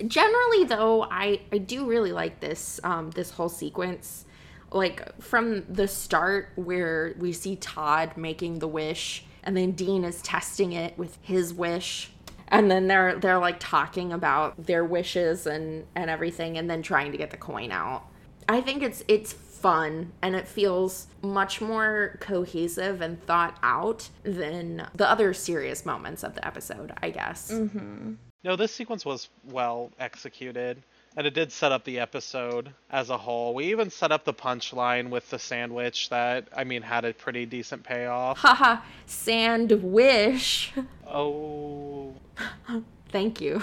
Generally 0.07 0.65
though, 0.65 1.05
I, 1.05 1.43
I 1.53 1.59
do 1.59 1.87
really 1.87 2.11
like 2.11 2.41
this 2.41 2.81
um 2.83 3.11
this 3.11 3.31
whole 3.31 3.49
sequence. 3.49 4.25
Like 4.73 5.21
from 5.23 5.65
the 5.73 5.87
start 5.87 6.49
where 6.57 7.15
we 7.21 7.33
see 7.33 7.55
Todd 7.55 8.17
making 8.17 8.59
the 8.59 8.67
wish 8.67 9.25
and 9.45 9.57
then 9.57 9.73
Dean 9.73 10.05
is 10.05 10.21
testing 10.23 10.73
it 10.73 10.99
with 10.99 11.19
his 11.23 11.55
wish. 11.55 12.11
And 12.49 12.71
then 12.71 12.89
they're 12.89 13.17
they're 13.17 13.39
like 13.39 13.57
talking 13.59 14.13
about 14.13 14.67
their 14.67 14.85
wishes 14.85 15.47
and 15.47 15.87
and 15.95 16.11
everything 16.11 16.59
and 16.59 16.69
then 16.69 16.83
trying 16.83 17.13
to 17.13 17.19
get 17.19 17.31
the 17.31 17.37
coin 17.37 17.71
out. 17.71 18.05
I 18.49 18.61
think 18.61 18.83
it's 18.83 19.03
it's 19.09 19.33
fun 19.33 20.13
and 20.21 20.37
it 20.37 20.47
feels 20.47 21.07
much 21.23 21.61
more 21.63 22.19
cohesive 22.21 23.01
and 23.01 23.23
thought 23.25 23.57
out 23.63 24.11
than 24.23 24.87
the 24.95 25.09
other 25.09 25.33
serious 25.33 25.87
moments 25.87 26.23
of 26.23 26.35
the 26.35 26.47
episode 26.47 26.93
i 27.01 27.09
guess. 27.09 27.51
Mm-hmm. 27.51 28.13
No, 28.45 28.57
this 28.57 28.73
sequence 28.73 29.07
was 29.07 29.31
well 29.51 29.91
executed, 29.99 30.83
and 31.17 31.27
it 31.27 31.35
did 31.35 31.53
set 31.53 31.73
up 31.73 31.85
the 31.85 31.99
episode 31.99 32.73
as 32.91 33.11
a 33.11 33.19
whole. 33.19 33.55
We 33.55 33.67
even 33.67 33.91
set 33.91 34.13
up 34.13 34.25
the 34.25 34.35
punchline 34.35 35.11
with 35.11 35.31
the 35.31 35.39
sandwich 35.39 36.09
that, 36.11 36.49
I 36.57 36.65
mean, 36.65 36.83
had 36.83 37.05
a 37.05 37.13
pretty 37.13 37.47
decent 37.47 37.85
payoff. 37.85 38.39
haha 38.39 38.83
sandwich 39.07 40.73
Oh, 41.07 42.15
thank 43.11 43.41
you 43.41 43.63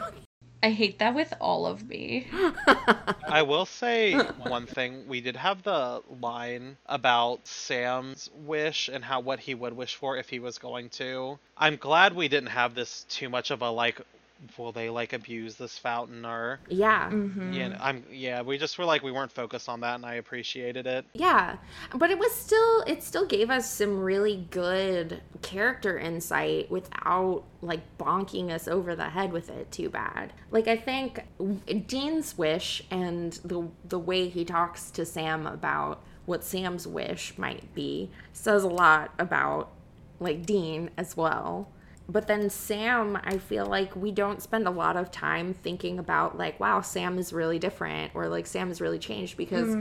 I 0.64 0.70
hate 0.70 1.00
that 1.00 1.16
with 1.16 1.34
all 1.42 1.66
of 1.66 1.88
me. 1.88 2.28
I 3.28 3.42
will 3.42 3.66
say 3.66 4.14
one 4.14 4.68
thing. 4.68 5.08
We 5.08 5.20
did 5.20 5.36
have 5.36 5.64
the 5.64 6.04
line 6.22 6.78
about 6.86 7.48
Sam's 7.48 8.30
wish 8.36 8.88
and 8.88 9.04
how 9.04 9.22
what 9.22 9.40
he 9.40 9.56
would 9.56 9.74
wish 9.74 9.96
for 9.96 10.18
if 10.18 10.30
he 10.30 10.40
was 10.40 10.60
going 10.60 10.90
to. 10.90 11.40
I'm 11.58 11.78
glad 11.78 12.16
we 12.16 12.28
didn't 12.28 12.50
have 12.50 12.76
this 12.76 13.06
too 13.10 13.28
much 13.28 13.50
of 13.50 13.64
a 13.64 13.72
like 13.72 14.02
will 14.58 14.72
they 14.72 14.90
like 14.90 15.14
abuse 15.14 15.56
this 15.56 15.78
fountain 15.78 16.26
or 16.26 16.60
yeah 16.68 17.10
mm-hmm. 17.10 17.54
yeah, 17.54 17.78
I'm 17.80 18.04
yeah, 18.12 18.42
we 18.42 18.58
just 18.58 18.78
were 18.78 18.86
like 18.86 19.04
we 19.04 19.12
weren't 19.12 19.32
focused 19.32 19.70
on 19.70 19.82
that 19.82 19.96
and 19.96 20.06
I 20.06 20.16
appreciated 20.16 20.88
it. 20.88 21.06
Yeah, 21.14 21.58
but 21.96 22.10
it 22.10 22.18
was 22.18 22.32
still 22.34 22.82
it 22.88 23.04
still 23.04 23.26
gave 23.26 23.50
us 23.50 23.70
some 23.70 24.00
really 24.00 24.48
good 24.50 25.22
character 25.42 25.98
insight 25.98 26.70
without 26.72 27.44
like 27.62 27.82
bonking 27.98 28.50
us 28.50 28.68
over 28.68 28.96
the 28.96 29.10
head 29.10 29.32
with 29.32 29.50
it 29.50 29.72
too 29.72 29.90
bad. 29.90 30.34
Like 30.50 30.68
I 30.68 30.78
think 30.78 31.24
Dean's 31.88 32.38
wish 32.38 32.84
and 32.90 33.34
the 33.44 33.68
the 33.88 34.00
way 34.00 34.30
he 34.30 34.46
talks 34.46 34.92
to 34.92 35.06
Sam 35.06 35.46
about 35.46 36.02
what 36.26 36.44
Sam's 36.44 36.88
wish 36.88 37.38
might 37.38 37.74
be 37.76 38.10
says 38.34 38.64
a 38.64 38.68
lot 38.68 39.14
about 39.20 39.72
like 40.20 40.46
Dean 40.46 40.90
as 40.98 41.18
well. 41.18 41.70
But 42.10 42.28
then 42.28 42.50
Sam, 42.50 43.18
I 43.24 43.38
feel 43.38 43.66
like 43.66 43.96
we 43.96 44.12
don't 44.12 44.42
spend 44.42 44.68
a 44.68 44.72
lot 44.72 44.98
of 44.98 45.12
time 45.12 45.54
thinking 45.54 45.98
about 45.98 46.38
like, 46.38 46.60
wow, 46.60 46.82
Sam 46.82 47.18
is 47.18 47.32
really 47.32 47.58
different 47.58 48.12
or 48.14 48.28
like 48.28 48.48
Sam 48.48 48.68
has 48.68 48.82
really 48.82 49.00
changed 49.00 49.38
because 49.38 49.76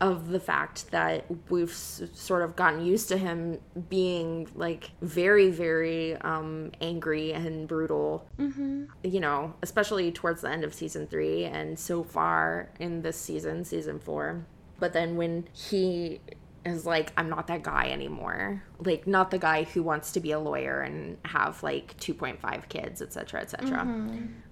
of 0.00 0.28
the 0.28 0.40
fact 0.40 0.90
that 0.90 1.24
we've 1.48 1.70
s- 1.70 2.02
sort 2.12 2.42
of 2.42 2.54
gotten 2.54 2.84
used 2.84 3.08
to 3.08 3.16
him 3.16 3.58
being 3.88 4.48
like 4.54 4.90
very, 5.00 5.50
very 5.50 6.16
um, 6.16 6.72
angry 6.80 7.32
and 7.32 7.66
brutal. 7.66 8.26
Mm-hmm. 8.38 8.84
You 9.02 9.20
know, 9.20 9.54
especially 9.62 10.12
towards 10.12 10.42
the 10.42 10.50
end 10.50 10.64
of 10.64 10.74
season 10.74 11.06
three 11.06 11.44
and 11.44 11.78
so 11.78 12.02
far 12.02 12.70
in 12.78 13.02
this 13.02 13.18
season, 13.18 13.64
season 13.64 13.98
four. 13.98 14.44
But 14.78 14.92
then 14.92 15.16
when 15.16 15.46
he 15.52 16.20
is 16.64 16.84
like 16.84 17.12
i'm 17.16 17.28
not 17.30 17.46
that 17.46 17.62
guy 17.62 17.88
anymore. 17.90 18.62
Like 18.78 19.06
not 19.06 19.30
the 19.30 19.38
guy 19.38 19.64
who 19.64 19.82
wants 19.82 20.12
to 20.12 20.20
be 20.20 20.32
a 20.32 20.38
lawyer 20.38 20.80
and 20.80 21.16
have 21.24 21.62
like 21.62 21.96
2.5 21.98 22.68
kids 22.68 23.00
etc 23.02 23.40
etc 23.40 23.80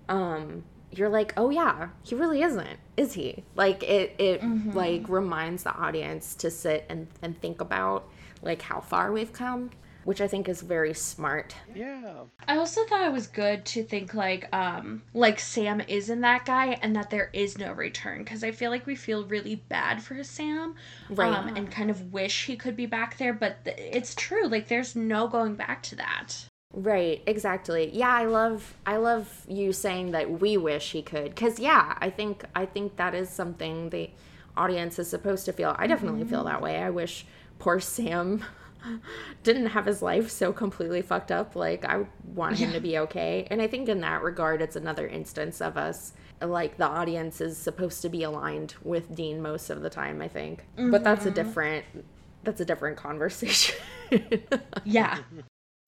um 0.09 0.65
you're 0.91 1.11
like 1.11 1.35
oh 1.37 1.51
yeah 1.51 1.89
he 2.03 2.15
really 2.15 2.43
isn't 2.43 2.79
is 2.97 3.13
he? 3.13 3.45
Like 3.55 3.83
it 3.83 4.15
it 4.19 4.43
like 4.75 5.09
reminds 5.09 5.63
the 5.65 5.75
audience 5.75 6.35
to 6.37 6.51
sit 6.51 6.87
and 6.89 7.07
and 7.23 7.39
think 7.41 7.61
about 7.61 8.09
like 8.43 8.63
how 8.63 8.81
far 8.81 9.13
we've 9.13 9.33
come 9.33 9.71
which 10.09 10.23
i 10.23 10.27
think 10.27 10.49
is 10.49 10.63
very 10.63 10.95
smart 10.95 11.55
Yeah. 11.75 12.15
I 12.47 12.57
also 12.57 12.81
thought 12.87 13.07
it 13.07 13.13
was 13.13 13.27
good 13.27 13.67
to 13.67 13.85
think 13.85 14.15
like 14.15 14.49
um 14.55 15.03
like 15.13 15.39
Sam 15.39 15.83
isn't 15.87 16.23
that 16.23 16.47
guy 16.47 16.79
and 16.83 16.97
that 16.97 17.11
there 17.11 17.29
is 17.35 17.59
no 17.59 17.73
return 17.73 18.19
because 18.25 18.43
I 18.43 18.53
feel 18.53 18.71
like 18.71 18.87
we 18.87 18.97
feel 18.97 19.27
really 19.27 19.57
bad 19.57 20.03
for 20.03 20.25
Sam 20.25 20.75
Right. 21.11 21.35
um, 21.37 21.55
and 21.57 21.71
kind 21.71 21.91
of 21.91 22.11
wish 22.13 22.47
he 22.47 22.57
could 22.57 22.75
be 22.75 22.87
back 22.87 23.19
there 23.19 23.35
but 23.35 23.53
th- 23.67 23.77
it's 23.79 24.15
true 24.15 24.47
like 24.49 24.67
there's 24.69 24.97
no 24.97 25.29
going 25.29 25.57
back 25.57 25.83
to 25.91 25.97
that. 25.97 26.29
Right, 26.73 27.23
exactly. 27.27 27.91
Yeah, 27.93 28.15
I 28.23 28.25
love 28.25 28.75
I 28.87 28.97
love 28.97 29.27
you 29.47 29.73
saying 29.73 30.13
that 30.13 30.41
we 30.41 30.57
wish 30.57 30.93
he 30.93 31.03
could 31.03 31.37
cuz 31.37 31.59
yeah, 31.59 31.99
I 31.99 32.09
think 32.09 32.45
I 32.55 32.65
think 32.65 32.97
that 32.97 33.15
is 33.15 33.29
something 33.29 33.91
the 33.91 34.09
audience 34.57 34.99
is 34.99 35.09
supposed 35.11 35.45
to 35.47 35.53
feel. 35.53 35.75
I 35.79 35.87
definitely 35.87 36.25
feel 36.25 36.45
that 36.45 36.63
way. 36.63 36.83
I 36.83 36.91
wish 36.91 37.27
poor 37.59 37.79
Sam 37.81 38.45
didn't 39.43 39.67
have 39.67 39.87
his 39.87 40.03
life 40.03 40.31
so 40.31 40.53
completely 40.53 41.03
fucked 41.03 41.33
up. 41.33 41.57
Like 41.57 41.85
I 41.85 42.07
want 42.35 42.59
him 42.59 42.73
to 42.73 42.81
be 42.81 42.99
okay. 42.99 43.47
And 43.51 43.61
I 43.61 43.67
think 43.67 43.89
in 43.89 44.01
that 44.01 44.23
regard 44.23 44.63
it's 44.63 44.77
another 44.77 45.07
instance 45.07 45.61
of 45.61 45.77
us 45.77 46.13
like 46.41 46.77
the 46.77 46.87
audience 46.87 47.41
is 47.41 47.57
supposed 47.57 48.03
to 48.03 48.09
be 48.09 48.23
aligned 48.23 48.75
with 48.83 49.15
Dean 49.15 49.43
most 49.43 49.71
of 49.71 49.83
the 49.83 49.91
time, 49.91 50.23
I 50.23 50.29
think. 50.29 50.65
But 50.77 51.03
that's 51.03 51.25
a 51.25 51.29
mm-hmm. 51.29 51.35
different 51.35 51.85
that's 52.45 52.61
a 52.61 52.65
different 52.65 52.97
conversation. 52.97 53.77
Yeah. 54.85 55.19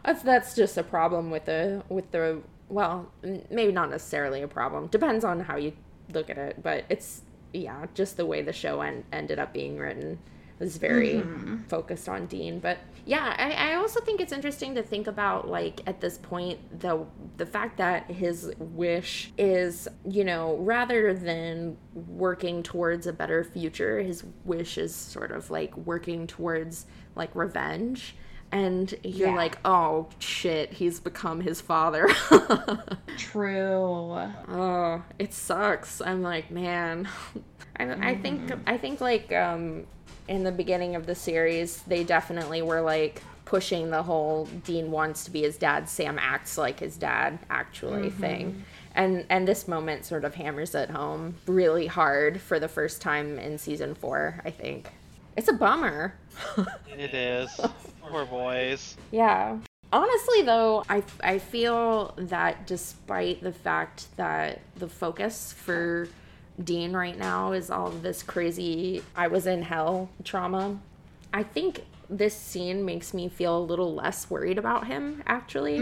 That's 0.04 0.22
that's 0.22 0.54
just 0.54 0.76
a 0.76 0.82
problem 0.82 1.30
with 1.30 1.46
the 1.46 1.82
with 1.88 2.10
the 2.10 2.42
well, 2.68 3.10
maybe 3.50 3.72
not 3.72 3.90
necessarily 3.90 4.42
a 4.42 4.48
problem. 4.48 4.88
Depends 4.88 5.24
on 5.24 5.40
how 5.40 5.56
you 5.56 5.72
look 6.12 6.28
at 6.28 6.36
it, 6.36 6.62
but 6.62 6.84
it's 6.90 7.22
yeah, 7.52 7.86
just 7.94 8.16
the 8.16 8.26
way 8.26 8.42
the 8.42 8.52
show 8.52 8.82
en- 8.82 9.04
ended 9.10 9.38
up 9.38 9.54
being 9.54 9.78
written 9.78 10.18
was 10.60 10.76
very 10.76 11.24
focused 11.68 12.08
on 12.08 12.26
Dean. 12.26 12.60
But 12.60 12.78
yeah, 13.06 13.34
I, 13.36 13.72
I 13.72 13.74
also 13.76 13.98
think 14.00 14.20
it's 14.20 14.32
interesting 14.32 14.74
to 14.76 14.82
think 14.82 15.06
about 15.08 15.48
like 15.48 15.80
at 15.86 16.00
this 16.00 16.18
point 16.18 16.78
the 16.80 17.04
the 17.38 17.46
fact 17.46 17.78
that 17.78 18.08
his 18.10 18.52
wish 18.58 19.32
is 19.38 19.88
you 20.08 20.22
know 20.22 20.56
rather 20.58 21.12
than 21.14 21.76
working 21.94 22.62
towards 22.62 23.06
a 23.08 23.12
better 23.12 23.42
future, 23.42 24.00
his 24.00 24.22
wish 24.44 24.78
is 24.78 24.94
sort 24.94 25.32
of 25.32 25.50
like 25.50 25.76
working 25.78 26.26
towards 26.26 26.86
like 27.16 27.34
revenge 27.34 28.14
and 28.52 28.92
you're 29.04 29.28
Yeah. 29.28 29.36
like, 29.36 29.58
oh 29.64 30.08
shit, 30.18 30.72
he's 30.72 30.98
become 30.98 31.40
his 31.40 31.60
father. 31.60 32.08
True. 33.16 34.12
oh, 34.48 35.02
it 35.18 35.32
sucks. 35.32 36.00
I'm 36.00 36.22
like, 36.22 36.50
man. 36.50 37.08
I, 37.76 38.10
I 38.10 38.14
think 38.16 38.52
I 38.66 38.76
think 38.76 39.00
like 39.00 39.32
um, 39.32 39.86
in 40.30 40.44
the 40.44 40.52
beginning 40.52 40.94
of 40.94 41.06
the 41.06 41.14
series, 41.14 41.82
they 41.82 42.04
definitely 42.04 42.62
were 42.62 42.80
like 42.80 43.20
pushing 43.44 43.90
the 43.90 44.04
whole 44.04 44.46
Dean 44.64 44.92
wants 44.92 45.24
to 45.24 45.30
be 45.32 45.42
his 45.42 45.58
dad, 45.58 45.88
Sam 45.88 46.20
acts 46.20 46.56
like 46.56 46.78
his 46.78 46.96
dad 46.96 47.40
actually 47.50 48.10
mm-hmm. 48.10 48.20
thing. 48.20 48.64
And 48.94 49.26
and 49.28 49.46
this 49.46 49.66
moment 49.66 50.04
sort 50.04 50.24
of 50.24 50.36
hammers 50.36 50.74
it 50.74 50.90
home 50.90 51.34
really 51.46 51.88
hard 51.88 52.40
for 52.40 52.60
the 52.60 52.68
first 52.68 53.02
time 53.02 53.40
in 53.40 53.58
season 53.58 53.94
four, 53.96 54.40
I 54.44 54.50
think. 54.50 54.88
It's 55.36 55.48
a 55.48 55.52
bummer. 55.52 56.14
It 56.96 57.14
is. 57.14 57.58
Poor 58.02 58.26
boys. 58.26 58.96
Yeah. 59.10 59.58
Honestly, 59.92 60.42
though, 60.42 60.84
I, 60.88 61.02
I 61.22 61.38
feel 61.38 62.14
that 62.18 62.66
despite 62.66 63.42
the 63.42 63.52
fact 63.52 64.14
that 64.16 64.60
the 64.76 64.88
focus 64.88 65.52
for 65.52 66.08
Dean 66.62 66.92
right 66.92 67.18
now 67.18 67.52
is 67.52 67.70
all 67.70 67.90
this 67.90 68.22
crazy 68.22 69.02
I 69.16 69.28
was 69.28 69.46
in 69.46 69.62
hell 69.62 70.08
trauma, 70.24 70.78
I 71.32 71.42
think 71.42 71.84
this 72.12 72.34
scene 72.34 72.84
makes 72.84 73.14
me 73.14 73.28
feel 73.28 73.56
a 73.56 73.62
little 73.62 73.94
less 73.94 74.28
worried 74.28 74.58
about 74.58 74.88
him 74.88 75.22
actually. 75.28 75.76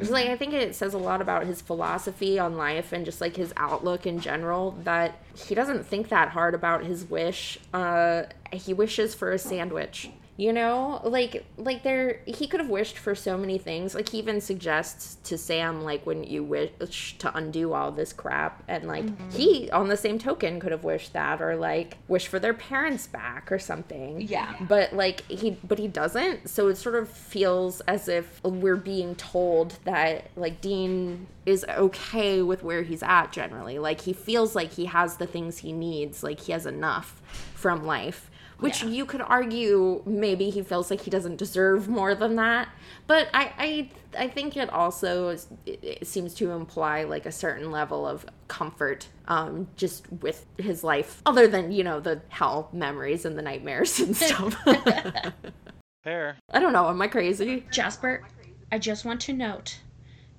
It's 0.00 0.10
like 0.10 0.26
I 0.28 0.36
think 0.36 0.52
it 0.52 0.74
says 0.74 0.92
a 0.92 0.98
lot 0.98 1.20
about 1.20 1.46
his 1.46 1.60
philosophy 1.60 2.36
on 2.38 2.56
life 2.56 2.92
and 2.92 3.04
just 3.04 3.20
like 3.20 3.36
his 3.36 3.52
outlook 3.56 4.04
in 4.04 4.18
general 4.18 4.76
that 4.82 5.22
he 5.36 5.54
doesn't 5.54 5.86
think 5.86 6.08
that 6.08 6.30
hard 6.30 6.54
about 6.54 6.84
his 6.84 7.04
wish. 7.04 7.58
Uh 7.72 8.24
he 8.52 8.74
wishes 8.74 9.14
for 9.14 9.30
a 9.30 9.38
sandwich. 9.38 10.10
You 10.38 10.52
know, 10.52 11.00
like 11.02 11.44
like 11.56 11.82
there 11.82 12.20
he 12.24 12.46
could 12.46 12.60
have 12.60 12.70
wished 12.70 12.96
for 12.96 13.16
so 13.16 13.36
many 13.36 13.58
things. 13.58 13.92
Like 13.92 14.10
he 14.10 14.18
even 14.18 14.40
suggests 14.40 15.16
to 15.24 15.36
Sam 15.36 15.82
like 15.82 16.06
when 16.06 16.22
you 16.22 16.44
wish 16.44 17.18
to 17.18 17.36
undo 17.36 17.72
all 17.72 17.90
this 17.90 18.12
crap 18.12 18.62
and 18.68 18.84
like 18.84 19.04
mm-hmm. 19.04 19.30
he 19.30 19.68
on 19.72 19.88
the 19.88 19.96
same 19.96 20.16
token 20.16 20.60
could 20.60 20.70
have 20.70 20.84
wished 20.84 21.12
that 21.14 21.42
or 21.42 21.56
like 21.56 21.96
wish 22.06 22.28
for 22.28 22.38
their 22.38 22.54
parents 22.54 23.08
back 23.08 23.50
or 23.50 23.58
something. 23.58 24.20
Yeah. 24.20 24.54
But 24.60 24.92
like 24.92 25.22
he 25.22 25.58
but 25.64 25.80
he 25.80 25.88
doesn't. 25.88 26.48
So 26.48 26.68
it 26.68 26.76
sort 26.76 26.94
of 26.94 27.08
feels 27.08 27.80
as 27.80 28.06
if 28.06 28.40
we're 28.44 28.76
being 28.76 29.16
told 29.16 29.80
that 29.82 30.30
like 30.36 30.60
Dean 30.60 31.26
is 31.46 31.64
okay 31.68 32.42
with 32.42 32.62
where 32.62 32.82
he's 32.84 33.02
at 33.02 33.32
generally. 33.32 33.80
Like 33.80 34.02
he 34.02 34.12
feels 34.12 34.54
like 34.54 34.70
he 34.70 34.84
has 34.84 35.16
the 35.16 35.26
things 35.26 35.58
he 35.58 35.72
needs, 35.72 36.22
like 36.22 36.38
he 36.38 36.52
has 36.52 36.64
enough 36.64 37.20
from 37.56 37.84
life 37.84 38.30
which 38.58 38.82
Yeah. 38.82 38.88
you 38.90 39.06
could 39.06 39.20
argue 39.20 40.02
maybe 40.04 40.50
he 40.50 40.62
feels 40.62 40.90
like 40.90 41.02
he 41.02 41.10
doesn't 41.10 41.36
deserve 41.36 41.88
more 41.88 42.14
than 42.14 42.36
that 42.36 42.68
but 43.06 43.28
i 43.34 43.52
i, 43.58 43.90
I 44.24 44.28
think 44.28 44.56
it 44.56 44.68
also 44.70 45.28
is, 45.28 45.46
it, 45.66 45.78
it 45.82 46.06
seems 46.06 46.34
to 46.34 46.50
imply 46.50 47.04
like 47.04 47.26
a 47.26 47.32
certain 47.32 47.70
level 47.70 48.06
of 48.06 48.26
comfort 48.48 49.08
um 49.28 49.68
just 49.76 50.10
with 50.22 50.44
his 50.58 50.82
life 50.82 51.22
other 51.26 51.46
than 51.46 51.70
you 51.72 51.84
know 51.84 52.00
the 52.00 52.20
hell 52.28 52.68
memories 52.72 53.24
and 53.24 53.38
the 53.38 53.42
nightmares 53.42 54.00
and 54.00 54.16
stuff 54.26 54.54
Fair. 56.04 56.36
i 56.52 56.58
don't 56.60 56.72
know 56.72 56.88
am 56.88 57.00
i 57.02 57.08
crazy 57.08 57.64
Jasper, 57.70 58.24
I 58.72 58.78
just 58.78 59.04
want 59.04 59.20
to 59.22 59.32
note 59.32 59.78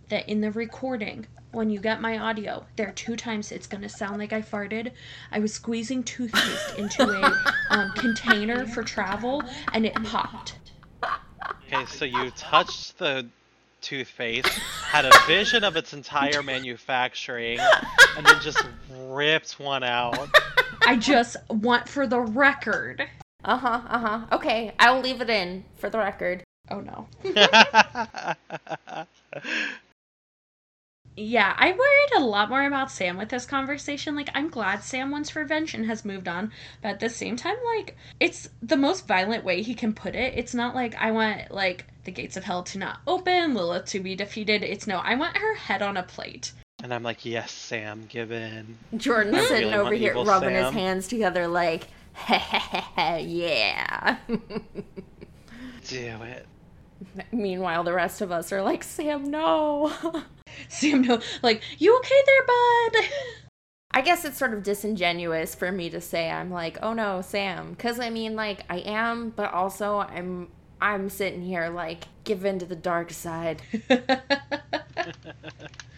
that 0.10 0.28
in 0.30 0.42
the 0.42 0.52
recording, 0.52 1.26
when 1.52 1.70
you 1.70 1.80
get 1.80 2.02
my 2.02 2.18
audio, 2.18 2.66
there 2.76 2.88
are 2.88 2.94
two 2.94 3.16
times 3.16 3.52
it's 3.52 3.68
going 3.68 3.82
to 3.82 3.90
sound 3.90 4.20
like 4.20 4.34
I 4.34 4.42
farted. 4.42 4.92
I 5.32 5.40
was 5.40 5.54
squeezing 5.54 6.04
toothpaste 6.04 6.78
into 6.78 7.04
a 7.04 7.54
um, 7.70 7.92
container 7.96 8.66
for 8.68 8.84
travel, 8.84 9.44
and 9.74 9.86
it 9.86 9.96
popped. 10.04 10.60
Okay, 11.66 11.86
so 11.86 12.06
you 12.06 12.32
touched 12.32 12.98
the 12.98 13.26
toothpaste, 13.82 14.48
had 14.48 15.06
a 15.06 15.12
vision 15.26 15.64
of 15.64 15.76
its 15.76 15.94
entire 15.94 16.44
manufacturing, 16.44 17.60
and 18.18 18.26
then 18.26 18.36
just 18.42 18.64
ripped 19.08 19.60
one 19.60 19.84
out. 19.84 20.30
I 20.86 20.98
just 20.98 21.38
want 21.50 21.88
for 21.88 22.06
the 22.08 22.20
record. 22.20 23.08
uh-huh 23.46 23.82
uh-huh 23.88 24.26
okay 24.34 24.74
i'll 24.80 25.00
leave 25.00 25.22
it 25.22 25.30
in 25.30 25.64
for 25.78 25.90
the 25.90 25.98
record 25.98 26.44
Oh 26.72 26.82
no. 26.82 27.08
Yeah, 31.22 31.54
I 31.58 31.72
worried 31.72 32.24
a 32.24 32.26
lot 32.26 32.50
more 32.50 32.66
about 32.66 32.90
Sam 32.92 33.18
with 33.18 33.28
this 33.28 33.46
conversation. 33.46 34.16
Like, 34.16 34.30
I'm 34.34 34.50
glad 34.50 34.84
Sam 34.84 35.12
wants 35.12 35.36
revenge 35.36 35.74
and 35.74 35.86
has 35.86 36.06
moved 36.06 36.30
on, 36.30 36.52
but 36.82 36.90
at 36.90 37.00
the 37.02 37.10
same 37.10 37.36
time, 37.36 37.58
like, 37.76 37.98
it's 38.22 38.48
the 38.62 38.78
most 38.78 39.06
violent 39.06 39.44
way 39.44 39.62
he 39.62 39.74
can 39.76 39.94
put 39.94 40.16
it. 40.16 40.34
It's 40.38 40.54
not 40.54 40.76
like 40.76 40.96
I 40.96 41.12
want, 41.12 41.52
like, 41.52 41.86
the 42.06 42.12
gates 42.12 42.38
of 42.38 42.46
hell 42.46 42.64
to 42.64 42.78
not 42.78 43.02
open, 43.06 43.54
Lilith 43.54 43.86
to 43.88 44.00
be 44.00 44.16
defeated. 44.16 44.64
It's 44.64 44.88
no, 44.88 45.00
I 45.00 45.16
want 45.16 45.36
her 45.36 45.56
head 45.56 45.82
on 45.82 45.98
a 45.98 46.04
plate. 46.04 46.54
and 46.82 46.94
I'm 46.94 47.04
like, 47.04 47.26
yes, 47.26 47.52
Sam, 47.52 48.06
give 48.08 48.32
in. 48.32 48.78
jordan's 48.96 49.36
I 49.36 49.46
sitting 49.46 49.72
really 49.72 49.80
over 49.80 49.94
here 49.94 50.12
evil 50.12 50.24
rubbing 50.26 50.56
his 50.56 50.72
hands 50.72 51.08
together 51.10 51.48
like 51.50 51.88
yeah 52.98 54.18
Do 55.88 55.98
it. 56.24 56.46
Meanwhile, 57.32 57.84
the 57.84 57.94
rest 57.94 58.22
of 58.22 58.32
us 58.32 58.52
are 58.52 58.62
like, 58.62 58.84
Sam, 58.84 59.30
no. 59.32 59.92
Sam, 60.70 61.02
no, 61.02 61.20
like, 61.42 61.62
you 61.78 61.98
okay 61.98 62.22
there, 62.26 62.46
bud? 62.46 63.10
I 63.92 64.02
guess 64.02 64.24
it's 64.24 64.38
sort 64.38 64.54
of 64.54 64.62
disingenuous 64.62 65.56
for 65.56 65.72
me 65.72 65.90
to 65.90 66.00
say 66.00 66.30
I'm 66.30 66.52
like, 66.52 66.78
oh 66.84 66.94
no, 66.94 67.22
Sam, 67.22 67.72
because 67.72 68.00
I 68.00 68.10
mean, 68.10 68.36
like, 68.36 68.64
I 68.70 68.80
am, 68.80 69.32
but 69.32 69.52
also 69.52 70.00
I'm, 70.00 70.50
I'm 70.80 71.10
sitting 71.10 71.42
here 71.42 71.70
like, 71.70 72.06
given 72.24 72.60
to 72.60 72.66
the 72.66 72.76
dark 72.76 73.12
side. 73.12 73.62
Fair. 73.88 74.06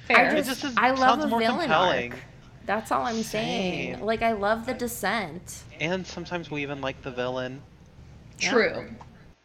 I 0.10 0.42
just, 0.42 0.62
just 0.62 0.78
I 0.78 0.92
love 0.92 1.22
sounds 1.22 1.26
a 1.26 1.28
villain 1.28 1.60
compelling. 1.62 2.12
arc. 2.14 2.22
That's 2.66 2.92
all 2.92 3.06
I'm 3.06 3.24
saying. 3.24 3.96
Same. 3.96 4.06
Like, 4.06 4.22
I 4.22 4.34
love 4.34 4.66
the 4.66 4.74
descent. 4.74 5.64
And 5.80 6.06
sometimes 6.06 6.50
we 6.50 6.62
even 6.62 6.80
like 6.80 7.02
the 7.02 7.12
villain. 7.12 7.62
True. 8.40 8.88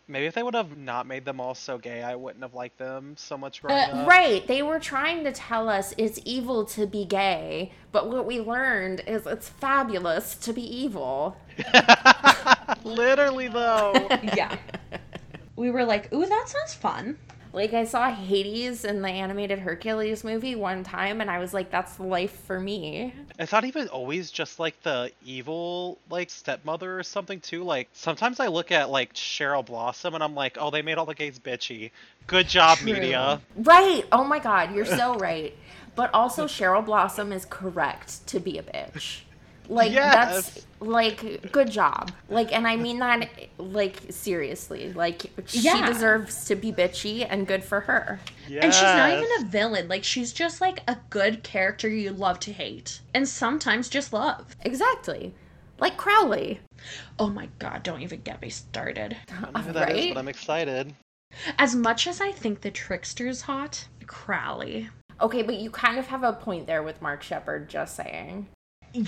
Maybe 0.09 0.27
if 0.27 0.35
they 0.35 0.43
would 0.45 0.55
have 0.55 0.77
not 0.77 1.07
made 1.09 1.25
them 1.25 1.41
all 1.41 1.55
so 1.55 1.79
gay, 1.79 2.01
I 2.03 2.15
wouldn't 2.15 2.43
have 2.45 2.55
liked 2.55 2.79
them 2.79 3.15
so 3.17 3.37
much 3.37 3.61
growing 3.61 3.77
Uh, 3.77 4.03
up. 4.03 4.09
Right. 4.09 4.47
They 4.47 4.63
were 4.63 4.79
trying 4.79 5.25
to 5.25 5.33
tell 5.33 5.69
us 5.69 5.95
it's 5.99 6.21
evil 6.25 6.65
to 6.67 6.87
be 6.87 7.05
gay, 7.05 7.73
but 7.91 8.09
what 8.09 8.25
we 8.25 8.41
learned 8.41 9.03
is 9.09 9.27
it's 9.27 9.49
fabulous 9.49 10.37
to 10.37 10.53
be 10.53 10.63
evil. 10.63 11.37
Literally 12.85 13.49
though. 13.49 13.93
Yeah. 14.23 14.57
We 15.57 15.71
were 15.71 15.85
like, 15.87 16.13
ooh, 16.13 16.27
that 16.27 16.49
sounds 16.51 16.75
fun. 16.75 17.17
Like 17.57 17.73
I 17.73 17.85
saw 17.87 18.11
Hades 18.11 18.85
in 18.85 19.01
the 19.01 19.09
animated 19.09 19.61
Hercules 19.61 20.23
movie 20.23 20.55
one 20.55 20.85
time 20.85 21.23
and 21.23 21.31
I 21.31 21.39
was 21.39 21.55
like 21.55 21.71
that's 21.71 21.99
life 21.99 22.45
for 22.45 22.61
me. 22.61 23.15
It's 23.39 23.51
not 23.51 23.65
even 23.65 23.89
always 23.89 24.31
just 24.31 24.61
like 24.61 24.79
the 24.83 25.11
evil 25.25 25.97
like 26.11 26.29
stepmother 26.29 26.99
or 26.99 27.03
something 27.03 27.41
too. 27.41 27.65
Like 27.65 27.89
sometimes 27.95 28.41
I 28.41 28.49
look 28.49 28.73
at 28.73 28.91
like 28.91 29.15
Cheryl 29.15 29.65
Blossom 29.65 30.15
and 30.15 30.23
I'm 30.23 30.35
like, 30.35 30.59
oh, 30.61 30.71
they 30.71 30.83
made 30.83 30.99
all 30.99 31.07
the 31.07 31.15
gays 31.15 31.39
bitchy. 31.39 31.93
Good 32.27 32.47
job, 32.47 32.77
True. 32.77 32.93
media. 32.93 33.41
Right. 33.57 34.05
Oh 34.13 34.25
my 34.25 34.39
god, 34.39 34.75
you're 34.75 34.85
so 34.85 35.15
right. 35.19 35.57
But 35.95 36.11
also 36.13 36.45
Cheryl 36.45 36.85
Blossom 36.85 37.33
is 37.33 37.47
correct 37.47 38.27
to 38.27 38.39
be 38.39 38.59
a 38.59 38.63
bitch. 38.63 39.21
Like 39.69 39.93
Yes. 39.93 40.51
that's 40.55 40.67
like 40.81 41.51
good 41.53 41.71
job. 41.71 42.13
Like 42.29 42.53
and 42.53 42.67
I 42.67 42.77
mean 42.77 42.99
that 43.01 43.29
like 43.59 44.01
seriously. 44.11 44.93
Like 44.93 45.31
she 45.47 45.61
Yeah. 45.61 45.87
deserves 45.87 46.45
to 46.47 46.55
be 46.55 46.73
bitchy 46.73 47.27
and 47.29 47.47
good 47.47 47.65
for 47.65 47.81
her. 47.81 48.21
And 48.49 48.73
she's 48.73 48.83
not 48.83 49.11
even 49.13 49.29
a 49.41 49.49
villain. 49.49 49.89
Like, 49.89 50.05
she's 50.05 50.33
just 50.33 50.61
like 50.61 50.81
a 50.87 50.97
good 51.11 51.43
character 51.43 51.89
you 51.89 52.11
love 52.13 52.39
to 52.41 52.53
hate. 52.53 53.01
And 53.13 53.29
sometimes 53.29 53.89
just 53.89 54.13
love. 54.13 54.55
Exactly. 54.63 55.35
Like 55.81 55.97
Crowley. 55.97 56.61
Oh 57.19 57.29
my 57.29 57.49
god, 57.59 57.83
don't 57.83 58.03
even 58.03 58.21
get 58.23 58.41
me 58.41 58.49
started. 58.51 59.17
I 59.37 59.41
don't 59.41 59.53
know 59.53 59.61
who 59.63 59.73
that 59.73 59.91
is, 59.91 60.05
Right? 60.05 60.15
but 60.15 60.21
I'm 60.21 60.29
excited. 60.29 60.95
As 61.59 61.75
much 61.75 62.07
as 62.07 62.21
I 62.21 62.31
think 62.31 62.61
the 62.61 62.71
trickster's 62.71 63.41
hot, 63.43 63.87
Crowley. 64.07 64.89
Okay, 65.21 65.43
but 65.43 65.57
you 65.57 65.71
kind 65.71 65.99
of 65.99 66.07
have 66.07 66.23
a 66.23 66.33
point 66.33 66.67
there 66.67 66.83
with 66.83 67.03
Mark 67.03 67.23
Sheppard, 67.23 67.69
just 67.69 67.97
saying. 67.97 68.47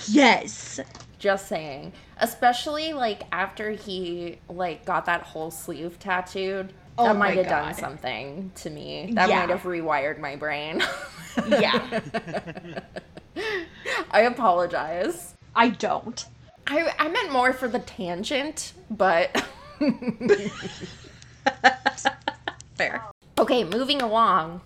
Yes. 0.08 0.80
Just 1.18 1.48
saying. 1.48 1.92
Especially 2.18 2.92
like 2.92 3.22
after 3.32 3.70
he 3.70 4.38
like 4.48 4.84
got 4.84 5.06
that 5.06 5.22
whole 5.22 5.50
sleeve 5.50 5.98
tattooed. 5.98 6.72
Oh 6.96 7.04
that 7.04 7.16
might 7.16 7.36
have 7.36 7.46
done 7.48 7.74
something 7.74 8.50
to 8.56 8.70
me. 8.70 9.10
That 9.14 9.28
Yeah. 9.28 9.40
might 9.40 9.50
have 9.50 9.62
rewired 9.62 10.18
my 10.18 10.36
brain. 10.36 10.82
Yeah. 11.48 12.00
I 14.10 14.22
apologize. 14.22 15.34
I 15.54 15.68
don't. 15.70 16.24
I 16.66 16.92
I 16.98 17.08
meant 17.08 17.32
more 17.32 17.52
for 17.52 17.68
the 17.68 17.78
tangent, 17.78 18.72
but 18.90 19.44
Fair. 22.76 23.04
Okay, 23.38 23.64
moving 23.64 24.02
along. 24.02 24.60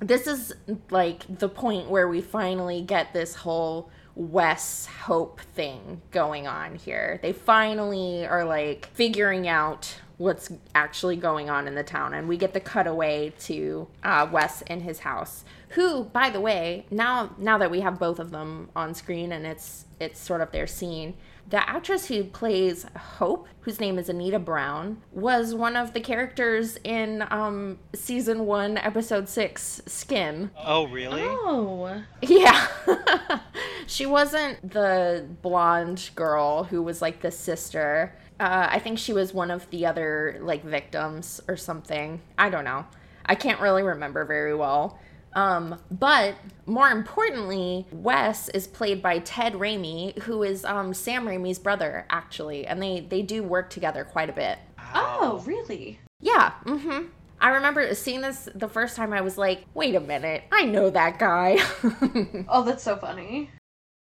This 0.00 0.26
is 0.26 0.52
like 0.90 1.38
the 1.38 1.48
point 1.48 1.88
where 1.88 2.08
we 2.08 2.20
finally 2.20 2.82
get 2.82 3.12
this 3.12 3.36
whole 3.36 3.88
Wes 4.14 4.86
Hope 4.86 5.40
thing 5.40 6.02
going 6.10 6.46
on 6.46 6.76
here. 6.76 7.18
They 7.22 7.32
finally 7.32 8.26
are 8.26 8.44
like 8.44 8.90
figuring 8.92 9.48
out 9.48 9.96
what's 10.18 10.52
actually 10.74 11.16
going 11.16 11.50
on 11.50 11.66
in 11.66 11.74
the 11.74 11.82
town, 11.82 12.14
and 12.14 12.28
we 12.28 12.36
get 12.36 12.52
the 12.52 12.60
cutaway 12.60 13.32
to 13.40 13.88
uh, 14.04 14.28
Wes 14.30 14.62
in 14.62 14.80
his 14.80 15.00
house. 15.00 15.44
Who, 15.70 16.04
by 16.04 16.30
the 16.30 16.40
way, 16.40 16.86
now 16.90 17.34
now 17.38 17.58
that 17.58 17.70
we 17.70 17.80
have 17.80 17.98
both 17.98 18.18
of 18.18 18.30
them 18.30 18.68
on 18.76 18.94
screen 18.94 19.32
and 19.32 19.46
it's 19.46 19.86
it's 19.98 20.20
sort 20.20 20.40
of 20.40 20.52
their 20.52 20.66
scene, 20.66 21.14
the 21.48 21.68
actress 21.68 22.06
who 22.06 22.24
plays 22.24 22.86
Hope, 22.96 23.46
whose 23.60 23.78
name 23.80 23.98
is 23.98 24.08
Anita 24.08 24.38
Brown, 24.38 25.02
was 25.12 25.54
one 25.54 25.76
of 25.76 25.92
the 25.92 26.00
characters 26.00 26.78
in 26.84 27.24
um, 27.30 27.78
season 27.94 28.46
one, 28.46 28.78
episode 28.78 29.28
six, 29.28 29.82
Skin. 29.86 30.50
Oh, 30.64 30.86
really? 30.86 31.22
Oh. 31.22 32.02
Yeah. 32.22 32.68
she 33.86 34.06
wasn't 34.06 34.72
the 34.72 35.26
blonde 35.42 36.10
girl 36.14 36.64
who 36.64 36.82
was 36.82 37.02
like 37.02 37.20
the 37.20 37.30
sister. 37.30 38.16
Uh, 38.40 38.68
I 38.70 38.78
think 38.78 38.98
she 38.98 39.12
was 39.12 39.34
one 39.34 39.50
of 39.50 39.68
the 39.70 39.86
other 39.86 40.38
like 40.40 40.64
victims 40.64 41.40
or 41.48 41.56
something. 41.56 42.20
I 42.38 42.48
don't 42.48 42.64
know. 42.64 42.86
I 43.26 43.34
can't 43.34 43.60
really 43.60 43.82
remember 43.82 44.24
very 44.24 44.54
well. 44.54 44.98
Um, 45.34 45.80
but 45.90 46.34
more 46.66 46.88
importantly, 46.88 47.86
Wes 47.90 48.48
is 48.50 48.66
played 48.66 49.02
by 49.02 49.20
Ted 49.20 49.54
Raimi, 49.54 50.18
who 50.22 50.42
is 50.42 50.64
um, 50.64 50.92
Sam 50.92 51.26
Raimi's 51.26 51.58
brother, 51.58 52.06
actually, 52.10 52.66
and 52.66 52.82
they 52.82 53.00
they 53.00 53.22
do 53.22 53.42
work 53.42 53.70
together 53.70 54.04
quite 54.04 54.28
a 54.30 54.34
bit. 54.34 54.58
Oh, 54.94 55.42
really? 55.46 55.98
Yeah. 56.20 56.52
Mm-hmm. 56.64 57.06
I 57.40 57.50
remember 57.50 57.92
seeing 57.94 58.20
this 58.20 58.48
the 58.54 58.68
first 58.68 58.94
time. 58.94 59.12
I 59.12 59.20
was 59.20 59.36
like, 59.36 59.64
"Wait 59.74 59.94
a 59.94 60.00
minute, 60.00 60.44
I 60.52 60.64
know 60.64 60.90
that 60.90 61.18
guy." 61.18 61.58
Oh, 62.48 62.62
that's 62.62 62.82
so 62.82 62.96
funny. 62.96 63.50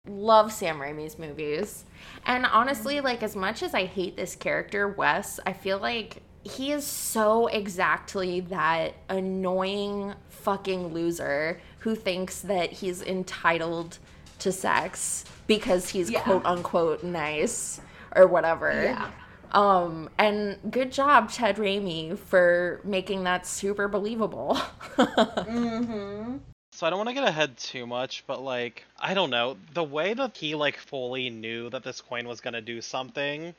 Love 0.08 0.52
Sam 0.52 0.80
Raimi's 0.80 1.20
movies, 1.20 1.84
and 2.26 2.46
honestly, 2.46 3.02
like 3.02 3.22
as 3.22 3.36
much 3.36 3.62
as 3.62 3.74
I 3.74 3.86
hate 3.86 4.16
this 4.16 4.36
character, 4.36 4.88
Wes, 4.88 5.40
I 5.46 5.54
feel 5.54 5.78
like 5.78 6.24
he 6.50 6.72
is 6.72 6.86
so 6.86 7.48
exactly 7.48 8.40
that 8.42 8.96
annoying 9.10 10.14
fucking 10.30 10.94
loser 10.94 11.60
who 11.80 11.96
thinks 11.96 12.42
that 12.42 12.72
he's 12.72 13.02
entitled 13.02 13.98
to 14.40 14.52
sex 14.52 15.26
because 15.48 15.90
he's 15.90 16.10
Yeah. 16.10 16.22
quote 16.22 16.46
unquote 16.46 17.04
nice 17.04 17.82
or 18.16 18.28
whatever. 18.28 18.72
Yeah. 18.72 19.12
Um, 19.52 20.10
and 20.20 20.58
good 20.70 20.92
job, 20.92 21.32
Ted 21.32 21.58
Raimi, 21.58 22.18
for 22.18 22.82
making 22.84 23.24
that 23.24 23.46
super 23.48 23.88
believable. 23.88 24.58
Mm-hmm. 24.98 26.38
So 26.72 26.88
I 26.88 26.90
don't 26.90 27.00
want 27.00 27.10
to 27.10 27.16
get 27.16 27.26
ahead 27.28 27.58
too 27.58 27.86
much, 27.86 28.24
but 28.26 28.42
like 28.42 28.86
I 29.00 29.14
don't 29.14 29.30
know, 29.30 29.58
the 29.74 29.84
way 29.84 30.14
that 30.14 30.38
he 30.38 30.56
like 30.56 30.78
fully 30.78 31.30
knew 31.30 31.70
that 31.72 31.84
this 31.84 32.00
coin 32.00 32.28
was 32.28 32.40
gonna 32.42 32.62
do 32.62 32.80
something, 32.82 33.54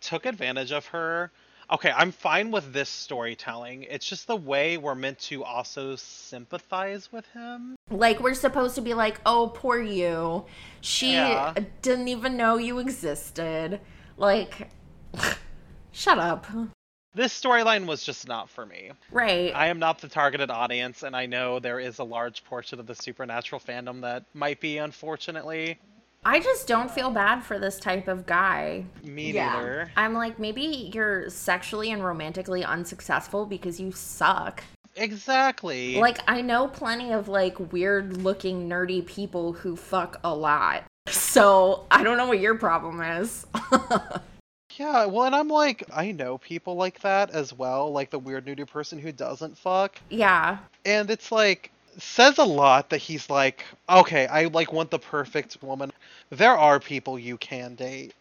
took 0.00 0.26
advantage 0.26 0.72
of 0.72 0.86
her. 0.86 1.30
Okay, 1.70 1.90
I'm 1.90 2.12
fine 2.12 2.52
with 2.52 2.72
this 2.72 2.88
storytelling. 2.88 3.82
It's 3.90 4.06
just 4.08 4.28
the 4.28 4.36
way 4.36 4.76
we're 4.76 4.94
meant 4.94 5.18
to 5.20 5.42
also 5.42 5.96
sympathize 5.96 7.10
with 7.12 7.26
him. 7.32 7.74
like, 7.90 8.20
we're 8.20 8.34
supposed 8.34 8.74
to 8.76 8.80
be 8.80 8.94
like, 8.94 9.20
oh, 9.26 9.50
poor 9.54 9.80
you. 9.80 10.44
She 10.80 11.14
Yeah. 11.14 11.54
didn't 11.82 12.08
even 12.08 12.36
know 12.36 12.56
you 12.56 12.78
existed. 12.78 13.80
Like, 14.16 14.70
shut 15.92 16.18
up. 16.18 16.46
This 17.14 17.38
storyline 17.38 17.86
was 17.86 18.04
just 18.04 18.28
not 18.28 18.48
for 18.50 18.64
me. 18.66 18.92
Right. 19.10 19.52
I 19.54 19.66
am 19.68 19.78
not 19.78 19.98
the 20.00 20.08
targeted 20.08 20.50
audience, 20.50 21.02
and 21.02 21.16
I 21.16 21.26
know 21.26 21.58
there 21.58 21.80
is 21.80 21.98
a 21.98 22.04
large 22.04 22.44
portion 22.44 22.78
of 22.78 22.86
the 22.86 22.94
supernatural 22.94 23.60
fandom 23.60 24.02
that 24.02 24.24
might 24.34 24.60
be, 24.60 24.78
unfortunately. 24.78 25.78
I 26.28 26.40
just 26.40 26.66
don't 26.66 26.90
feel 26.90 27.10
bad 27.10 27.44
for 27.44 27.56
this 27.56 27.78
type 27.78 28.08
of 28.08 28.26
guy. 28.26 28.84
Me 29.04 29.30
Yeah. 29.30 29.52
neither. 29.54 29.90
I'm 29.96 30.12
like, 30.12 30.40
maybe 30.40 30.90
you're 30.92 31.30
sexually 31.30 31.92
and 31.92 32.04
romantically 32.04 32.64
unsuccessful 32.64 33.46
because 33.46 33.78
you 33.78 33.92
suck. 33.92 34.64
Exactly. 34.96 35.96
Like, 36.00 36.18
I 36.26 36.40
know 36.40 36.66
plenty 36.66 37.12
of 37.12 37.28
like 37.28 37.72
weird 37.72 38.16
looking 38.16 38.68
nerdy 38.68 39.06
people 39.06 39.52
who 39.52 39.76
fuck 39.76 40.18
a 40.24 40.34
lot. 40.34 40.82
So 41.06 41.84
I 41.92 42.02
don't 42.02 42.16
know 42.16 42.26
what 42.26 42.40
your 42.40 42.56
problem 42.56 43.00
is. 43.00 43.46
Yeah, 44.78 45.06
well, 45.06 45.24
and 45.24 45.34
I'm 45.34 45.48
like, 45.48 45.84
I 45.94 46.12
know 46.12 46.36
people 46.36 46.74
like 46.74 47.00
that 47.00 47.30
as 47.30 47.54
well, 47.54 47.90
like 47.92 48.10
the 48.10 48.18
weird 48.18 48.44
nude 48.44 48.68
person 48.70 48.98
who 48.98 49.10
doesn't 49.10 49.56
fuck. 49.56 49.98
yeah. 50.10 50.58
And 50.84 51.08
it's 51.10 51.32
like, 51.32 51.70
says 51.96 52.36
a 52.36 52.44
lot 52.44 52.90
that 52.90 52.98
he's 52.98 53.30
like, 53.30 53.64
okay, 53.88 54.26
I 54.26 54.44
like 54.46 54.74
want 54.74 54.90
the 54.90 54.98
perfect 54.98 55.62
woman. 55.62 55.92
There 56.30 56.56
are 56.56 56.80
people 56.80 57.18
you 57.18 57.36
can 57.38 57.74
date. 57.74 58.14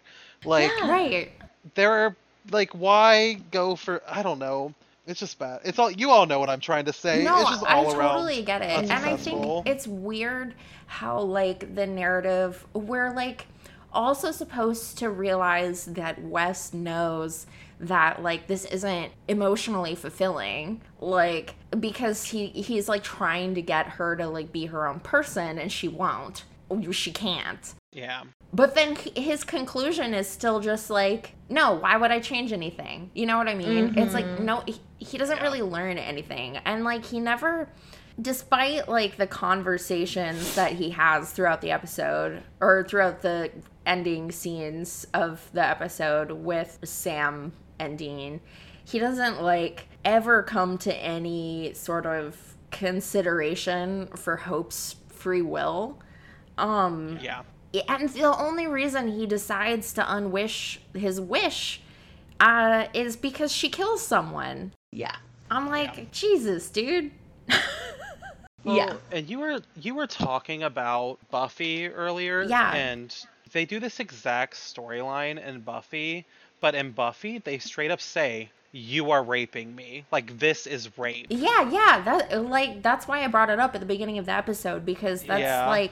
Like, 0.44 0.72
Yeah. 0.80 0.90
Right. 0.92 1.32
there 1.74 1.92
are, 1.92 2.16
like, 2.52 2.72
why 2.72 3.40
go 3.52 3.76
for, 3.76 4.02
I 4.08 4.22
don't 4.22 4.40
know. 4.40 4.74
It's 5.08 5.20
just 5.20 5.38
bad. 5.38 5.62
It's 5.64 5.78
all, 5.78 5.92
you 5.92 6.10
all 6.10 6.26
know 6.26 6.40
what 6.40 6.50
I'm 6.50 6.60
trying 6.60 6.86
to 6.86 6.94
say. 6.94 7.24
No, 7.24 7.42
it's 7.42 7.50
just 7.52 7.66
I 7.66 7.76
all 7.76 7.96
around. 7.96 8.14
totally 8.16 8.42
get 8.42 8.62
it. 8.64 8.90
And 8.90 8.92
I 8.92 9.16
think 9.18 9.68
it's 9.68 9.86
weird 9.88 10.56
how 10.88 11.20
like 11.20 11.76
the 11.76 11.86
narrative 11.86 12.66
we're 12.74 13.12
like 13.12 13.46
also 13.94 14.32
supposed 14.32 14.98
to 15.00 15.10
realize 15.10 15.86
that 15.86 16.22
Wes 16.22 16.74
knows 16.74 17.46
that 17.80 18.22
like 18.24 18.48
this 18.48 18.66
isn't 18.66 19.12
emotionally 19.28 19.96
fulfilling 19.96 20.82
like 21.00 21.56
because 21.80 22.26
he 22.26 22.48
he's 22.48 22.88
like 22.88 23.04
trying 23.04 23.54
to 23.56 23.62
get 23.62 23.86
her 23.88 24.16
to 24.16 24.28
like 24.28 24.52
be 24.52 24.68
her 24.68 24.88
own 24.88 25.00
person 25.02 25.58
and 25.60 25.72
she 25.72 25.88
won't 25.88 26.46
she 26.92 27.12
can't 27.12 27.74
Yeah. 27.96 28.24
but 28.54 28.76
then 28.76 28.96
his 29.16 29.44
conclusion 29.46 30.14
is 30.14 30.28
still 30.28 30.60
just 30.60 30.90
like, 30.90 31.34
no, 31.50 31.74
why 31.74 31.96
would 31.96 32.12
I 32.12 32.20
change 32.20 32.52
anything? 32.52 33.10
You 33.16 33.26
know 33.26 33.38
what 33.38 33.48
I 33.48 33.56
mean? 33.56 33.98
It's 33.98 34.14
like, 34.14 34.40
no, 34.40 34.64
he, 34.68 34.76
he 34.98 35.18
doesn't 35.18 35.42
really 35.42 35.62
learn 35.62 35.98
anything. 35.98 36.58
And 36.66 36.84
like, 36.84 37.06
he 37.06 37.20
never, 37.22 37.70
despite 38.22 38.90
like 38.90 39.16
the 39.16 39.28
conversations 39.28 40.56
that 40.56 40.74
he 40.74 40.90
has 40.92 41.32
throughout 41.32 41.62
the 41.62 41.72
episode 41.72 42.44
or 42.60 42.86
throughout 42.88 43.22
the 43.22 43.50
ending 43.86 44.32
scenes 44.32 45.08
of 45.14 45.50
the 45.54 45.64
episode 45.66 46.32
with 46.32 46.80
Sam 46.84 47.54
and 47.80 47.98
Dean, 47.98 48.42
he 48.84 49.00
doesn't 49.00 49.42
like 49.42 49.88
ever 50.04 50.44
come 50.44 50.78
to 50.80 50.94
any 50.96 51.72
sort 51.74 52.06
of 52.06 52.56
consideration 52.72 54.08
for 54.16 54.36
Hope's 54.36 54.96
free 55.08 55.42
will. 55.42 55.98
Um, 56.58 57.20
Yeah. 57.22 57.44
And 57.88 58.10
the 58.10 58.24
only 58.24 58.68
reason 58.68 59.08
he 59.08 59.26
decides 59.26 59.94
to 59.94 60.02
unwish 60.02 60.78
his 60.94 61.20
wish 61.20 61.82
uh, 62.40 62.88
is 62.94 63.16
because 63.16 63.52
she 63.52 63.70
kills 63.70 64.06
someone. 64.06 64.72
Yeah. 64.92 65.16
I'm 65.50 65.68
like, 65.68 66.12
Jesus, 66.12 66.70
dude. 66.70 67.12
Yeah. 68.66 68.96
And 69.12 69.30
you 69.30 69.40
were 69.40 69.60
you 69.80 69.96
were 69.96 70.08
talking 70.08 70.64
about 70.64 71.20
Buffy 71.30 71.88
earlier. 71.88 72.42
Yeah. 72.44 72.74
And 72.74 73.16
they 73.52 73.66
do 73.66 73.80
this 73.80 74.00
exact 74.00 74.56
storyline 74.56 75.46
in 75.46 75.62
Buffy, 75.62 76.26
but 76.62 76.74
in 76.76 76.92
Buffy 76.92 77.38
they 77.38 77.60
straight 77.60 77.92
up 77.92 78.02
say, 78.02 78.50
You 78.72 79.12
are 79.12 79.24
raping 79.24 79.76
me. 79.76 80.06
Like 80.12 80.40
this 80.40 80.66
is 80.66 80.98
rape. 80.98 81.28
Yeah, 81.30 81.70
yeah. 81.70 82.02
That 82.04 82.44
like 82.46 82.82
that's 82.82 83.08
why 83.08 83.24
I 83.24 83.28
brought 83.28 83.50
it 83.50 83.60
up 83.60 83.76
at 83.76 83.82
the 83.82 83.88
beginning 83.88 84.18
of 84.18 84.26
the 84.26 84.32
episode 84.34 84.86
because 84.86 85.22
that's 85.24 85.42
Yeah. 85.42 85.68
like 85.68 85.92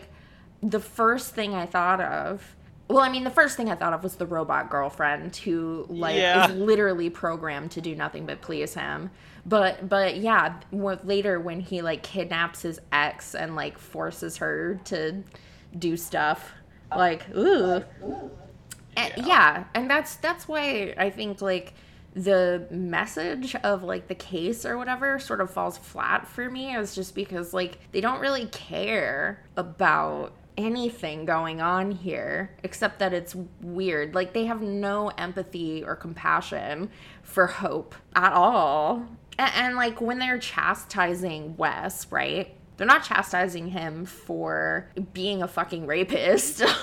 the 0.63 0.79
first 0.79 1.35
thing 1.35 1.53
I 1.53 1.65
thought 1.65 2.01
of. 2.01 2.55
Well, 2.89 2.99
I 2.99 3.09
mean, 3.09 3.23
the 3.23 3.29
first 3.31 3.55
thing 3.57 3.69
I 3.69 3.75
thought 3.75 3.93
of 3.93 4.03
was 4.03 4.15
the 4.15 4.25
robot 4.25 4.69
girlfriend 4.69 5.35
who 5.37 5.85
like 5.89 6.15
Yeah. 6.15 6.47
is 6.49 6.55
literally 6.55 7.09
programmed 7.09 7.71
to 7.71 7.81
do 7.81 7.95
nothing 7.95 8.25
but 8.25 8.41
please 8.41 8.73
him. 8.73 9.09
But 9.45 9.89
but 9.89 10.17
yeah, 10.17 10.59
later 10.71 11.39
when 11.39 11.59
he 11.59 11.81
like 11.81 12.03
kidnaps 12.03 12.61
his 12.61 12.79
ex 12.91 13.35
and 13.35 13.55
like 13.55 13.77
forces 13.77 14.37
her 14.37 14.79
to 14.85 15.23
do 15.77 15.97
stuff, 15.97 16.51
like 16.95 17.27
ooh, 17.35 17.83
and, 18.95 19.13
yeah. 19.17 19.63
and 19.73 19.89
that's 19.89 20.15
that's 20.17 20.47
why 20.47 20.93
I 20.97 21.09
think 21.09 21.41
like 21.41 21.73
the 22.15 22.67
message 22.69 23.55
of 23.55 23.81
like 23.83 24.07
the 24.07 24.15
case 24.15 24.65
or 24.65 24.77
whatever 24.77 25.17
sort 25.19 25.41
of 25.41 25.49
falls 25.49 25.77
flat 25.79 26.27
for 26.27 26.49
me 26.49 26.75
is 26.75 26.93
just 26.93 27.15
because 27.15 27.53
like 27.53 27.79
they 27.91 28.01
don't 28.01 28.19
really 28.19 28.45
care 28.47 29.43
about 29.57 30.31
anything 30.57 31.25
going 31.25 31.61
on 31.61 31.91
here 31.91 32.55
except 32.63 32.99
that 32.99 33.13
it's 33.13 33.35
weird. 33.61 34.15
Like 34.15 34.33
they 34.33 34.45
have 34.45 34.61
no 34.61 35.09
empathy 35.09 35.83
or 35.83 35.95
compassion 35.95 36.89
for 37.21 37.47
hope 37.47 37.95
at 38.15 38.33
all. 38.33 39.07
And, 39.37 39.51
and 39.55 39.75
like 39.75 40.01
when 40.01 40.19
they're 40.19 40.39
chastising 40.39 41.57
wes 41.57 42.07
right? 42.11 42.55
They're 42.75 42.87
not 42.87 43.03
chastising 43.03 43.67
him 43.67 44.05
for 44.05 44.89
being 45.13 45.43
a 45.43 45.47
fucking 45.47 45.85
rapist. 45.85 46.63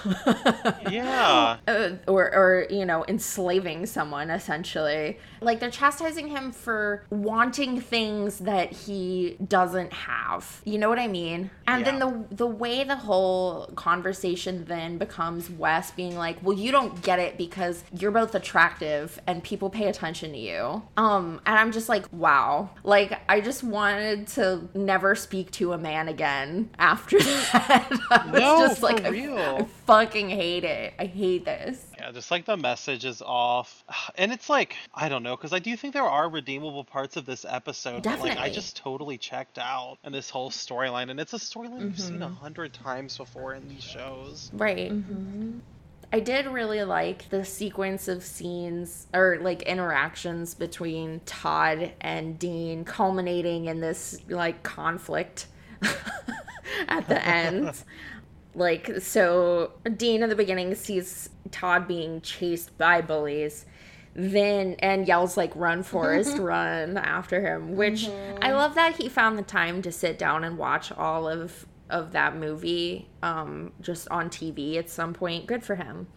Yeah. 0.91 1.59
uh, 1.69 1.91
or 2.09 2.35
or 2.35 2.67
you 2.71 2.85
know 2.85 3.05
enslaving 3.07 3.87
someone 3.87 4.31
essentially 4.31 5.19
like 5.41 5.61
they're 5.61 5.71
chastising 5.71 6.29
him 6.29 6.53
for 6.53 7.05
wanting 7.11 7.81
things 7.81 8.39
that 8.41 8.73
he 8.73 9.37
doesn't 9.47 9.93
have 9.93 10.61
you 10.65 10.79
know 10.79 10.89
what 10.89 10.99
i 10.99 11.07
mean 11.09 11.51
and 11.67 11.85
then 11.85 11.99
the 11.99 12.25
the 12.31 12.47
way 12.47 12.85
the 12.85 12.97
whole 12.97 13.67
conversation 13.77 14.65
then 14.67 14.99
becomes 14.99 15.49
wes 15.51 15.91
being 15.93 16.17
like 16.17 16.37
well 16.43 16.57
you 16.57 16.71
don't 16.73 17.03
get 17.03 17.19
it 17.19 17.37
because 17.39 17.85
you're 17.99 18.11
both 18.11 18.35
attractive 18.35 19.21
and 19.27 19.43
people 19.43 19.71
pay 19.71 19.89
attention 19.89 20.33
to 20.33 20.39
you 20.39 20.83
um 20.97 21.41
and 21.47 21.59
i'm 21.59 21.73
just 21.73 21.89
like 21.89 22.05
wow 22.13 22.69
like 22.85 23.19
i 23.29 23.41
just 23.41 23.63
wanted 23.63 24.27
to 24.27 24.69
never 24.75 25.15
speak 25.15 25.51
to 25.51 25.73
a 25.73 25.79
man 25.79 26.09
again 26.09 26.71
after 26.79 27.19
that 27.19 27.89
I 28.11 28.31
was 28.31 28.41
No, 28.41 28.59
just 28.69 28.83
like 28.83 29.05
I-. 29.05 29.11
I 29.61 29.65
fucking 29.87 30.29
hate 30.31 30.65
it. 30.65 30.95
I 30.99 31.07
hate 31.07 31.45
this. 31.45 31.85
Yeah, 32.01 32.13
just 32.13 32.31
like 32.31 32.45
the 32.47 32.57
message 32.57 33.05
is 33.05 33.23
off. 33.23 33.85
And 34.17 34.33
it's 34.33 34.49
like, 34.51 34.75
I 34.95 35.09
don't 35.09 35.23
know, 35.23 35.37
because 35.37 35.53
I 35.53 35.59
do 35.61 35.75
think 35.77 35.95
there 35.95 36.05
are 36.05 36.29
redeemable 36.29 36.85
parts 36.85 37.17
of 37.17 37.25
this 37.27 37.47
episode. 37.49 38.03
But 38.03 38.21
like, 38.21 38.39
I 38.39 38.51
just 38.51 38.77
totally 38.77 39.17
checked 39.19 39.59
out 39.59 39.99
in 40.05 40.13
this 40.13 40.29
whole 40.31 40.51
storyline. 40.51 41.11
And 41.11 41.19
it's 41.21 41.33
a 41.33 41.39
storyline 41.39 41.85
we've 41.85 41.99
seen 42.01 42.23
a 42.23 42.27
Mm-hmm. 42.27 42.35
hundred 42.37 42.73
times 42.75 43.17
before 43.17 43.55
in 43.55 43.69
these 43.69 43.83
shows. 43.85 44.51
Right. 44.53 44.93
I 46.13 46.21
did 46.21 46.47
really 46.47 46.83
like 46.83 47.29
the 47.31 47.45
sequence 47.45 48.09
of 48.09 48.23
scenes 48.25 49.07
or 49.15 49.39
like 49.41 49.63
interactions 49.63 50.55
between 50.55 51.21
Todd 51.25 51.93
and 52.01 52.39
Dean 52.39 52.85
culminating 52.85 53.67
in 53.67 53.81
this 53.81 54.19
like 54.29 54.63
conflict 54.65 55.47
at 56.89 57.07
the 57.09 57.25
end. 57.27 57.73
like 58.55 59.01
so 59.01 59.73
Dean 59.97 60.23
in 60.23 60.29
the 60.29 60.37
beginning 60.37 60.75
sees 60.75 61.31
Todd 61.51 61.87
being 61.87 62.21
chased 62.21 62.77
by 62.79 63.01
bullies. 63.01 63.67
then 64.15 64.75
and 64.81 65.07
yells 65.07 65.37
like 65.37 65.53
run 65.55 65.83
Forrest 65.91 66.37
run 66.39 66.97
after 66.97 67.41
him 67.47 67.77
which 67.77 68.09
i 68.43 68.51
love 68.51 68.75
that 68.75 68.97
he 68.97 69.09
found 69.09 69.39
the 69.39 69.43
time 69.43 69.81
to 69.83 69.93
sit 69.93 70.19
down 70.19 70.43
and 70.43 70.59
watch 70.59 70.91
all 70.91 71.29
of 71.29 71.65
of 71.89 72.11
that 72.11 72.35
movie 72.37 73.09
um 73.23 73.73
just 73.81 74.09
on 74.09 74.29
tv 74.29 74.77
at 74.77 74.91
some 74.91 75.15
point 75.15 75.47
good 75.47 75.63
for 75.63 75.77
him 75.77 76.09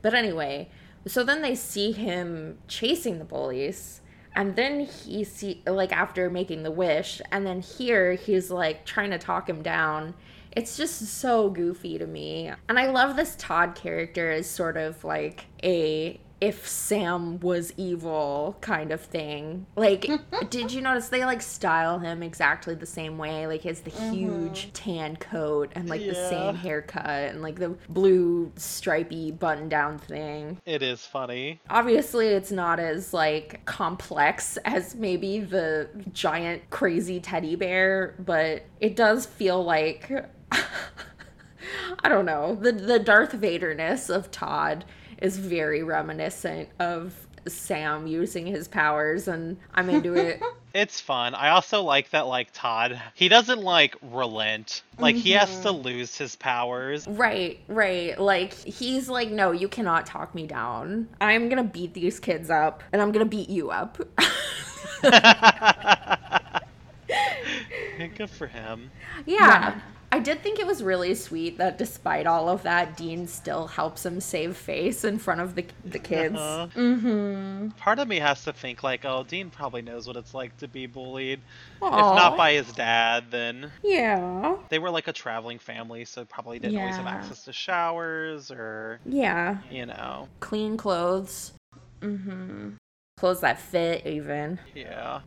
but 0.00 0.14
anyway 0.14 0.68
so 1.06 1.24
then 1.24 1.42
they 1.42 1.54
see 1.56 1.90
him 1.90 2.56
chasing 2.68 3.18
the 3.18 3.24
bullies 3.24 4.00
and 4.36 4.54
then 4.54 4.80
he 4.80 5.24
see 5.24 5.60
like 5.66 5.92
after 5.92 6.30
making 6.30 6.62
the 6.62 6.70
wish 6.70 7.20
and 7.32 7.44
then 7.44 7.60
here 7.60 8.12
he's 8.14 8.50
like 8.50 8.84
trying 8.86 9.10
to 9.10 9.18
talk 9.18 9.48
him 9.48 9.60
down 9.62 10.14
it's 10.52 10.76
just 10.76 11.06
so 11.06 11.50
goofy 11.50 11.98
to 11.98 12.06
me. 12.06 12.50
And 12.68 12.78
i 12.78 12.86
love 12.86 13.16
this 13.16 13.36
todd 13.38 13.74
character 13.74 14.30
as 14.30 14.48
sort 14.48 14.76
of 14.76 15.02
like 15.04 15.46
a 15.62 16.20
if 16.40 16.66
sam 16.66 17.38
was 17.40 17.72
evil 17.76 18.56
kind 18.60 18.92
of 18.92 19.00
thing. 19.00 19.66
Like 19.76 20.10
did 20.50 20.72
you 20.72 20.80
notice 20.80 21.08
they 21.08 21.24
like 21.24 21.42
style 21.42 21.98
him 21.98 22.22
exactly 22.22 22.74
the 22.74 22.86
same 22.86 23.18
way? 23.18 23.46
Like 23.46 23.60
he 23.60 23.68
has 23.68 23.80
the 23.80 23.90
mm-hmm. 23.90 24.12
huge 24.12 24.72
tan 24.72 25.16
coat 25.16 25.70
and 25.74 25.88
like 25.88 26.00
the 26.00 26.14
same 26.14 26.54
haircut 26.54 27.04
and 27.04 27.42
like 27.42 27.58
the 27.58 27.76
blue 27.90 28.50
stripy 28.56 29.30
button 29.32 29.68
down 29.68 29.98
thing. 29.98 30.58
It 30.64 30.82
is 30.82 31.04
funny. 31.04 31.60
obviously 31.68 32.28
it's 32.28 32.50
not 32.50 32.80
as 32.80 33.12
like 33.12 33.64
complex 33.66 34.56
as 34.64 34.94
maybe 34.94 35.40
the 35.40 35.88
giant 36.12 36.68
crazy 36.70 37.20
teddy 37.20 37.54
bear 37.54 38.14
but 38.18 38.64
it 38.80 38.96
does 38.96 39.26
feel 39.26 39.62
like 39.62 40.10
i 42.04 42.08
don't 42.08 42.26
know 42.26 42.54
the 42.56 42.72
the 42.72 42.98
darth 42.98 43.32
vaderness 43.32 44.14
of 44.14 44.30
todd 44.30 44.84
is 45.20 45.38
very 45.38 45.82
reminiscent 45.82 46.68
of 46.78 47.26
sam 47.46 48.06
using 48.06 48.46
his 48.46 48.68
powers 48.68 49.28
and 49.28 49.56
i'm 49.74 49.88
into 49.88 50.14
it 50.14 50.40
It's 50.72 51.00
fun. 51.00 51.34
I 51.34 51.48
also 51.48 51.82
like 51.82 52.10
that 52.10 52.28
like 52.28 52.50
Todd, 52.52 53.00
he 53.14 53.28
doesn't 53.28 53.60
like 53.60 53.96
relent. 54.02 54.84
Like 55.00 55.16
he 55.16 55.32
has 55.32 55.48
to 55.62 55.70
mm-hmm. 55.70 55.82
lose 55.82 56.16
his 56.16 56.36
powers. 56.36 57.08
right 57.08 57.58
right 57.66 58.16
like 58.20 58.54
he's 58.54 59.08
like 59.08 59.30
no 59.30 59.50
you 59.50 59.66
cannot 59.66 60.06
talk 60.06 60.32
me 60.34 60.46
down 60.46 61.08
i'm 61.20 61.48
gonna 61.48 61.64
beat 61.64 61.92
these 61.94 62.20
kids 62.20 62.50
up 62.50 62.84
and 62.92 63.02
i'm 63.02 63.10
gonna 63.10 63.24
beat 63.24 63.48
you 63.48 63.70
up 63.70 63.98
Good 68.16 68.30
for 68.30 68.46
him. 68.46 68.90
Yeah. 69.26 69.36
Yeah. 69.36 69.80
I 70.12 70.18
did 70.18 70.42
think 70.42 70.58
it 70.58 70.66
was 70.66 70.82
really 70.82 71.14
sweet 71.14 71.58
that 71.58 71.78
despite 71.78 72.26
all 72.26 72.48
of 72.48 72.64
that, 72.64 72.96
Dean 72.96 73.28
still 73.28 73.68
helps 73.68 74.04
him 74.04 74.20
save 74.20 74.56
face 74.56 75.04
in 75.04 75.18
front 75.20 75.40
of 75.40 75.54
the 75.54 75.64
the 75.84 76.00
kids. 76.00 76.34
Uh, 76.36 76.68
Mm-hmm. 76.74 77.68
part 77.78 77.98
of 78.00 78.08
me 78.08 78.18
has 78.18 78.42
to 78.44 78.52
think 78.52 78.82
like, 78.82 79.04
oh, 79.04 79.24
Dean 79.28 79.50
probably 79.50 79.82
knows 79.82 80.08
what 80.08 80.16
it's 80.16 80.34
like 80.34 80.56
to 80.58 80.66
be 80.66 80.86
bullied. 80.86 81.40
If 81.76 81.90
not 81.92 82.36
by 82.36 82.54
his 82.54 82.72
dad, 82.72 83.26
then 83.30 83.70
Yeah. 83.84 84.56
they 84.68 84.80
were 84.80 84.90
like 84.90 85.06
a 85.06 85.12
traveling 85.12 85.60
family, 85.60 86.04
so 86.04 86.24
probably 86.24 86.58
didn't 86.58 86.78
always 86.78 86.96
have 86.96 87.06
access 87.06 87.44
to 87.44 87.52
showers 87.52 88.50
or 88.50 88.98
Yeah. 89.06 89.58
you 89.70 89.86
know. 89.86 90.28
Clean 90.40 90.76
clothes. 90.76 91.52
Mm-hmm. 92.00 92.70
Clothes 93.16 93.40
that 93.42 93.60
fit 93.60 94.06
even. 94.06 94.58
Yeah. 94.74 95.20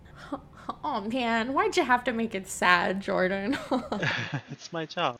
Oh 0.85 1.01
man, 1.01 1.53
why'd 1.53 1.75
you 1.77 1.83
have 1.83 2.03
to 2.03 2.11
make 2.13 2.35
it 2.35 2.47
sad, 2.47 3.01
Jordan? 3.01 3.57
it's 4.51 4.71
my 4.71 4.85
job. 4.85 5.17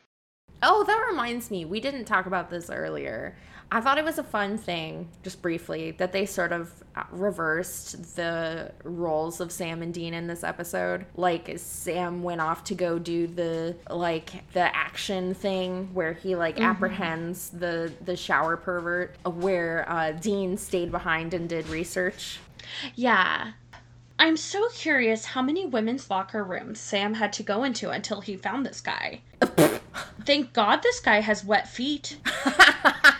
oh, 0.62 0.84
that 0.84 1.06
reminds 1.10 1.50
me, 1.50 1.64
we 1.64 1.80
didn't 1.80 2.04
talk 2.04 2.26
about 2.26 2.50
this 2.50 2.70
earlier. 2.70 3.34
I 3.72 3.80
thought 3.80 3.98
it 3.98 4.04
was 4.04 4.18
a 4.18 4.22
fun 4.22 4.56
thing, 4.56 5.08
just 5.22 5.42
briefly, 5.42 5.92
that 5.92 6.12
they 6.12 6.26
sort 6.26 6.52
of 6.52 6.72
uh, 6.94 7.02
reversed 7.10 8.14
the 8.14 8.70
roles 8.84 9.40
of 9.40 9.50
Sam 9.50 9.82
and 9.82 9.92
Dean 9.92 10.14
in 10.14 10.26
this 10.28 10.44
episode. 10.44 11.06
Like 11.16 11.50
Sam 11.56 12.22
went 12.22 12.40
off 12.40 12.62
to 12.64 12.74
go 12.74 12.98
do 12.98 13.26
the 13.26 13.74
like 13.90 14.50
the 14.52 14.74
action 14.76 15.34
thing 15.34 15.92
where 15.92 16.12
he 16.12 16.36
like 16.36 16.60
apprehends 16.60 17.50
the 17.50 17.92
the 18.04 18.16
shower 18.16 18.56
pervert, 18.56 19.16
where 19.24 19.90
uh, 19.90 20.12
Dean 20.12 20.56
stayed 20.56 20.92
behind 20.92 21.34
and 21.34 21.48
did 21.48 21.66
research. 21.68 22.38
Yeah. 22.94 23.52
I'm 24.18 24.36
so 24.36 24.68
curious 24.68 25.24
how 25.24 25.42
many 25.42 25.66
women's 25.66 26.08
locker 26.08 26.44
rooms 26.44 26.78
Sam 26.80 27.14
had 27.14 27.32
to 27.34 27.42
go 27.42 27.64
into 27.64 27.90
until 27.90 28.20
he 28.20 28.36
found 28.36 28.64
this 28.64 28.80
guy. 28.80 29.20
Thank 30.24 30.52
God 30.52 30.82
this 30.82 31.00
guy 31.00 31.20
has 31.20 31.44
wet 31.44 31.68
feet. 31.68 32.18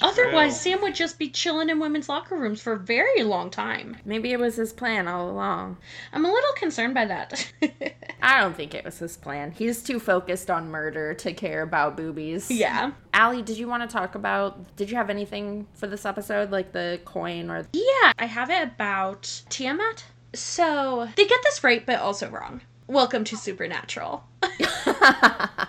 Otherwise, 0.00 0.60
Sam 0.60 0.80
would 0.82 0.94
just 0.94 1.18
be 1.18 1.28
chilling 1.28 1.68
in 1.68 1.80
women's 1.80 2.08
locker 2.08 2.36
rooms 2.36 2.60
for 2.60 2.74
a 2.74 2.78
very 2.78 3.22
long 3.22 3.50
time. 3.50 3.96
Maybe 4.04 4.32
it 4.32 4.38
was 4.38 4.56
his 4.56 4.72
plan 4.72 5.08
all 5.08 5.28
along. 5.30 5.78
I'm 6.12 6.24
a 6.24 6.32
little 6.32 6.52
concerned 6.56 6.94
by 6.94 7.06
that. 7.06 7.52
I 8.22 8.40
don't 8.40 8.56
think 8.56 8.74
it 8.74 8.84
was 8.84 8.98
his 8.98 9.16
plan. 9.16 9.52
He's 9.52 9.82
too 9.82 9.98
focused 9.98 10.50
on 10.50 10.70
murder 10.70 11.14
to 11.14 11.32
care 11.32 11.62
about 11.62 11.96
boobies. 11.96 12.50
yeah. 12.50 12.92
Allie, 13.12 13.42
did 13.42 13.58
you 13.58 13.66
want 13.68 13.88
to 13.88 13.92
talk 13.92 14.14
about? 14.14 14.76
Did 14.76 14.90
you 14.90 14.96
have 14.96 15.10
anything 15.10 15.66
for 15.74 15.86
this 15.86 16.06
episode, 16.06 16.50
like 16.50 16.72
the 16.72 17.00
coin 17.04 17.50
or? 17.50 17.66
Yeah, 17.72 18.12
I 18.18 18.26
have 18.26 18.50
it 18.50 18.62
about 18.62 19.42
Tiamat. 19.48 20.04
So, 20.34 21.08
they 21.16 21.26
get 21.26 21.40
this 21.42 21.64
right, 21.64 21.84
but 21.84 22.00
also 22.00 22.28
wrong. 22.28 22.60
Welcome 22.86 23.24
to 23.24 23.36
Supernatural. 23.36 24.24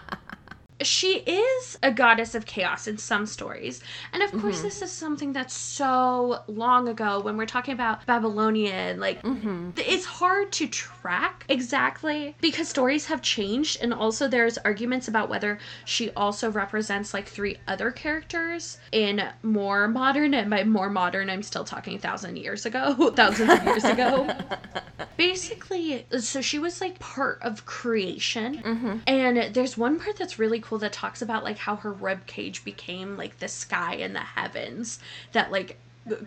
she 0.81 1.17
is 1.17 1.77
a 1.83 1.91
goddess 1.91 2.35
of 2.35 2.45
chaos 2.45 2.87
in 2.87 2.97
some 2.97 3.25
stories. 3.25 3.81
And 4.13 4.23
of 4.23 4.31
course, 4.31 4.57
mm-hmm. 4.57 4.63
this 4.63 4.81
is 4.81 4.91
something 4.91 5.33
that's 5.33 5.53
so 5.53 6.41
long 6.47 6.87
ago 6.87 7.19
when 7.19 7.37
we're 7.37 7.45
talking 7.45 7.73
about 7.73 8.05
Babylonian. 8.05 8.99
Like, 8.99 9.21
mm-hmm. 9.21 9.71
th- 9.71 9.87
it's 9.87 10.05
hard 10.05 10.51
to 10.53 10.67
track 10.67 11.45
exactly 11.49 12.35
because 12.39 12.69
stories 12.69 13.05
have 13.07 13.21
changed. 13.21 13.79
And 13.81 13.93
also, 13.93 14.27
there's 14.27 14.57
arguments 14.59 15.07
about 15.07 15.29
whether 15.29 15.59
she 15.85 16.11
also 16.11 16.49
represents 16.49 17.13
like 17.13 17.27
three 17.27 17.57
other 17.67 17.91
characters 17.91 18.77
in 18.91 19.21
more 19.43 19.87
modern. 19.87 20.33
And 20.33 20.49
by 20.49 20.63
more 20.63 20.89
modern, 20.89 21.29
I'm 21.29 21.43
still 21.43 21.65
talking 21.65 21.95
a 21.95 21.99
thousand 21.99 22.37
years 22.37 22.65
ago, 22.65 23.11
thousands 23.15 23.51
of 23.51 23.63
years 23.65 23.83
ago. 23.83 24.29
Basically, 25.17 26.05
so 26.19 26.39
she 26.41 26.59
was 26.59 26.79
like 26.79 26.99
part 26.99 27.39
of 27.41 27.65
creation. 27.65 28.61
Mm-hmm. 28.61 28.97
And 29.07 29.53
there's 29.53 29.77
one 29.77 29.99
part 29.99 30.15
that's 30.15 30.39
really 30.39 30.61
cool 30.61 30.68
that 30.77 30.93
talks 30.93 31.21
about 31.21 31.43
like 31.43 31.57
how 31.57 31.75
her 31.77 31.91
rib 31.91 32.25
cage 32.27 32.63
became 32.63 33.17
like 33.17 33.39
the 33.39 33.47
sky 33.47 33.95
and 33.95 34.15
the 34.15 34.19
heavens 34.19 34.99
that 35.33 35.51
like 35.51 35.77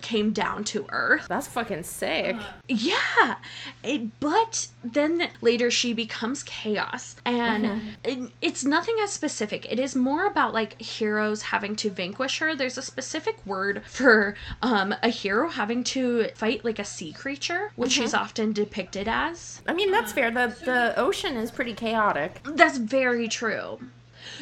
came 0.01 0.33
down 0.33 0.63
to 0.63 0.87
earth. 0.91 1.27
That's 1.29 1.49
fucking 1.49 1.83
sick. 1.83 2.37
Yeah. 2.69 3.35
It, 3.83 4.21
but 4.21 4.69
then 4.85 5.29
later 5.41 5.73
she 5.73 5.93
becomes 5.93 6.45
chaos 6.45 7.17
and 7.25 7.81
it- 8.05 8.31
it's 8.41 8.65
nothing 8.65 8.95
as 9.03 9.11
specific. 9.13 9.67
It 9.73 9.81
is 9.81 9.97
more 9.97 10.27
about 10.27 10.53
like 10.55 10.81
heroes 10.81 11.43
having 11.43 11.75
to 11.77 11.91
vanquish 11.91 12.39
her. 12.39 12.55
There's 12.55 12.79
a 12.79 12.83
specific 12.83 13.45
word 13.45 13.83
for 13.87 14.37
um 14.61 14.95
a 15.03 15.09
hero 15.09 15.49
having 15.49 15.83
to 15.85 16.29
fight 16.37 16.65
like 16.65 16.79
a 16.79 16.85
sea 16.85 17.13
creature, 17.13 17.73
which 17.75 17.93
she's 17.93 18.15
often 18.15 18.53
depicted 18.53 19.09
as. 19.09 19.63
I 19.67 19.73
mean, 19.73 19.91
that's 19.91 20.13
fair. 20.13 20.31
The 20.31 20.55
the 20.65 20.95
ocean 20.97 21.37
is 21.37 21.51
pretty 21.51 21.75
chaotic. 21.75 22.41
That's 22.45 22.79
very 22.79 23.27
true. 23.27 23.81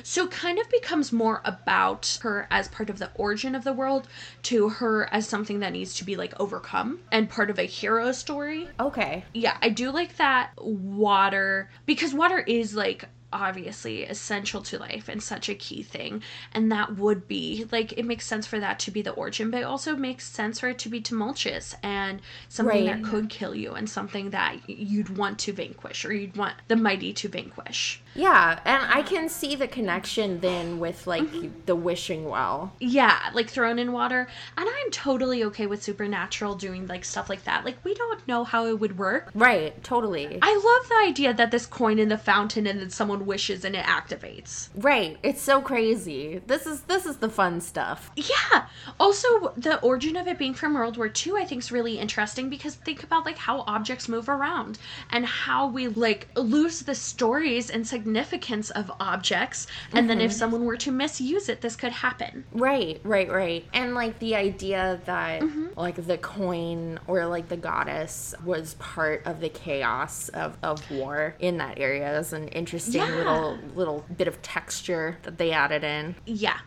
So 0.03 0.29
kind 0.29 0.59
of 0.59 0.69
becomes 0.71 1.13
more 1.13 1.41
about 1.45 2.19
her 2.23 2.47
as 2.51 2.69
part 2.69 2.91
of 2.91 2.99
the 2.99 3.11
origin 3.15 3.55
of 3.55 3.65
the 3.65 3.73
world 3.73 4.09
to 4.45 4.69
her 4.69 5.09
as 5.13 5.29
something 5.29 5.61
that 5.61 5.73
needs 5.73 5.95
to 5.97 6.05
be 6.05 6.17
like 6.17 6.39
overcome 6.39 7.01
and 7.11 7.29
part 7.29 7.51
of 7.51 7.59
a 7.59 7.65
hero 7.65 8.13
story. 8.13 8.69
Okay. 8.79 9.25
Yeah, 9.35 9.57
I 9.63 9.69
do 9.69 9.91
like 9.91 10.17
that 10.17 10.51
water 10.57 11.71
because 11.87 12.15
water 12.15 12.39
is 12.39 12.75
like 12.75 13.07
obviously 13.33 14.05
essential 14.05 14.61
to 14.63 14.79
life 14.79 15.09
and 15.09 15.23
such 15.23 15.49
a 15.49 15.55
key 15.55 15.83
thing 15.83 16.23
and 16.53 16.71
that 16.73 16.97
would 16.97 17.29
be 17.29 17.65
like 17.71 17.93
it 17.97 18.05
makes 18.05 18.27
sense 18.27 18.47
for 18.47 18.59
that 18.59 18.79
to 18.79 18.91
be 18.91 19.03
the 19.03 19.11
origin 19.13 19.51
but 19.51 19.59
it 19.61 19.65
also 19.65 19.95
makes 19.97 20.27
sense 20.27 20.61
for 20.61 20.69
it 20.69 20.79
to 20.79 20.89
be 20.89 21.01
tumultuous 21.01 21.75
and 21.83 22.21
something 22.49 22.87
Right. 22.87 23.03
that 23.03 23.09
could 23.09 23.29
kill 23.29 23.55
you 23.55 23.73
and 23.73 23.89
something 23.89 24.31
that 24.31 24.57
you'd 24.69 25.17
want 25.17 25.39
to 25.41 25.53
vanquish 25.53 26.05
or 26.05 26.13
you'd 26.13 26.37
want 26.37 26.55
the 26.69 26.77
mighty 26.77 27.13
to 27.15 27.29
vanquish 27.29 28.01
Yeah, 28.15 28.59
and 28.65 28.85
I 28.93 29.03
can 29.03 29.29
see 29.29 29.55
the 29.55 29.69
connection 29.69 30.41
then 30.41 30.79
with 30.81 31.07
like 31.07 31.23
mm-hmm. 31.23 31.49
the 31.67 31.77
wishing 31.77 32.29
well. 32.29 32.73
yeah 32.81 33.31
like 33.35 33.49
thrown 33.49 33.79
in 33.79 33.93
water 33.93 34.27
and 34.57 34.69
i'm 34.69 34.91
totally 34.91 35.45
okay 35.45 35.67
with 35.67 35.83
supernatural 35.83 36.55
doing 36.57 36.87
like 36.87 37.05
stuff 37.05 37.29
like 37.29 37.45
that 37.45 37.65
like 37.65 37.77
we 37.85 37.95
don't 37.95 38.27
know 38.27 38.45
how 38.45 38.67
it 38.67 38.79
would 38.81 38.99
work 38.99 39.31
Right. 39.35 39.83
Totally. 39.85 40.39
I 40.43 40.55
love 40.55 40.89
the 40.89 41.09
idea 41.09 41.33
that 41.35 41.51
this 41.51 41.67
coin 41.67 41.99
in 41.99 42.09
the 42.09 42.19
fountain 42.19 42.67
and 42.67 42.81
then 42.81 42.91
someone 42.91 43.20
own 43.21 43.27
wishes 43.27 43.65
and 43.65 43.77
it 43.77 43.85
activates. 43.85 44.69
Right. 44.75 45.19
It's 45.23 45.41
so 45.41 45.61
crazy. 45.61 46.41
This 46.47 46.67
is 46.67 46.83
this 46.83 47.07
is 47.07 47.17
the 47.17 47.29
fun 47.29 47.61
stuff. 47.61 48.11
Yeah. 48.17 48.67
Also, 48.99 49.53
the 49.57 49.81
origin 49.81 50.17
of 50.17 50.27
it 50.27 50.39
being 50.39 50.55
from 50.55 50.75
World 50.75 50.97
War 50.97 51.11
II, 51.27 51.35
I 51.37 51.45
think 51.45 51.63
is 51.63 51.73
really 51.73 51.99
interesting 51.99 52.49
because 52.49 52.75
think 52.75 53.03
about 53.03 53.25
like 53.25 53.39
how 53.39 53.61
objects 53.67 54.09
move 54.09 54.29
around 54.29 54.79
and 55.11 55.25
how 55.25 55.69
we 55.69 55.89
like 55.89 56.29
lose 56.37 56.81
the 56.81 56.95
stories 56.95 57.71
and 57.71 57.87
significance 57.87 58.71
of 58.71 58.91
objects, 59.01 59.67
and 59.93 60.09
then 60.09 60.21
if 60.21 60.31
mm-hmm. 60.31 60.39
someone 60.39 60.65
were 60.65 60.77
to 60.77 60.91
misuse 60.91 61.49
it, 61.49 61.61
this 61.61 61.77
could 61.77 61.93
happen. 61.93 62.45
Right, 62.53 63.01
right, 63.05 63.31
right. 63.31 63.65
And 63.73 63.95
like 63.95 64.19
the 64.19 64.37
idea 64.37 65.01
that 65.05 65.43
mm-hmm. 65.43 65.79
like 65.79 66.07
the 66.07 66.19
coin 66.19 66.99
or 67.07 67.27
like 67.27 67.49
the 67.49 67.57
goddess 67.57 68.35
was 68.45 68.75
part 68.75 69.27
of 69.27 69.41
the 69.41 69.49
chaos 69.49 70.29
of, 70.31 70.57
of 70.63 70.89
war 70.91 71.35
in 71.39 71.59
that 71.59 71.79
area 71.79 72.19
is 72.19 72.33
an 72.33 72.49
interesting 72.49 73.01
Little 73.17 73.59
little 73.75 74.05
bit 74.17 74.29
of 74.29 74.41
texture 74.43 75.19
that 75.23 75.39
they 75.39 75.53
added 75.53 75.85
in. 75.85 76.15
Yeah. 76.27 76.59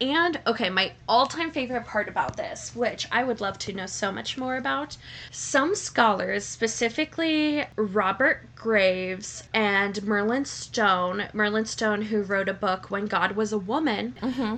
And 0.00 0.40
okay, 0.46 0.70
my 0.70 0.92
all-time 1.08 1.50
favorite 1.50 1.84
part 1.84 2.08
about 2.08 2.36
this, 2.36 2.70
which 2.76 3.08
I 3.10 3.24
would 3.24 3.40
love 3.40 3.58
to 3.58 3.72
know 3.72 3.86
so 3.86 4.12
much 4.12 4.38
more 4.38 4.56
about, 4.56 4.96
some 5.32 5.74
scholars, 5.74 6.44
specifically 6.44 7.64
Robert 7.74 8.46
Graves 8.58 9.44
and 9.54 10.02
Merlin 10.02 10.44
Stone, 10.44 11.28
Merlin 11.32 11.64
Stone 11.64 12.02
who 12.02 12.22
wrote 12.22 12.48
a 12.48 12.54
book 12.54 12.90
When 12.90 13.06
God 13.06 13.32
Was 13.32 13.52
a 13.52 13.58
Woman, 13.58 14.14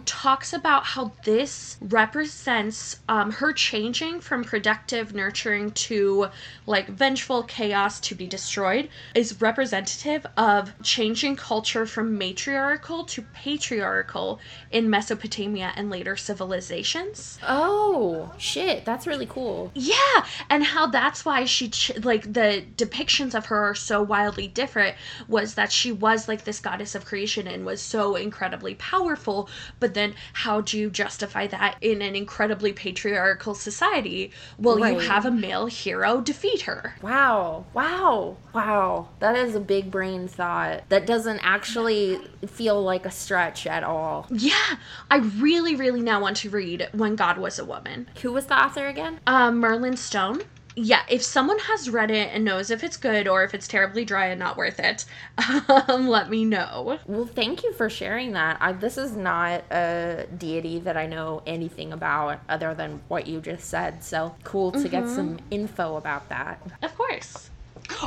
talks 0.06 0.52
about 0.52 0.84
how 0.84 1.12
this 1.24 1.76
represents 1.80 2.96
um, 3.08 3.30
her 3.32 3.52
changing 3.52 4.20
from 4.20 4.42
productive, 4.42 5.14
nurturing 5.14 5.72
to 5.72 6.28
like 6.66 6.88
vengeful 6.88 7.42
chaos 7.42 8.00
to 8.00 8.14
be 8.14 8.26
destroyed 8.26 8.88
is 9.14 9.40
representative 9.40 10.26
of 10.36 10.72
changing 10.82 11.36
culture 11.36 11.84
from 11.84 12.16
matriarchal 12.16 13.04
to 13.04 13.22
patriarchal 13.34 14.40
in 14.70 14.88
Mesopotamia 14.88 15.72
and 15.76 15.90
later 15.90 16.16
civilizations. 16.16 17.38
Oh, 17.46 18.32
shit, 18.38 18.84
that's 18.84 19.06
really 19.06 19.26
cool. 19.26 19.70
Yeah, 19.74 20.24
and 20.48 20.64
how 20.64 20.86
that's 20.86 21.24
why 21.24 21.44
she 21.44 21.68
ch- 21.68 21.98
like 22.02 22.32
the 22.32 22.64
depictions 22.76 23.34
of 23.34 23.46
her 23.46 23.58
are 23.70 23.74
so 23.74 23.89
wildly 23.98 24.46
different 24.46 24.96
was 25.26 25.54
that 25.54 25.72
she 25.72 25.90
was 25.90 26.28
like 26.28 26.44
this 26.44 26.60
goddess 26.60 26.94
of 26.94 27.04
creation 27.04 27.46
and 27.46 27.64
was 27.64 27.80
so 27.80 28.14
incredibly 28.14 28.74
powerful, 28.74 29.48
but 29.78 29.94
then 29.94 30.14
how 30.34 30.60
do 30.60 30.78
you 30.78 30.90
justify 30.90 31.46
that 31.46 31.76
in 31.80 32.02
an 32.02 32.14
incredibly 32.14 32.72
patriarchal 32.72 33.54
society? 33.54 34.32
Well, 34.58 34.78
you 34.78 34.98
have 34.98 35.24
a 35.24 35.30
male 35.30 35.66
hero 35.66 36.20
defeat 36.20 36.62
her. 36.62 36.94
Wow, 37.00 37.64
wow, 37.72 38.36
wow. 38.52 39.08
That 39.20 39.36
is 39.36 39.54
a 39.54 39.60
big 39.60 39.90
brain 39.90 40.28
thought 40.28 40.88
that 40.90 41.06
doesn't 41.06 41.40
actually 41.42 42.20
feel 42.46 42.82
like 42.82 43.06
a 43.06 43.10
stretch 43.10 43.66
at 43.66 43.82
all. 43.82 44.26
Yeah, 44.30 44.76
I 45.10 45.18
really, 45.18 45.74
really 45.76 46.02
now 46.02 46.20
want 46.20 46.36
to 46.38 46.50
read 46.50 46.88
When 46.92 47.16
God 47.16 47.38
Was 47.38 47.58
a 47.58 47.64
Woman. 47.64 48.08
Who 48.22 48.32
was 48.32 48.46
the 48.46 48.62
author 48.62 48.86
again? 48.86 49.20
Uh, 49.26 49.50
Merlin 49.50 49.96
Stone. 49.96 50.42
Yeah, 50.82 51.02
if 51.10 51.22
someone 51.22 51.58
has 51.58 51.90
read 51.90 52.10
it 52.10 52.30
and 52.32 52.42
knows 52.42 52.70
if 52.70 52.82
it's 52.82 52.96
good 52.96 53.28
or 53.28 53.44
if 53.44 53.52
it's 53.52 53.68
terribly 53.68 54.04
dry 54.04 54.26
and 54.28 54.40
not 54.40 54.56
worth 54.56 54.80
it, 54.80 55.04
um, 55.88 56.08
let 56.08 56.30
me 56.30 56.46
know. 56.46 56.98
Well, 57.06 57.26
thank 57.26 57.62
you 57.62 57.74
for 57.74 57.90
sharing 57.90 58.32
that. 58.32 58.56
I, 58.60 58.72
this 58.72 58.96
is 58.96 59.14
not 59.14 59.62
a 59.70 60.26
deity 60.38 60.80
that 60.80 60.96
I 60.96 61.06
know 61.06 61.42
anything 61.46 61.92
about 61.92 62.40
other 62.48 62.72
than 62.72 63.02
what 63.08 63.26
you 63.26 63.40
just 63.40 63.68
said. 63.68 64.02
So 64.02 64.34
cool 64.42 64.72
to 64.72 64.88
get 64.88 65.06
some 65.08 65.38
info 65.50 65.96
about 65.96 66.30
that. 66.30 66.62
Of 66.82 66.96
course. 66.96 67.50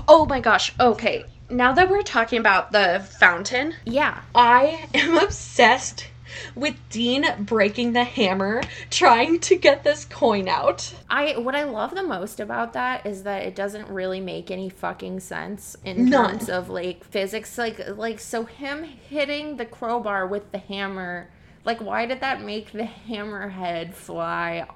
Oh 0.07 0.25
my 0.25 0.39
gosh. 0.39 0.73
Okay. 0.79 1.25
Now 1.49 1.73
that 1.73 1.89
we're 1.91 2.01
talking 2.01 2.39
about 2.39 2.71
the 2.71 3.05
fountain, 3.19 3.75
Yeah. 3.85 4.21
I 4.33 4.87
am 4.95 5.17
obsessed 5.23 6.07
with 6.55 6.75
Dean 6.89 7.25
breaking 7.39 7.93
the 7.93 8.03
hammer 8.03 8.61
trying 8.89 9.39
to 9.41 9.55
get 9.55 9.83
this 9.83 10.05
coin 10.05 10.47
out. 10.47 10.93
I 11.09 11.37
what 11.37 11.55
I 11.55 11.63
love 11.63 11.95
the 11.95 12.03
most 12.03 12.39
about 12.39 12.73
that 12.73 13.05
is 13.05 13.23
that 13.23 13.43
it 13.43 13.55
doesn't 13.55 13.87
really 13.89 14.19
make 14.19 14.51
any 14.51 14.69
fucking 14.69 15.19
sense 15.19 15.75
in 15.85 16.09
None. 16.09 16.31
terms 16.31 16.49
of 16.49 16.69
like 16.69 17.03
physics 17.03 17.57
like 17.57 17.79
like 17.97 18.19
so 18.19 18.45
him 18.45 18.83
hitting 18.83 19.57
the 19.57 19.65
crowbar 19.65 20.27
with 20.27 20.51
the 20.51 20.57
hammer 20.59 21.29
like 21.65 21.79
why 21.81 22.05
did 22.05 22.21
that 22.21 22.41
make 22.41 22.71
the 22.71 22.89
hammerhead 23.09 23.93
fly 23.93 24.67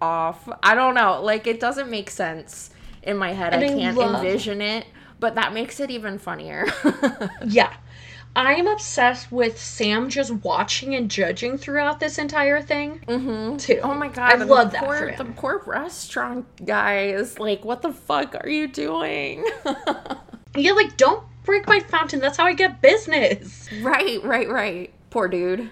off? 0.00 0.48
I 0.62 0.74
don't 0.74 0.94
know. 0.94 1.20
Like 1.22 1.46
it 1.46 1.60
doesn't 1.60 1.90
make 1.90 2.10
sense 2.10 2.70
in 3.02 3.16
my 3.16 3.32
head. 3.32 3.52
And 3.54 3.62
I 3.64 3.66
I 3.66 3.70
can't 3.78 3.96
love- 3.96 4.24
envision 4.24 4.60
it, 4.60 4.86
but 5.20 5.34
that 5.36 5.52
makes 5.52 5.78
it 5.80 5.90
even 5.90 6.18
funnier. 6.18 6.66
Yeah. 7.46 7.72
I 8.34 8.54
am 8.54 8.66
obsessed 8.66 9.30
with 9.30 9.60
Sam 9.60 10.08
just 10.08 10.30
watching 10.30 10.94
and 10.94 11.10
judging 11.10 11.58
throughout 11.58 12.00
this 12.00 12.18
entire 12.18 12.62
thing. 12.62 13.00
Mm-hmm. 13.06 13.58
Too. 13.58 13.80
Oh 13.82 13.94
my 13.94 14.08
god! 14.08 14.32
I 14.32 14.36
love 14.44 14.68
the 14.68 14.78
that 14.78 14.84
poor, 14.84 14.98
for 14.98 15.08
him. 15.08 15.18
The 15.18 15.32
poor 15.34 15.62
restaurant 15.66 16.46
guy 16.64 17.08
is 17.08 17.38
like, 17.38 17.64
"What 17.64 17.82
the 17.82 17.92
fuck 17.92 18.34
are 18.34 18.48
you 18.48 18.68
doing?" 18.68 19.44
Yeah, 20.54 20.72
like 20.72 20.96
don't 20.96 21.24
break 21.44 21.66
my 21.66 21.80
fountain. 21.80 22.20
That's 22.20 22.36
how 22.36 22.44
I 22.44 22.52
get 22.52 22.80
business. 22.82 23.68
right, 23.80 24.22
right, 24.22 24.48
right. 24.48 24.92
Poor 25.10 25.28
dude. 25.28 25.70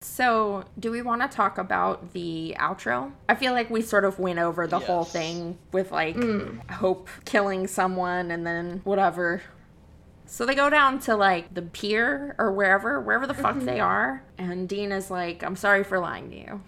So, 0.00 0.64
do 0.80 0.90
we 0.90 1.00
want 1.00 1.22
to 1.22 1.28
talk 1.28 1.58
about 1.58 2.12
the 2.12 2.56
outro? 2.58 3.12
I 3.28 3.36
feel 3.36 3.52
like 3.52 3.70
we 3.70 3.82
sort 3.82 4.04
of 4.04 4.18
went 4.18 4.40
over 4.40 4.66
the 4.66 4.80
whole 4.80 5.04
thing 5.04 5.58
with 5.70 5.92
like 5.92 6.16
Hope 6.70 7.08
killing 7.24 7.68
someone 7.68 8.32
and 8.32 8.44
then 8.44 8.80
whatever. 8.82 9.42
So 10.32 10.46
they 10.46 10.54
go 10.54 10.70
down 10.70 10.98
to 11.00 11.14
like 11.14 11.52
the 11.52 11.60
pier 11.60 12.34
or 12.38 12.52
wherever, 12.52 12.98
wherever 13.02 13.26
the 13.26 13.34
fuck 13.34 13.56
mm-hmm. 13.56 13.66
they 13.66 13.80
are, 13.80 14.24
and 14.38 14.66
Dean 14.66 14.90
is 14.90 15.10
like, 15.10 15.42
"I'm 15.42 15.56
sorry 15.56 15.84
for 15.84 15.98
lying 15.98 16.30
to 16.30 16.36
you," 16.36 16.62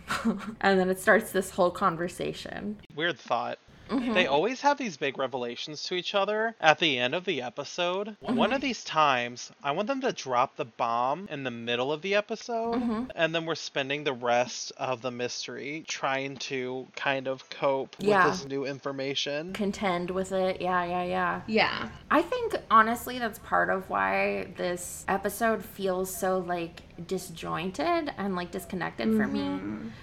and 0.60 0.78
then 0.78 0.90
it 0.90 1.00
starts 1.00 1.32
this 1.32 1.48
whole 1.48 1.70
conversation. 1.70 2.76
Weird 2.94 3.18
thought. 3.18 3.58
Mm-hmm. 3.88 4.14
They 4.14 4.26
always 4.26 4.60
have 4.62 4.78
these 4.78 4.96
big 4.96 5.18
revelations 5.18 5.82
to 5.84 5.94
each 5.94 6.14
other 6.14 6.54
at 6.60 6.78
the 6.78 6.98
end 6.98 7.14
of 7.14 7.24
the 7.24 7.42
episode. 7.42 8.16
Mm-hmm. 8.22 8.36
One 8.36 8.52
of 8.52 8.60
these 8.60 8.84
times, 8.84 9.50
I 9.62 9.72
want 9.72 9.88
them 9.88 10.00
to 10.02 10.12
drop 10.12 10.56
the 10.56 10.64
bomb 10.64 11.28
in 11.30 11.44
the 11.44 11.50
middle 11.50 11.92
of 11.92 12.02
the 12.02 12.14
episode, 12.14 12.74
Mm-hmm. 12.74 13.04
and 13.14 13.34
then 13.34 13.44
we're 13.46 13.54
spending 13.54 14.04
the 14.04 14.12
rest 14.12 14.72
of 14.78 15.02
the 15.02 15.10
mystery 15.10 15.84
trying 15.86 16.36
to 16.36 16.86
kind 16.96 17.28
of 17.28 17.48
cope 17.50 17.96
Yeah. 17.98 18.26
with 18.26 18.38
this 18.40 18.48
new 18.48 18.64
information. 18.64 19.52
Contend 19.52 20.10
with 20.10 20.32
it, 20.32 20.60
yeah, 20.60 20.84
yeah, 20.84 21.02
yeah. 21.04 21.40
Yeah. 21.46 21.88
I 22.10 22.22
think 22.22 22.54
honestly 22.70 23.18
that's 23.18 23.38
part 23.40 23.70
of 23.70 23.88
why 23.90 24.48
this 24.56 25.04
episode 25.08 25.64
feels 25.64 26.14
so 26.14 26.38
like 26.38 26.82
disjointed 27.06 28.12
and 28.16 28.36
like 28.36 28.50
disconnected 28.50 29.16
for 29.16 29.26
me. 29.26 29.60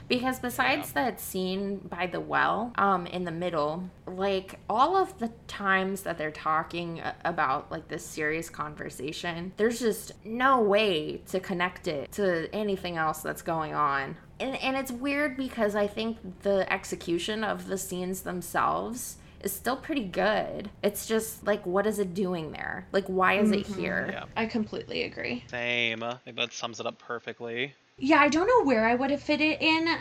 Because 0.08 0.39
besides 0.39 0.92
that 0.94 1.20
scene 1.20 1.78
by 1.78 2.08
the 2.08 2.20
well 2.20 2.74
um 2.76 3.06
in 3.08 3.24
the 3.24 3.32
middle 3.32 3.89
like 4.06 4.60
all 4.70 4.98
of 4.98 5.18
the 5.20 5.32
times 5.48 6.02
that 6.02 6.18
they're 6.18 6.32
talking 6.32 7.02
about 7.24 7.72
like 7.72 7.88
this 7.88 8.06
serious 8.06 8.50
conversation 8.50 9.54
there's 9.58 9.80
just 9.80 10.12
no 10.26 10.62
way 10.62 11.22
to 11.28 11.39
connect 11.39 11.88
it 11.88 12.12
to 12.12 12.54
anything 12.54 12.98
else 12.98 13.22
that's 13.22 13.42
going 13.42 13.74
on. 13.74 14.18
And, 14.39 14.56
and 14.58 14.76
it's 14.76 14.92
weird 14.92 15.38
because 15.38 15.76
I 15.76 15.88
think 15.88 16.42
the 16.42 16.72
execution 16.72 17.44
of 17.44 17.68
the 17.68 17.78
scenes 17.78 18.22
themselves 18.22 19.18
is 19.44 19.52
still 19.52 19.76
pretty 19.76 20.04
good. 20.04 20.70
It's 20.84 21.06
just 21.06 21.46
like, 21.46 21.66
what 21.66 21.86
is 21.88 22.00
it 22.00 22.14
doing 22.14 22.52
there? 22.52 22.88
Like, 22.92 23.06
why 23.08 23.39
is 23.39 23.52
it 23.52 23.66
mm-hmm. 23.66 23.80
here? 23.80 24.10
Yeah. 24.12 24.26
I 24.36 24.46
completely 24.46 25.04
agree. 25.04 25.44
Same. 25.48 26.04
I 26.04 26.16
think 26.16 26.38
that 26.38 26.54
sums 26.54 26.80
it 26.80 26.86
up 26.86 27.00
perfectly. 27.00 27.74
Yeah, 27.98 28.20
I 28.20 28.30
don't 28.30 28.48
know 28.48 28.64
where 28.64 28.86
I 28.88 28.96
would 28.96 29.12
have 29.12 29.22
fit 29.22 29.42
it 29.42 29.62
in. 29.62 29.88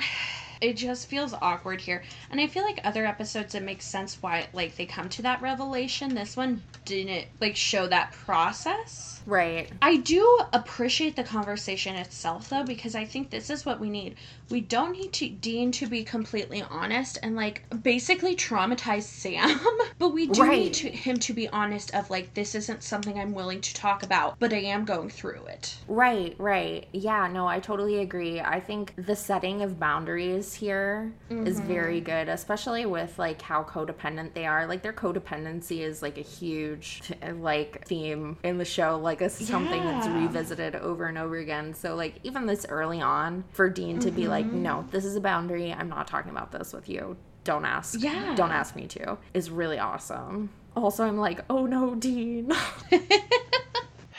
It 0.60 0.76
just 0.76 1.08
feels 1.08 1.32
awkward 1.32 1.80
here. 1.80 2.02
And 2.30 2.38
I 2.38 2.46
feel 2.46 2.64
like 2.64 2.82
other 2.84 3.06
episodes 3.06 3.54
it 3.54 3.62
makes 3.62 3.86
sense 3.86 4.22
why 4.22 4.46
like 4.52 4.76
they 4.76 4.84
come 4.84 5.08
to 5.08 5.22
that 5.22 5.40
revelation. 5.40 6.14
This 6.14 6.36
one 6.36 6.62
didn't 6.84 7.28
like 7.40 7.56
show 7.56 7.86
that 7.86 8.12
process. 8.12 9.19
Right. 9.30 9.70
I 9.80 9.96
do 9.98 10.40
appreciate 10.52 11.14
the 11.14 11.22
conversation 11.22 11.94
itself 11.94 12.48
though 12.48 12.64
because 12.64 12.96
I 12.96 13.04
think 13.04 13.30
this 13.30 13.48
is 13.48 13.64
what 13.64 13.78
we 13.78 13.88
need. 13.88 14.16
We 14.50 14.60
don't 14.60 14.90
need 14.90 15.12
to 15.14 15.28
Dean 15.28 15.70
to 15.72 15.86
be 15.86 16.02
completely 16.02 16.62
honest 16.68 17.18
and 17.22 17.36
like 17.36 17.62
basically 17.82 18.34
traumatize 18.34 19.04
Sam, 19.04 19.60
but 20.00 20.08
we 20.08 20.26
do 20.26 20.42
Right. 20.42 20.58
need 20.58 20.74
to, 20.74 20.90
him 20.90 21.16
to 21.18 21.32
be 21.32 21.48
honest 21.48 21.94
of 21.94 22.10
like 22.10 22.34
this 22.34 22.56
isn't 22.56 22.82
something 22.82 23.20
I'm 23.20 23.32
willing 23.32 23.60
to 23.60 23.74
talk 23.74 24.02
about, 24.02 24.36
but 24.40 24.52
I 24.52 24.58
am 24.58 24.84
going 24.84 25.10
through 25.10 25.46
it. 25.46 25.76
Right, 25.86 26.34
right. 26.38 26.88
Yeah, 26.92 27.28
no, 27.28 27.46
I 27.46 27.60
totally 27.60 27.98
agree. 27.98 28.40
I 28.40 28.58
think 28.58 28.94
the 28.96 29.14
setting 29.14 29.62
of 29.62 29.78
boundaries 29.78 30.54
here 30.54 31.12
is 31.30 31.58
mm-hmm. 31.58 31.68
very 31.68 32.00
good, 32.00 32.28
especially 32.28 32.84
with 32.84 33.16
like 33.16 33.40
how 33.40 33.62
codependent 33.62 34.34
they 34.34 34.46
are. 34.46 34.66
Like 34.66 34.82
their 34.82 34.92
codependency 34.92 35.82
is 35.82 36.02
like 36.02 36.18
a 36.18 36.22
huge 36.22 37.02
like 37.36 37.86
theme 37.86 38.36
in 38.42 38.58
the 38.58 38.64
show. 38.64 38.98
Like 38.98 39.19
it's 39.20 39.46
something 39.46 39.84
that's 39.84 40.08
revisited 40.08 40.76
over 40.76 41.06
and 41.06 41.18
over 41.18 41.36
again. 41.36 41.74
So 41.74 41.94
like 41.94 42.16
even 42.22 42.46
this 42.46 42.66
early 42.68 43.00
on 43.00 43.44
for 43.52 43.68
Dean 43.68 43.98
to 44.00 44.10
be 44.10 44.28
like, 44.28 44.46
mm-hmm. 44.46 44.62
"No, 44.62 44.86
this 44.90 45.04
is 45.04 45.16
a 45.16 45.20
boundary. 45.20 45.72
I'm 45.72 45.88
not 45.88 46.06
talking 46.06 46.30
about 46.30 46.52
this 46.52 46.72
with 46.72 46.88
you. 46.88 47.16
Don't 47.44 47.64
ask. 47.64 48.00
Yeah. 48.00 48.34
Don't 48.34 48.52
ask 48.52 48.76
me 48.76 48.86
to." 48.88 49.18
Is 49.34 49.50
really 49.50 49.78
awesome. 49.78 50.50
Also, 50.76 51.04
I'm 51.04 51.18
like, 51.18 51.44
"Oh 51.50 51.66
no, 51.66 51.94
Dean." 51.94 52.52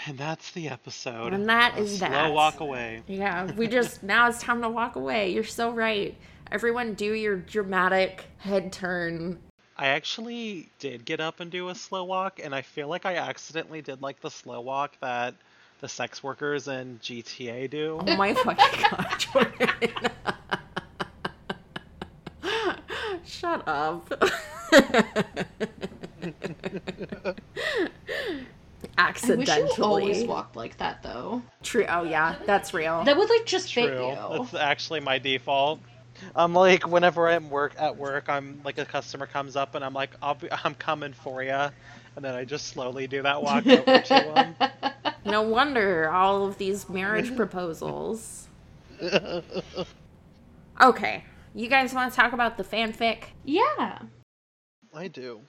And 0.07 0.17
that's 0.17 0.51
the 0.51 0.67
episode. 0.69 1.33
And 1.33 1.47
that 1.49 1.77
is 1.77 1.99
that 1.99 2.11
A 2.11 2.13
is 2.13 2.15
slow 2.15 2.23
that. 2.23 2.33
walk 2.33 2.59
away. 2.59 3.03
Yeah, 3.07 3.51
we 3.53 3.67
just 3.67 4.01
now 4.03 4.27
it's 4.29 4.41
time 4.41 4.61
to 4.61 4.69
walk 4.69 4.95
away. 4.95 5.31
You're 5.31 5.43
so 5.43 5.71
right. 5.71 6.17
Everyone, 6.51 6.95
do 6.95 7.13
your 7.13 7.37
dramatic 7.37 8.25
head 8.39 8.73
turn. 8.73 9.39
I 9.81 9.87
actually 9.87 10.69
did 10.77 11.05
get 11.05 11.19
up 11.19 11.39
and 11.39 11.49
do 11.49 11.69
a 11.69 11.75
slow 11.75 12.03
walk, 12.03 12.39
and 12.41 12.53
I 12.53 12.61
feel 12.61 12.87
like 12.87 13.07
I 13.07 13.15
accidentally 13.15 13.81
did 13.81 13.99
like 13.99 14.21
the 14.21 14.29
slow 14.29 14.61
walk 14.61 14.95
that 15.01 15.33
the 15.79 15.89
sex 15.89 16.21
workers 16.21 16.67
in 16.67 16.99
GTA 17.01 17.67
do. 17.67 17.99
Oh 17.99 18.15
my 18.15 18.35
fucking 18.35 18.83
god, 18.91 19.15
Jordan. 19.17 19.69
Shut 23.25 23.67
up. 23.67 24.07
I 28.99 29.13
wish 29.35 29.47
you 29.47 29.69
always 29.81 30.23
walked 30.25 30.55
like 30.55 30.77
that 30.77 31.01
though. 31.01 31.41
True. 31.63 31.87
Oh 31.89 32.03
yeah, 32.03 32.35
that's 32.45 32.75
real. 32.75 33.03
That 33.03 33.17
would 33.17 33.31
like 33.31 33.47
just 33.47 33.73
fit 33.73 33.87
True. 33.87 34.09
you. 34.09 34.15
That's 34.37 34.53
actually 34.53 34.99
my 34.99 35.17
default. 35.17 35.79
I'm 36.35 36.53
like, 36.53 36.87
whenever 36.87 37.27
I'm 37.27 37.49
work 37.49 37.73
at 37.77 37.95
work, 37.97 38.29
I'm 38.29 38.61
like 38.63 38.77
a 38.77 38.85
customer 38.85 39.25
comes 39.25 39.55
up 39.55 39.75
and 39.75 39.83
I'm 39.83 39.93
like, 39.93 40.11
I'll 40.21 40.35
be, 40.35 40.47
I'm 40.51 40.75
coming 40.75 41.13
for 41.13 41.43
you, 41.43 41.51
and 41.51 41.71
then 42.23 42.35
I 42.35 42.45
just 42.45 42.67
slowly 42.67 43.07
do 43.07 43.21
that 43.23 43.41
walk 43.41 43.65
over 43.67 43.99
to 44.01 44.13
him. 44.35 44.55
No 45.25 45.41
wonder 45.43 46.09
all 46.09 46.45
of 46.45 46.57
these 46.57 46.87
marriage 46.89 47.35
proposals. 47.35 48.47
Okay, 50.81 51.23
you 51.53 51.67
guys 51.67 51.93
want 51.93 52.11
to 52.11 52.15
talk 52.15 52.33
about 52.33 52.57
the 52.57 52.63
fanfic? 52.63 53.25
Yeah. 53.45 53.99
I 54.93 55.07
do. 55.07 55.41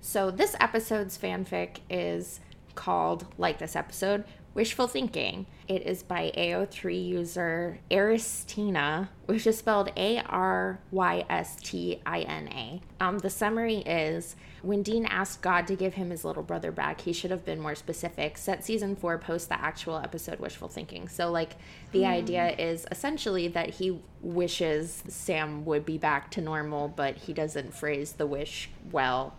So 0.00 0.30
this 0.30 0.56
episode's 0.58 1.18
fanfic 1.18 1.80
is 1.90 2.40
called, 2.74 3.26
like 3.36 3.58
this 3.58 3.76
episode, 3.76 4.24
Wishful 4.54 4.86
Thinking. 4.86 5.46
It 5.66 5.82
is 5.82 6.04
by 6.04 6.30
AO3 6.36 7.04
user 7.04 7.80
Arystina, 7.90 9.08
which 9.26 9.48
is 9.48 9.58
spelled 9.58 9.90
A 9.96 10.20
R 10.20 10.78
Y 10.92 11.24
S 11.28 11.56
T 11.56 12.00
I 12.06 12.20
N 12.20 12.48
A. 12.48 12.80
Um, 13.00 13.18
the 13.18 13.30
summary 13.30 13.78
is 13.78 14.36
when 14.62 14.82
Dean 14.82 15.06
asked 15.06 15.42
God 15.42 15.66
to 15.66 15.74
give 15.74 15.94
him 15.94 16.10
his 16.10 16.24
little 16.24 16.44
brother 16.44 16.70
back, 16.70 17.00
he 17.00 17.12
should 17.12 17.32
have 17.32 17.44
been 17.44 17.58
more 17.58 17.74
specific. 17.74 18.38
Set 18.38 18.64
season 18.64 18.94
four 18.94 19.18
post 19.18 19.48
the 19.48 19.60
actual 19.60 19.98
episode 19.98 20.38
Wishful 20.38 20.68
Thinking. 20.68 21.08
So, 21.08 21.32
like, 21.32 21.56
the 21.90 22.06
idea 22.06 22.54
is 22.56 22.86
essentially 22.92 23.48
that 23.48 23.70
he 23.70 24.00
wishes 24.22 25.02
Sam 25.08 25.64
would 25.64 25.84
be 25.84 25.98
back 25.98 26.30
to 26.32 26.40
normal, 26.40 26.86
but 26.88 27.16
he 27.16 27.32
doesn't 27.32 27.74
phrase 27.74 28.12
the 28.12 28.26
wish 28.26 28.70
well, 28.92 29.34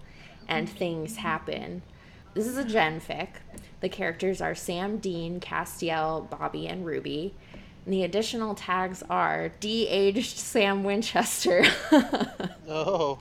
and 0.47 0.69
things 0.69 1.17
happen. 1.17 1.83
This 2.33 2.47
is 2.47 2.57
a 2.57 2.65
genfic. 2.65 3.29
The 3.85 3.89
characters 3.89 4.41
are 4.41 4.55
Sam, 4.55 4.97
Dean, 4.97 5.39
Castiel, 5.39 6.27
Bobby, 6.31 6.65
and 6.65 6.83
Ruby. 6.87 7.35
And 7.85 7.93
the 7.93 8.01
additional 8.01 8.55
tags 8.55 9.03
are 9.11 9.49
de-aged 9.59 10.37
Sam 10.37 10.83
Winchester. 10.83 11.63
Oh, 12.67 13.19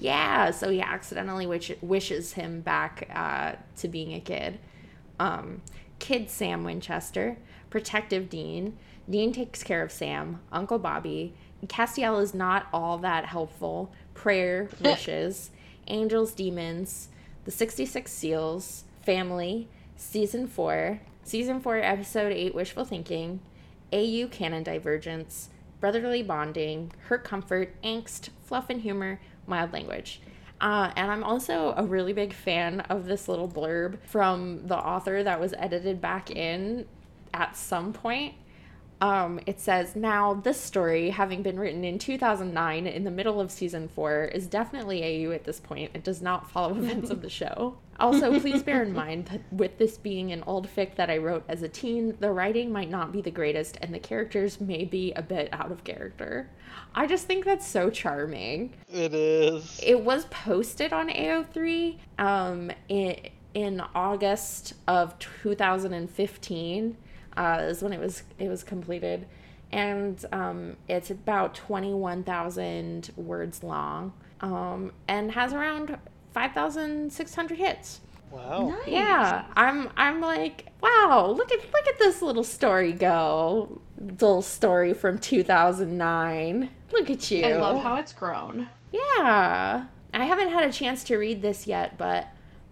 yeah, 0.00 0.50
so 0.50 0.68
he 0.68 0.80
accidentally 0.80 1.46
wish- 1.46 1.70
wishes 1.80 2.32
him 2.32 2.60
back 2.60 3.08
uh, 3.14 3.52
to 3.76 3.86
being 3.86 4.12
a 4.14 4.18
kid. 4.18 4.58
Um, 5.20 5.62
kid 6.00 6.28
Sam 6.28 6.64
Winchester, 6.64 7.36
protective 7.70 8.28
Dean. 8.28 8.76
Dean 9.08 9.32
takes 9.32 9.62
care 9.62 9.80
of 9.80 9.92
Sam. 9.92 10.40
Uncle 10.50 10.80
Bobby. 10.80 11.34
Castiel 11.68 12.20
is 12.20 12.34
not 12.34 12.66
all 12.72 12.98
that 12.98 13.26
helpful. 13.26 13.92
Prayer, 14.14 14.68
wishes, 14.80 15.50
angels, 15.86 16.32
demons, 16.32 17.10
the 17.44 17.52
66 17.52 18.10
seals, 18.10 18.82
family, 19.02 19.68
season 20.00 20.48
4, 20.48 20.98
season 21.22 21.60
4, 21.60 21.76
episode 21.76 22.32
8, 22.32 22.54
wishful 22.54 22.84
thinking, 22.84 23.40
AU 23.92 24.28
canon 24.30 24.62
divergence, 24.62 25.50
brotherly 25.78 26.22
bonding, 26.22 26.90
hurt 27.08 27.22
comfort, 27.22 27.74
angst, 27.82 28.30
fluff 28.42 28.70
and 28.70 28.80
humor, 28.80 29.20
mild 29.46 29.72
language. 29.72 30.22
Uh, 30.60 30.90
and 30.96 31.10
I'm 31.10 31.22
also 31.22 31.74
a 31.76 31.84
really 31.84 32.12
big 32.12 32.32
fan 32.32 32.80
of 32.80 33.04
this 33.04 33.28
little 33.28 33.48
blurb 33.48 33.98
from 34.06 34.66
the 34.66 34.76
author 34.76 35.22
that 35.22 35.38
was 35.38 35.54
edited 35.58 36.00
back 36.00 36.30
in 36.30 36.86
at 37.32 37.56
some 37.56 37.92
point. 37.92 38.34
Um, 39.00 39.40
it 39.46 39.58
says, 39.58 39.96
Now, 39.96 40.34
this 40.34 40.60
story, 40.60 41.10
having 41.10 41.42
been 41.42 41.58
written 41.58 41.84
in 41.84 41.98
2009 41.98 42.86
in 42.86 43.04
the 43.04 43.10
middle 43.10 43.40
of 43.40 43.50
season 43.50 43.88
four, 43.88 44.24
is 44.24 44.46
definitely 44.46 45.02
AU 45.02 45.32
at 45.32 45.44
this 45.44 45.58
point. 45.58 45.90
It 45.94 46.04
does 46.04 46.20
not 46.20 46.50
follow 46.50 46.74
events 46.76 47.10
of 47.10 47.22
the 47.22 47.30
show. 47.30 47.78
Also, 47.98 48.40
please 48.40 48.62
bear 48.62 48.82
in 48.82 48.94
mind 48.94 49.26
that 49.26 49.40
with 49.52 49.76
this 49.76 49.98
being 49.98 50.32
an 50.32 50.42
old 50.46 50.66
fic 50.66 50.96
that 50.96 51.10
I 51.10 51.18
wrote 51.18 51.44
as 51.48 51.62
a 51.62 51.68
teen, 51.68 52.16
the 52.18 52.30
writing 52.30 52.72
might 52.72 52.90
not 52.90 53.12
be 53.12 53.20
the 53.20 53.30
greatest 53.30 53.76
and 53.82 53.92
the 53.92 53.98
characters 53.98 54.58
may 54.58 54.84
be 54.84 55.12
a 55.12 55.22
bit 55.22 55.50
out 55.52 55.70
of 55.70 55.84
character. 55.84 56.48
I 56.94 57.06
just 57.06 57.26
think 57.26 57.44
that's 57.44 57.66
so 57.66 57.90
charming 57.90 58.72
it 58.88 59.12
is. 59.12 59.78
it 59.82 60.00
was 60.00 60.24
posted 60.26 60.94
on 60.94 61.10
AO3 61.10 61.98
um, 62.18 62.72
in, 62.88 63.16
in 63.52 63.82
August 63.94 64.74
of 64.88 65.18
2015 65.18 66.96
uh, 67.36 67.58
is 67.62 67.82
when 67.82 67.92
it 67.92 68.00
was 68.00 68.22
it 68.38 68.48
was 68.48 68.62
completed, 68.62 69.26
and 69.72 70.24
um, 70.32 70.76
it's 70.88 71.10
about 71.10 71.54
21,000 71.54 73.10
words 73.16 73.62
long 73.62 74.12
um, 74.40 74.92
and 75.08 75.32
has 75.32 75.52
around 75.52 75.96
5,600 76.32 77.58
hits. 77.58 78.00
Wow. 78.30 78.68
Nice. 78.68 78.88
Yeah, 78.88 79.44
I'm 79.56 79.90
I'm 79.96 80.20
like, 80.20 80.66
wow, 80.80 81.34
look 81.36 81.50
at 81.50 81.58
look 81.58 81.86
at 81.88 81.98
this 81.98 82.22
little 82.22 82.44
story 82.44 82.92
go. 82.92 83.80
Little 83.98 84.42
story 84.42 84.94
from 84.94 85.18
2009. 85.18 86.70
Look 86.92 87.10
at 87.10 87.30
you. 87.30 87.44
I 87.44 87.56
love 87.56 87.82
how 87.82 87.96
it's 87.96 88.12
grown. 88.12 88.68
Yeah. 88.92 89.86
I 90.12 90.24
haven't 90.24 90.50
had 90.50 90.68
a 90.68 90.72
chance 90.72 91.04
to 91.04 91.16
read 91.16 91.42
this 91.42 91.66
yet, 91.66 91.98
but 91.98 92.28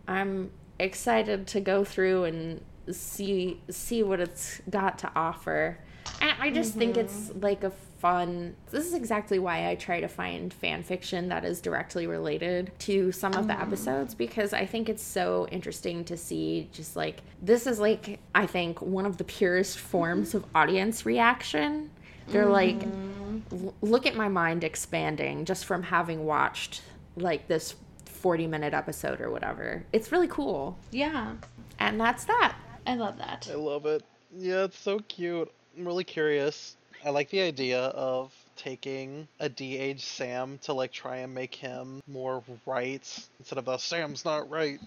I'm 0.07 0.51
excited 0.79 1.47
to 1.49 1.61
go 1.61 1.85
through 1.85 2.25
and 2.25 2.65
see 2.93 3.61
see 3.71 4.03
what 4.03 4.21
it's 4.21 4.61
got 4.71 4.99
to 5.01 5.11
offer. 5.15 5.79
And 6.21 6.33
I 6.41 6.51
just 6.51 6.75
think 6.75 6.93
mm-hmm. 6.93 7.01
it's 7.01 7.33
like 7.43 7.65
a 7.65 7.71
fun. 7.71 8.57
This 8.71 8.87
is 8.87 8.95
exactly 8.95 9.39
why 9.39 9.69
I 9.69 9.75
try 9.75 10.01
to 10.01 10.09
find 10.09 10.53
fan 10.53 10.83
fiction 10.83 11.29
that 11.29 11.45
is 11.45 11.61
directly 11.61 12.07
related 12.07 12.73
to 12.81 13.13
some 13.13 13.35
of 13.35 13.47
the 13.47 13.53
mm-hmm. 13.53 13.63
episodes 13.63 14.15
because 14.15 14.53
I 14.53 14.67
think 14.67 14.89
it's 14.89 15.03
so 15.03 15.49
interesting 15.51 16.05
to 16.05 16.17
see 16.17 16.69
just 16.73 16.97
like 16.97 17.23
this 17.43 17.67
is 17.67 17.79
like 17.79 18.21
I 18.35 18.47
think 18.47 18.81
one 18.81 19.07
of 19.07 19.19
the 19.19 19.25
purest 19.25 19.79
forms 19.79 20.35
of 20.35 20.45
audience 20.55 21.05
reaction. 21.05 21.91
They're 22.29 22.47
like 22.47 22.79
mm-hmm. 22.79 23.69
look 23.81 24.07
at 24.07 24.15
my 24.15 24.29
mind 24.29 24.65
expanding 24.65 25.45
just 25.45 25.65
from 25.65 25.83
having 25.83 26.25
watched 26.27 26.83
like 27.17 27.49
this 27.49 27.75
40 28.05 28.47
minute 28.47 28.75
episode 28.75 29.21
or 29.21 29.31
whatever. 29.31 29.85
It's 29.93 30.13
really 30.13 30.29
cool. 30.29 30.79
Yeah. 30.91 31.35
And 31.79 32.01
that's 32.01 32.25
that. 32.25 32.57
I 32.89 32.95
love 32.95 33.19
that. 33.19 33.47
I 33.53 33.55
love 33.55 33.85
it. 33.85 34.03
Yeah, 34.35 34.65
it's 34.65 34.79
so 34.79 34.99
cute. 35.01 35.53
I'm 35.77 35.85
really 35.87 36.05
curious. 36.05 36.75
I 37.05 37.11
like 37.11 37.29
the 37.29 37.43
idea 37.43 37.81
of 37.81 38.33
taking 38.57 39.29
a 39.39 39.49
de-aged 39.51 40.01
Sam 40.01 40.59
to 40.63 40.73
like 40.73 40.91
try 40.91 41.19
and 41.19 41.35
make 41.35 41.55
him 41.55 42.03
more 42.09 42.43
right 42.65 43.29
instead 43.39 43.59
of 43.59 43.67
the 43.67 43.77
Sam's 43.77 44.25
not 44.25 44.49
right, 44.49 44.81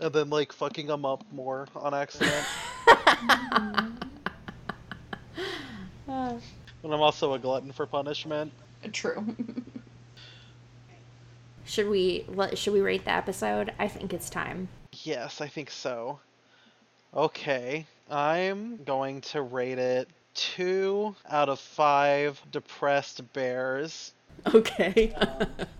and 0.00 0.12
then 0.12 0.28
like 0.28 0.52
fucking 0.52 0.88
him 0.88 1.04
up 1.04 1.24
more 1.30 1.68
on 1.76 1.94
accident. 1.94 2.44
And 6.82 6.94
I'm 6.94 7.00
also 7.00 7.32
a 7.34 7.38
glutton 7.38 7.72
for 7.72 7.86
punishment. 7.86 8.52
True. 8.92 9.24
Should 11.64 11.88
we 11.88 12.24
should 12.54 12.72
we 12.72 12.80
rate 12.80 13.04
the 13.04 13.10
episode? 13.10 13.72
I 13.78 13.88
think 13.88 14.12
it's 14.12 14.30
time. 14.30 14.68
Yes, 15.02 15.40
I 15.40 15.48
think 15.48 15.70
so. 15.70 16.20
Okay, 17.16 17.86
I'm 18.10 18.84
going 18.84 19.22
to 19.22 19.40
rate 19.42 19.78
it 19.78 20.08
two 20.34 21.14
out 21.30 21.48
of 21.48 21.58
five 21.58 22.40
depressed 22.52 23.32
bears. 23.32 24.12
Okay. 24.54 25.14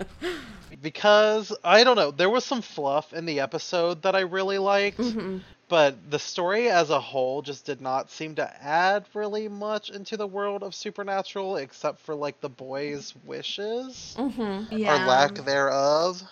because 0.82 1.54
I 1.62 1.84
don't 1.84 1.96
know, 1.96 2.10
there 2.10 2.30
was 2.30 2.44
some 2.44 2.62
fluff 2.62 3.12
in 3.12 3.26
the 3.26 3.40
episode 3.40 4.02
that 4.02 4.16
I 4.16 4.20
really 4.20 4.56
liked, 4.58 4.98
Mhm. 4.98 5.42
but 5.68 6.10
the 6.10 6.18
story 6.18 6.70
as 6.70 6.88
a 6.88 7.00
whole 7.00 7.42
just 7.42 7.66
did 7.66 7.82
not 7.82 8.10
seem 8.10 8.34
to 8.36 8.62
add 8.64 9.04
really 9.12 9.46
much 9.48 9.90
into 9.90 10.16
the 10.16 10.26
world 10.26 10.62
of 10.62 10.74
supernatural 10.74 11.56
except 11.56 12.00
for 12.00 12.14
like 12.14 12.40
the 12.40 12.48
boys' 12.48 13.12
wishes 13.26 14.14
Mhm. 14.18 14.66
Yeah. 14.70 15.04
or 15.04 15.06
lack 15.06 15.34
thereof. 15.34 16.22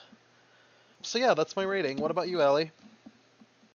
So 1.02 1.18
yeah, 1.18 1.34
that's 1.34 1.56
my 1.56 1.64
rating. 1.64 2.00
What 2.00 2.10
about 2.10 2.28
you, 2.28 2.40
Allie? 2.40 2.72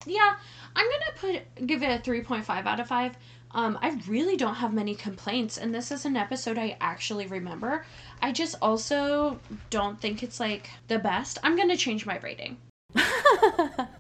Yeah, 0.06 0.36
I'm 0.76 0.88
gonna 0.90 1.42
put 1.44 1.68
give 1.68 1.84
it 1.84 2.00
a 2.00 2.02
three 2.02 2.22
point 2.22 2.46
five 2.46 2.66
out 2.66 2.80
of 2.80 2.88
five. 2.88 3.18
Um, 3.52 3.78
I 3.82 4.00
really 4.08 4.38
don't 4.38 4.56
have 4.56 4.74
many 4.74 4.96
complaints, 4.96 5.58
and 5.58 5.76
this 5.76 5.92
is 5.92 6.06
an 6.06 6.16
episode 6.16 6.58
I 6.58 6.78
actually 6.80 7.28
remember. 7.28 7.86
I 8.22 8.32
just 8.32 8.56
also 8.62 9.40
don't 9.70 10.00
think 10.00 10.24
it's 10.24 10.40
like 10.40 10.70
the 10.88 11.00
best. 11.00 11.38
I'm 11.44 11.58
gonna 11.58 11.76
change 11.76 12.06
my 12.06 12.18
rating. 12.20 12.58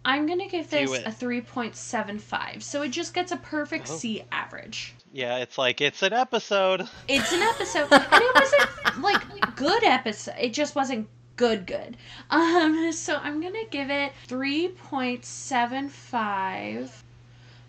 I'm 0.06 0.26
gonna 0.26 0.47
give 0.47 0.70
this 0.70 0.89
a 1.00 1.12
3.75. 1.12 2.64
So 2.64 2.82
it 2.82 2.89
just 2.89 3.14
gets 3.14 3.32
a 3.32 3.38
perfect 3.38 3.88
Oh. 3.89 3.95
C 3.97 4.24
average. 4.32 4.95
Yeah, 5.12 5.38
it's 5.38 5.58
like 5.58 5.82
it's 5.82 6.02
an 6.02 6.14
episode. 6.14 6.88
It's 7.10 7.34
an 7.34 7.41
episode, 7.41 7.91
and 7.91 8.08
it 8.12 8.36
wasn't 8.36 9.02
like 9.02 9.56
good 9.58 9.84
episode. 9.84 10.36
It 10.39 10.54
just 10.54 10.76
wasn't 10.76 11.10
good, 11.40 11.66
good. 11.66 11.98
Um, 12.30 12.92
so 13.00 13.16
I'm 13.16 13.42
gonna 13.42 13.66
give 13.72 13.90
it 13.90 14.12
3.75. 14.28 16.92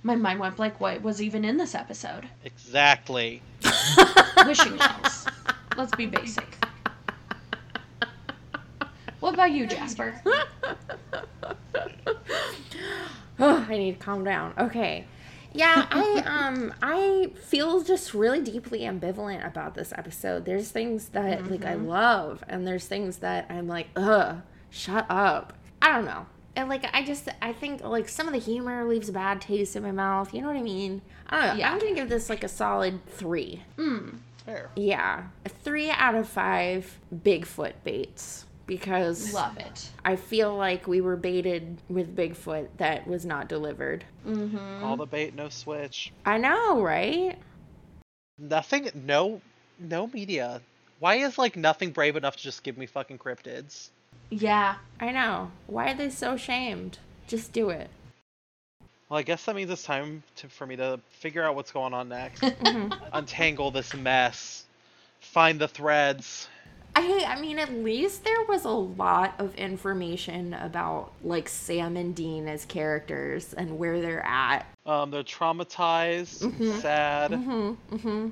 My 0.03 0.17
mind 0.17 0.41
went 0.41 0.57
blank. 0.57 0.81
What 0.81 1.03
was 1.03 1.23
even 1.23 1.45
in 1.45 1.57
this 1.57 1.77
episode? 1.77 2.29
Exactly. 2.45 3.41
Wishing 4.45 4.77
wells. 4.77 5.29
Let's 5.77 5.95
be 5.95 6.07
basic. 6.07 6.57
What 9.21 9.35
about 9.35 9.53
you, 9.53 9.69
Jasper? 9.69 10.21
Oh, 13.39 13.65
I 13.69 13.79
need 13.79 14.01
to 14.01 14.05
calm 14.05 14.25
down. 14.25 14.53
Okay. 14.59 15.05
Yeah, 15.53 15.87
I 15.91 16.23
um 16.27 16.75
I 16.83 17.31
feel 17.43 17.83
just 17.83 18.15
really 18.15 18.41
deeply 18.41 18.81
ambivalent 18.81 19.47
about 19.47 19.75
this 19.75 19.93
episode. 19.97 20.45
There's 20.45 20.71
things 20.71 21.11
that 21.11 21.51
like 21.51 21.65
I 21.65 21.75
love 21.75 22.45
and 22.49 22.67
there's 22.67 22.87
things 22.87 23.19
that 23.19 23.47
I'm 23.51 23.69
like, 23.69 23.89
ugh, 23.97 24.43
shut 24.71 25.07
up. 25.09 25.55
I 25.83 25.93
don't 25.93 26.05
know. 26.05 26.27
And 26.57 26.69
like 26.69 26.85
I 26.93 27.05
just 27.05 27.29
I 27.41 27.53
think 27.53 27.83
like 27.83 28.09
some 28.09 28.27
of 28.27 28.33
the 28.33 28.41
humor 28.41 28.85
leaves 28.85 29.09
a 29.09 29.13
bad 29.13 29.41
taste 29.41 29.77
in 29.77 29.83
my 29.83 29.93
mouth. 29.93 30.35
You 30.35 30.43
know 30.43 30.49
what 30.49 30.57
I 30.57 30.63
mean? 30.63 31.03
I 31.29 31.47
don't 31.47 31.55
know. 31.57 31.61
Yeah. 31.61 31.73
I'm 31.73 31.79
gonna 31.79 31.95
give 31.95 32.09
this 32.09 32.29
like 32.29 32.45
a 32.45 32.49
solid 32.49 33.05
three. 33.07 33.63
Fair. 34.45 34.71
Yeah. 34.77 35.25
A 35.45 35.49
three 35.49 35.91
out 35.91 36.15
of 36.15 36.29
five 36.29 36.99
Bigfoot 37.15 37.75
baits. 37.85 38.47
Because 38.71 39.35
Love 39.35 39.59
it. 39.59 39.89
I 40.05 40.15
feel 40.15 40.57
like 40.57 40.87
we 40.87 41.01
were 41.01 41.17
baited 41.17 41.79
with 41.89 42.15
Bigfoot 42.15 42.69
that 42.77 43.05
was 43.05 43.27
not 43.27 43.49
delivered. 43.49 44.05
Mm-hmm. 44.25 44.85
All 44.85 44.97
the 44.97 45.07
bait, 45.07 45.35
no 45.35 45.49
switch. 45.49 46.13
I 46.25 46.39
know, 46.39 46.81
right? 46.81 47.37
Nothing. 48.39 48.89
No. 48.95 49.41
No 49.81 50.07
media. 50.07 50.61
Why 51.01 51.17
is 51.17 51.37
like 51.37 51.57
nothing 51.57 51.91
brave 51.91 52.15
enough 52.15 52.37
to 52.37 52.43
just 52.45 52.63
give 52.63 52.79
me 52.79 52.87
fucking 52.87 53.19
cryptids? 53.19 53.89
Yeah. 54.31 54.77
I 55.01 55.11
know. 55.11 55.51
Why 55.67 55.91
are 55.91 55.97
they 55.97 56.09
so 56.09 56.37
shamed? 56.37 56.99
Just 57.27 57.53
do 57.53 57.71
it. 57.71 57.91
Well, 59.09 59.19
I 59.19 59.23
guess 59.23 59.47
that 59.47 59.57
means 59.57 59.69
it's 59.69 59.83
time 59.83 60.23
to, 60.37 60.49
for 60.49 60.65
me 60.65 60.77
to 60.77 61.01
figure 61.11 61.43
out 61.43 61.57
what's 61.57 61.73
going 61.73 61.93
on 61.93 62.09
next. 62.09 62.41
Mm-hmm. 62.45 62.93
Untangle 63.13 63.73
this 63.73 63.95
mess. 63.95 64.65
Find 65.19 65.59
the 65.59 65.67
threads. 65.67 66.47
I 66.97 67.25
I 67.27 67.41
mean 67.41 67.59
at 67.59 67.73
least 67.73 68.25
there 68.25 68.45
was 68.49 68.65
a 68.65 68.71
lot 68.71 69.35
of 69.39 69.55
information 69.55 70.55
about 70.55 71.13
like 71.23 71.49
Sam 71.49 71.97
and 71.97 72.15
Dean 72.15 72.49
as 72.49 72.65
characters 72.65 73.53
and 73.55 73.79
where 73.79 74.01
they're 74.01 74.25
at. 74.25 74.67
Um, 74.87 75.11
they're 75.11 75.23
traumatized, 75.23 76.81
sad. 76.81 77.33
Mm-hmm. 77.33 78.29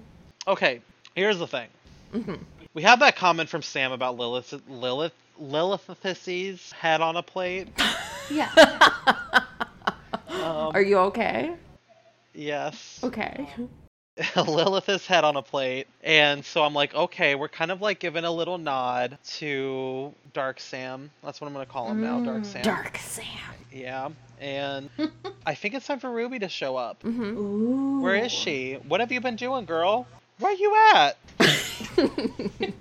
Okay, 0.46 0.80
here's 1.14 1.38
the 1.38 1.46
thing. 1.46 1.68
We 2.74 2.82
have 2.82 3.00
that 3.00 3.16
comment 3.16 3.48
from 3.48 3.62
Sam 3.62 3.92
about 3.92 4.16
Lilith, 4.16 4.54
Lilith, 4.68 5.12
Lilith's 5.38 6.72
head 6.72 7.00
on 7.00 7.16
a 7.16 7.22
plate. 7.22 7.68
Yeah. 8.30 8.50
Um, 10.28 10.72
Are 10.74 10.82
you 10.82 10.98
okay? 10.98 11.54
yes. 12.34 13.00
Okay. 13.02 13.48
Lilith's 14.36 15.06
head 15.06 15.24
on 15.24 15.36
a 15.36 15.42
plate. 15.42 15.86
And 16.02 16.44
so 16.44 16.62
I'm 16.62 16.74
like, 16.74 16.94
okay, 16.94 17.34
we're 17.34 17.48
kind 17.48 17.70
of 17.70 17.80
like 17.80 18.00
giving 18.00 18.24
a 18.24 18.30
little 18.30 18.58
nod 18.58 19.18
to 19.36 20.12
Dark 20.32 20.60
Sam. 20.60 21.10
That's 21.22 21.40
what 21.40 21.46
I'm 21.46 21.54
going 21.54 21.66
to 21.66 21.72
call 21.72 21.88
him 21.90 22.00
now, 22.02 22.20
Dark 22.20 22.44
Sam. 22.44 22.62
Dark 22.62 22.98
Sam. 22.98 23.24
Yeah. 23.72 24.10
And 24.40 24.90
I 25.46 25.54
think 25.54 25.74
it's 25.74 25.86
time 25.86 26.00
for 26.00 26.10
Ruby 26.10 26.38
to 26.40 26.48
show 26.48 26.76
up. 26.76 27.02
Mm-hmm. 27.02 27.38
Ooh. 27.38 28.00
Where 28.00 28.16
is 28.16 28.32
she? 28.32 28.74
What 28.86 29.00
have 29.00 29.12
you 29.12 29.20
been 29.20 29.36
doing, 29.36 29.64
girl? 29.64 30.06
Where 30.38 30.52
you 30.52 30.76
at? 30.94 31.16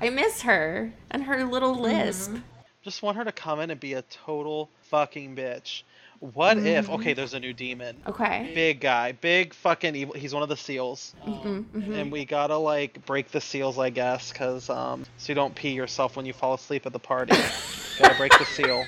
I 0.00 0.10
miss 0.10 0.42
her 0.42 0.92
and 1.10 1.22
her 1.24 1.44
little 1.44 1.74
lisp. 1.74 2.34
Just 2.82 3.02
want 3.02 3.16
her 3.16 3.24
to 3.24 3.32
come 3.32 3.60
in 3.60 3.70
and 3.70 3.80
be 3.80 3.94
a 3.94 4.02
total 4.02 4.70
fucking 4.82 5.34
bitch. 5.36 5.82
What 6.20 6.58
if? 6.58 6.90
Okay, 6.90 7.12
there's 7.14 7.34
a 7.34 7.40
new 7.40 7.52
demon. 7.52 7.96
Okay. 8.06 8.50
Big 8.54 8.80
guy, 8.80 9.12
big 9.12 9.54
fucking 9.54 9.94
evil. 9.94 10.14
He's 10.14 10.34
one 10.34 10.42
of 10.42 10.48
the 10.48 10.56
seals, 10.56 11.14
Mm-hmm. 11.24 11.92
and 11.92 12.10
we 12.10 12.24
gotta 12.24 12.56
like 12.56 13.04
break 13.06 13.30
the 13.30 13.40
seals, 13.40 13.78
I 13.78 13.90
guess, 13.90 14.32
cause 14.32 14.68
um, 14.68 15.04
so 15.16 15.30
you 15.30 15.34
don't 15.34 15.54
pee 15.54 15.70
yourself 15.70 16.16
when 16.16 16.26
you 16.26 16.32
fall 16.32 16.54
asleep 16.54 16.86
at 16.86 16.92
the 16.92 16.98
party. 16.98 17.36
gotta 18.00 18.16
break 18.16 18.36
the 18.36 18.44
seal, 18.46 18.84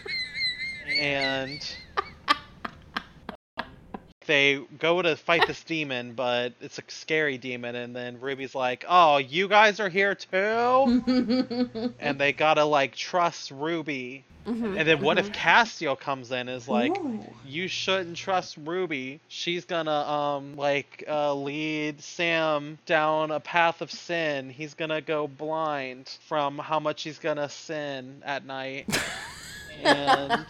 and 0.99 1.61
they 4.27 4.61
go 4.79 5.01
to 5.03 5.17
fight 5.17 5.47
this 5.47 5.63
demon, 5.65 6.13
but 6.15 6.53
it's 6.61 6.79
a 6.79 6.83
scary 6.89 7.39
demon, 7.39 7.75
and 7.75 7.95
then 7.95 8.21
Ruby's 8.21 8.55
like, 8.55 8.85
"Oh, 8.89 9.19
you 9.19 9.49
guys 9.49 9.81
are 9.81 9.89
here 9.89 10.15
too," 10.15 11.93
and 12.01 12.19
they 12.19 12.33
gotta 12.33 12.65
like 12.65 12.95
trust 12.95 13.51
Ruby. 13.51 14.25
Mm-hmm. 14.47 14.79
And 14.79 14.89
then 14.89 15.01
what 15.01 15.19
if 15.19 15.33
Castiel 15.33 15.99
comes 15.99 16.31
in 16.31 16.49
and 16.49 16.51
is 16.51 16.67
like, 16.67 16.99
Ooh. 16.99 17.23
you 17.47 17.69
shouldn't 17.69 18.17
trust 18.17 18.57
Ruby. 18.57 19.21
She's 19.29 19.65
gonna 19.65 19.91
um 19.91 20.57
like 20.57 21.05
uh, 21.07 21.35
lead 21.35 22.01
Sam 22.01 22.79
down 22.87 23.31
a 23.31 23.41
path 23.41 23.83
of 23.83 23.91
sin. 23.91 24.51
He's 24.51 24.75
gonna 24.75 25.03
go 25.03 25.27
blind 25.29 26.17
from 26.27 26.59
how 26.59 26.81
much 26.81 27.03
he's 27.03 27.19
gonna 27.19 27.49
sin 27.49 28.23
at 28.25 28.47
night. 28.47 28.87
and 29.85 30.47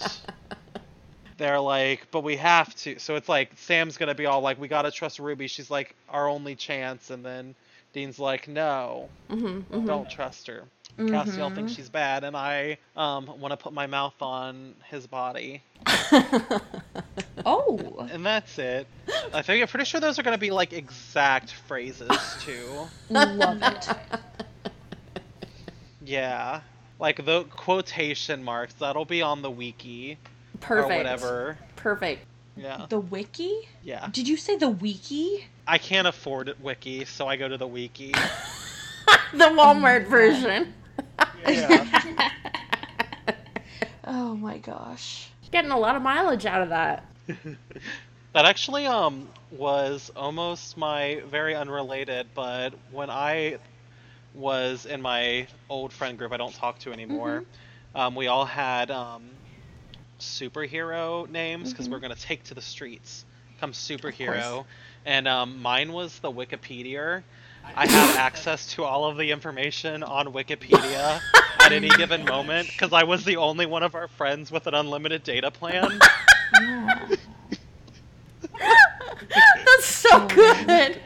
they're 1.41 1.59
like, 1.59 2.07
but 2.13 2.23
we 2.23 2.37
have 2.37 2.73
to. 2.77 2.99
So 2.99 3.17
it's 3.17 3.29
like 3.29 3.51
Sam's 3.57 3.97
gonna 3.97 4.15
be 4.15 4.27
all 4.27 4.43
like, 4.43 4.61
we 4.61 4.69
gotta 4.69 4.91
trust 4.91 5.19
Ruby. 5.19 5.49
She's 5.49 5.71
like 5.71 5.97
our 6.11 6.29
only 6.29 6.55
chance. 6.55 7.11
And 7.11 7.25
then 7.25 7.55
Dean's 7.95 8.19
like, 8.21 8.47
no, 8.47 9.09
Mm-hmm. 9.31 9.87
don't 9.87 10.09
trust 10.09 10.47
her. 10.47 10.65
Castiel 10.99 11.55
thinks 11.55 11.73
she's 11.73 11.89
bad, 11.89 12.25
and 12.25 12.37
I 12.37 12.77
um 12.95 13.27
want 13.41 13.53
to 13.53 13.57
put 13.57 13.73
my 13.73 13.87
mouth 13.87 14.21
on 14.21 14.75
his 14.89 15.07
body. 15.07 15.63
Oh. 17.47 18.07
And 18.13 18.25
that's 18.27 18.59
it. 18.59 18.87
I 19.33 19.41
think 19.41 19.63
I'm 19.63 19.69
pretty 19.69 19.87
sure 19.87 19.99
those 19.99 20.19
are 20.19 20.23
gonna 20.23 20.37
be 20.37 20.51
like 20.51 20.75
exact 20.75 21.53
phrases 21.67 22.11
too. 22.43 22.87
Love 23.11 23.63
it. 23.63 23.89
Yeah. 26.05 26.61
Like 26.99 27.25
the 27.25 27.45
quotation 27.45 28.45
marks, 28.45 28.75
that'll 28.75 29.07
be 29.07 29.23
on 29.23 29.41
the 29.41 29.51
wiki 29.51 30.19
Perfect. 30.61 30.93
or 30.93 30.97
whatever. 30.97 31.59
Perfect. 31.77 32.27
Yeah. 32.57 32.87
The 32.89 33.01
wiki? 33.01 33.69
Yeah. 33.83 34.09
Did 34.13 34.29
you 34.29 34.37
say 34.37 34.57
the 34.57 34.69
wiki? 34.69 35.47
I 35.67 35.79
can't 35.79 36.07
afford 36.07 36.49
it 36.49 36.61
wiki, 36.61 37.05
so 37.05 37.27
I 37.27 37.37
go 37.37 37.49
to 37.49 37.57
the 37.57 37.67
wiki. 37.67 38.15
The 39.33 39.45
Walmart 39.45 40.09
version. 40.09 40.75
Yeah. 41.47 41.89
Oh 44.05 44.35
my 44.35 44.59
gosh. 44.59 45.29
Getting 45.53 45.71
a 45.71 45.79
lot 45.79 45.95
of 45.95 46.03
mileage 46.03 46.47
out 46.47 46.63
of 46.63 46.69
that. 46.71 47.05
That 48.33 48.45
actually 48.45 48.87
um 48.87 49.29
was 49.51 50.13
almost 50.15 50.77
my 50.77 51.21
very 51.29 51.57
unrelated, 51.57 52.29
but 52.35 52.75
when 52.93 53.11
I 53.11 53.59
was 54.35 54.87
in 54.87 55.03
my 55.03 55.49
old 55.69 55.93
friend 55.93 56.17
group 56.17 56.31
I 56.33 56.37
don't 56.37 56.55
talk 56.55 56.79
to 56.81 56.93
anymore, 56.93 57.43
um, 57.95 58.15
we 58.15 58.29
all 58.29 58.45
had 58.45 58.93
um, 58.93 59.23
superhero 60.21 61.29
names 61.29 61.71
because 61.73 61.89
we're 61.89 61.99
gonna 62.01 62.15
take 62.15 62.45
to 62.45 62.55
the 62.55 62.63
streets, 62.63 63.25
come 63.61 63.73
superhero, 63.73 64.65
and 65.05 65.27
um, 65.29 65.61
mine 65.61 65.93
was 65.93 66.19
the 66.21 66.31
Wikipedia. 66.31 67.23
I 67.77 67.87
have 67.87 68.17
access 68.17 68.73
to 68.75 68.85
all 68.85 69.05
of 69.05 69.17
the 69.17 69.31
information 69.31 70.03
on 70.03 70.29
Wikipedia 70.29 71.21
at 71.61 71.73
any 71.73 71.89
given 71.97 72.25
moment 72.25 72.69
because 72.69 72.93
I 72.93 73.05
was 73.05 73.25
the 73.25 73.37
only 73.37 73.67
one 73.67 73.83
of 73.83 73.95
our 73.95 74.09
friends 74.09 74.51
with 74.51 74.67
an 74.67 74.75
unlimited 74.75 75.23
data 75.23 75.51
plan. 75.51 76.01
Yeah. 76.55 77.09
That's 79.67 79.85
so 79.85 80.27
good. 80.29 81.01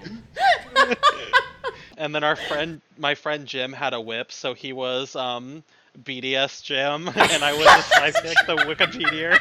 And 1.97 2.15
then 2.15 2.25
our 2.25 2.37
friend, 2.37 2.81
my 2.99 3.15
friend 3.15 3.47
Jim, 3.47 3.73
had 3.73 3.95
a 3.95 4.01
whip, 4.01 4.33
so 4.33 4.55
he 4.55 4.73
was 4.73 5.15
um, 5.15 5.63
BDS 6.03 6.63
Jim, 6.63 7.09
and 7.09 7.45
I 7.45 7.53
was 7.53 7.65
the 7.65 7.83
sidekick, 7.95 8.47
the 8.47 8.57
Wikipedia. 8.65 9.39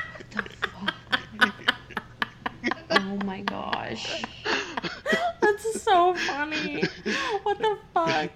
Oh 2.89 3.25
my 3.25 3.41
gosh. 3.41 4.23
That's 5.41 5.81
so 5.81 6.13
funny. 6.13 6.83
What 7.43 7.57
the 7.59 7.77
fuck? 7.93 8.31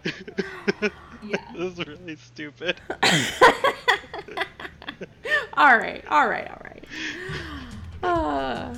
Yeah. 1.23 1.38
this 1.56 1.80
is 1.80 1.85
really 1.85 2.15
stupid. 2.15 2.80
all 5.53 5.77
right, 5.77 6.03
all 6.10 6.27
right, 6.27 6.49
all 6.49 6.61
right. 6.64 6.85
Uh, 8.03 8.76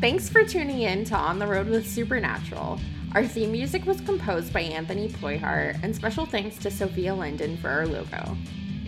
thanks 0.00 0.28
for 0.28 0.44
tuning 0.44 0.82
in 0.82 1.04
to 1.04 1.14
On 1.14 1.38
the 1.38 1.46
Road 1.46 1.68
with 1.68 1.88
Supernatural. 1.88 2.78
Our 3.12 3.26
theme 3.26 3.50
music 3.50 3.86
was 3.86 4.00
composed 4.00 4.52
by 4.52 4.60
Anthony 4.60 5.08
Ployhart, 5.08 5.82
and 5.82 5.96
special 5.96 6.26
thanks 6.26 6.56
to 6.58 6.70
Sophia 6.70 7.12
Linden 7.12 7.56
for 7.56 7.68
our 7.68 7.84
logo. 7.84 8.36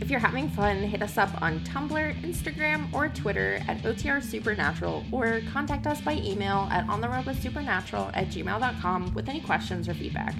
If 0.00 0.10
you're 0.10 0.20
having 0.20 0.48
fun, 0.48 0.76
hit 0.78 1.02
us 1.02 1.18
up 1.18 1.42
on 1.42 1.58
Tumblr, 1.60 2.22
Instagram, 2.22 2.92
or 2.92 3.08
Twitter 3.08 3.60
at 3.66 3.82
OTR 3.82 4.22
Supernatural 4.22 5.04
or 5.10 5.40
contact 5.52 5.88
us 5.88 6.00
by 6.00 6.14
email 6.14 6.68
at 6.70 6.86
ontheroadsupernatural 6.86 8.12
at 8.14 8.28
gmail.com 8.28 9.12
with 9.12 9.28
any 9.28 9.40
questions 9.40 9.88
or 9.88 9.94
feedback. 9.94 10.34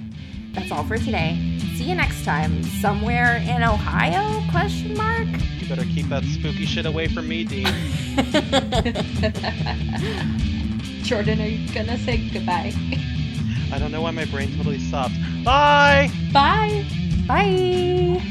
That's 0.53 0.71
all 0.71 0.85
for 0.85 0.97
today. 0.97 1.57
See 1.75 1.83
you 1.83 1.95
next 1.95 2.23
time, 2.23 2.63
somewhere 2.63 3.37
in 3.37 3.63
Ohio? 3.63 4.49
Question 4.49 4.95
mark. 4.95 5.27
You 5.59 5.67
better 5.67 5.85
keep 5.85 6.07
that 6.07 6.23
spooky 6.23 6.65
shit 6.65 6.85
away 6.85 7.09
from 7.09 7.27
me, 7.27 7.43
Dean. 7.43 7.65
Jordan, 11.03 11.41
are 11.41 11.47
you 11.47 11.73
gonna 11.73 11.97
say 11.97 12.29
goodbye? 12.29 12.73
I 13.73 13.79
don't 13.79 13.91
know 13.91 14.03
why 14.03 14.11
my 14.11 14.25
brain 14.25 14.55
totally 14.55 14.77
stopped. 14.77 15.15
Bye! 15.43 16.11
Bye! 16.31 16.85
Bye! 17.27 18.21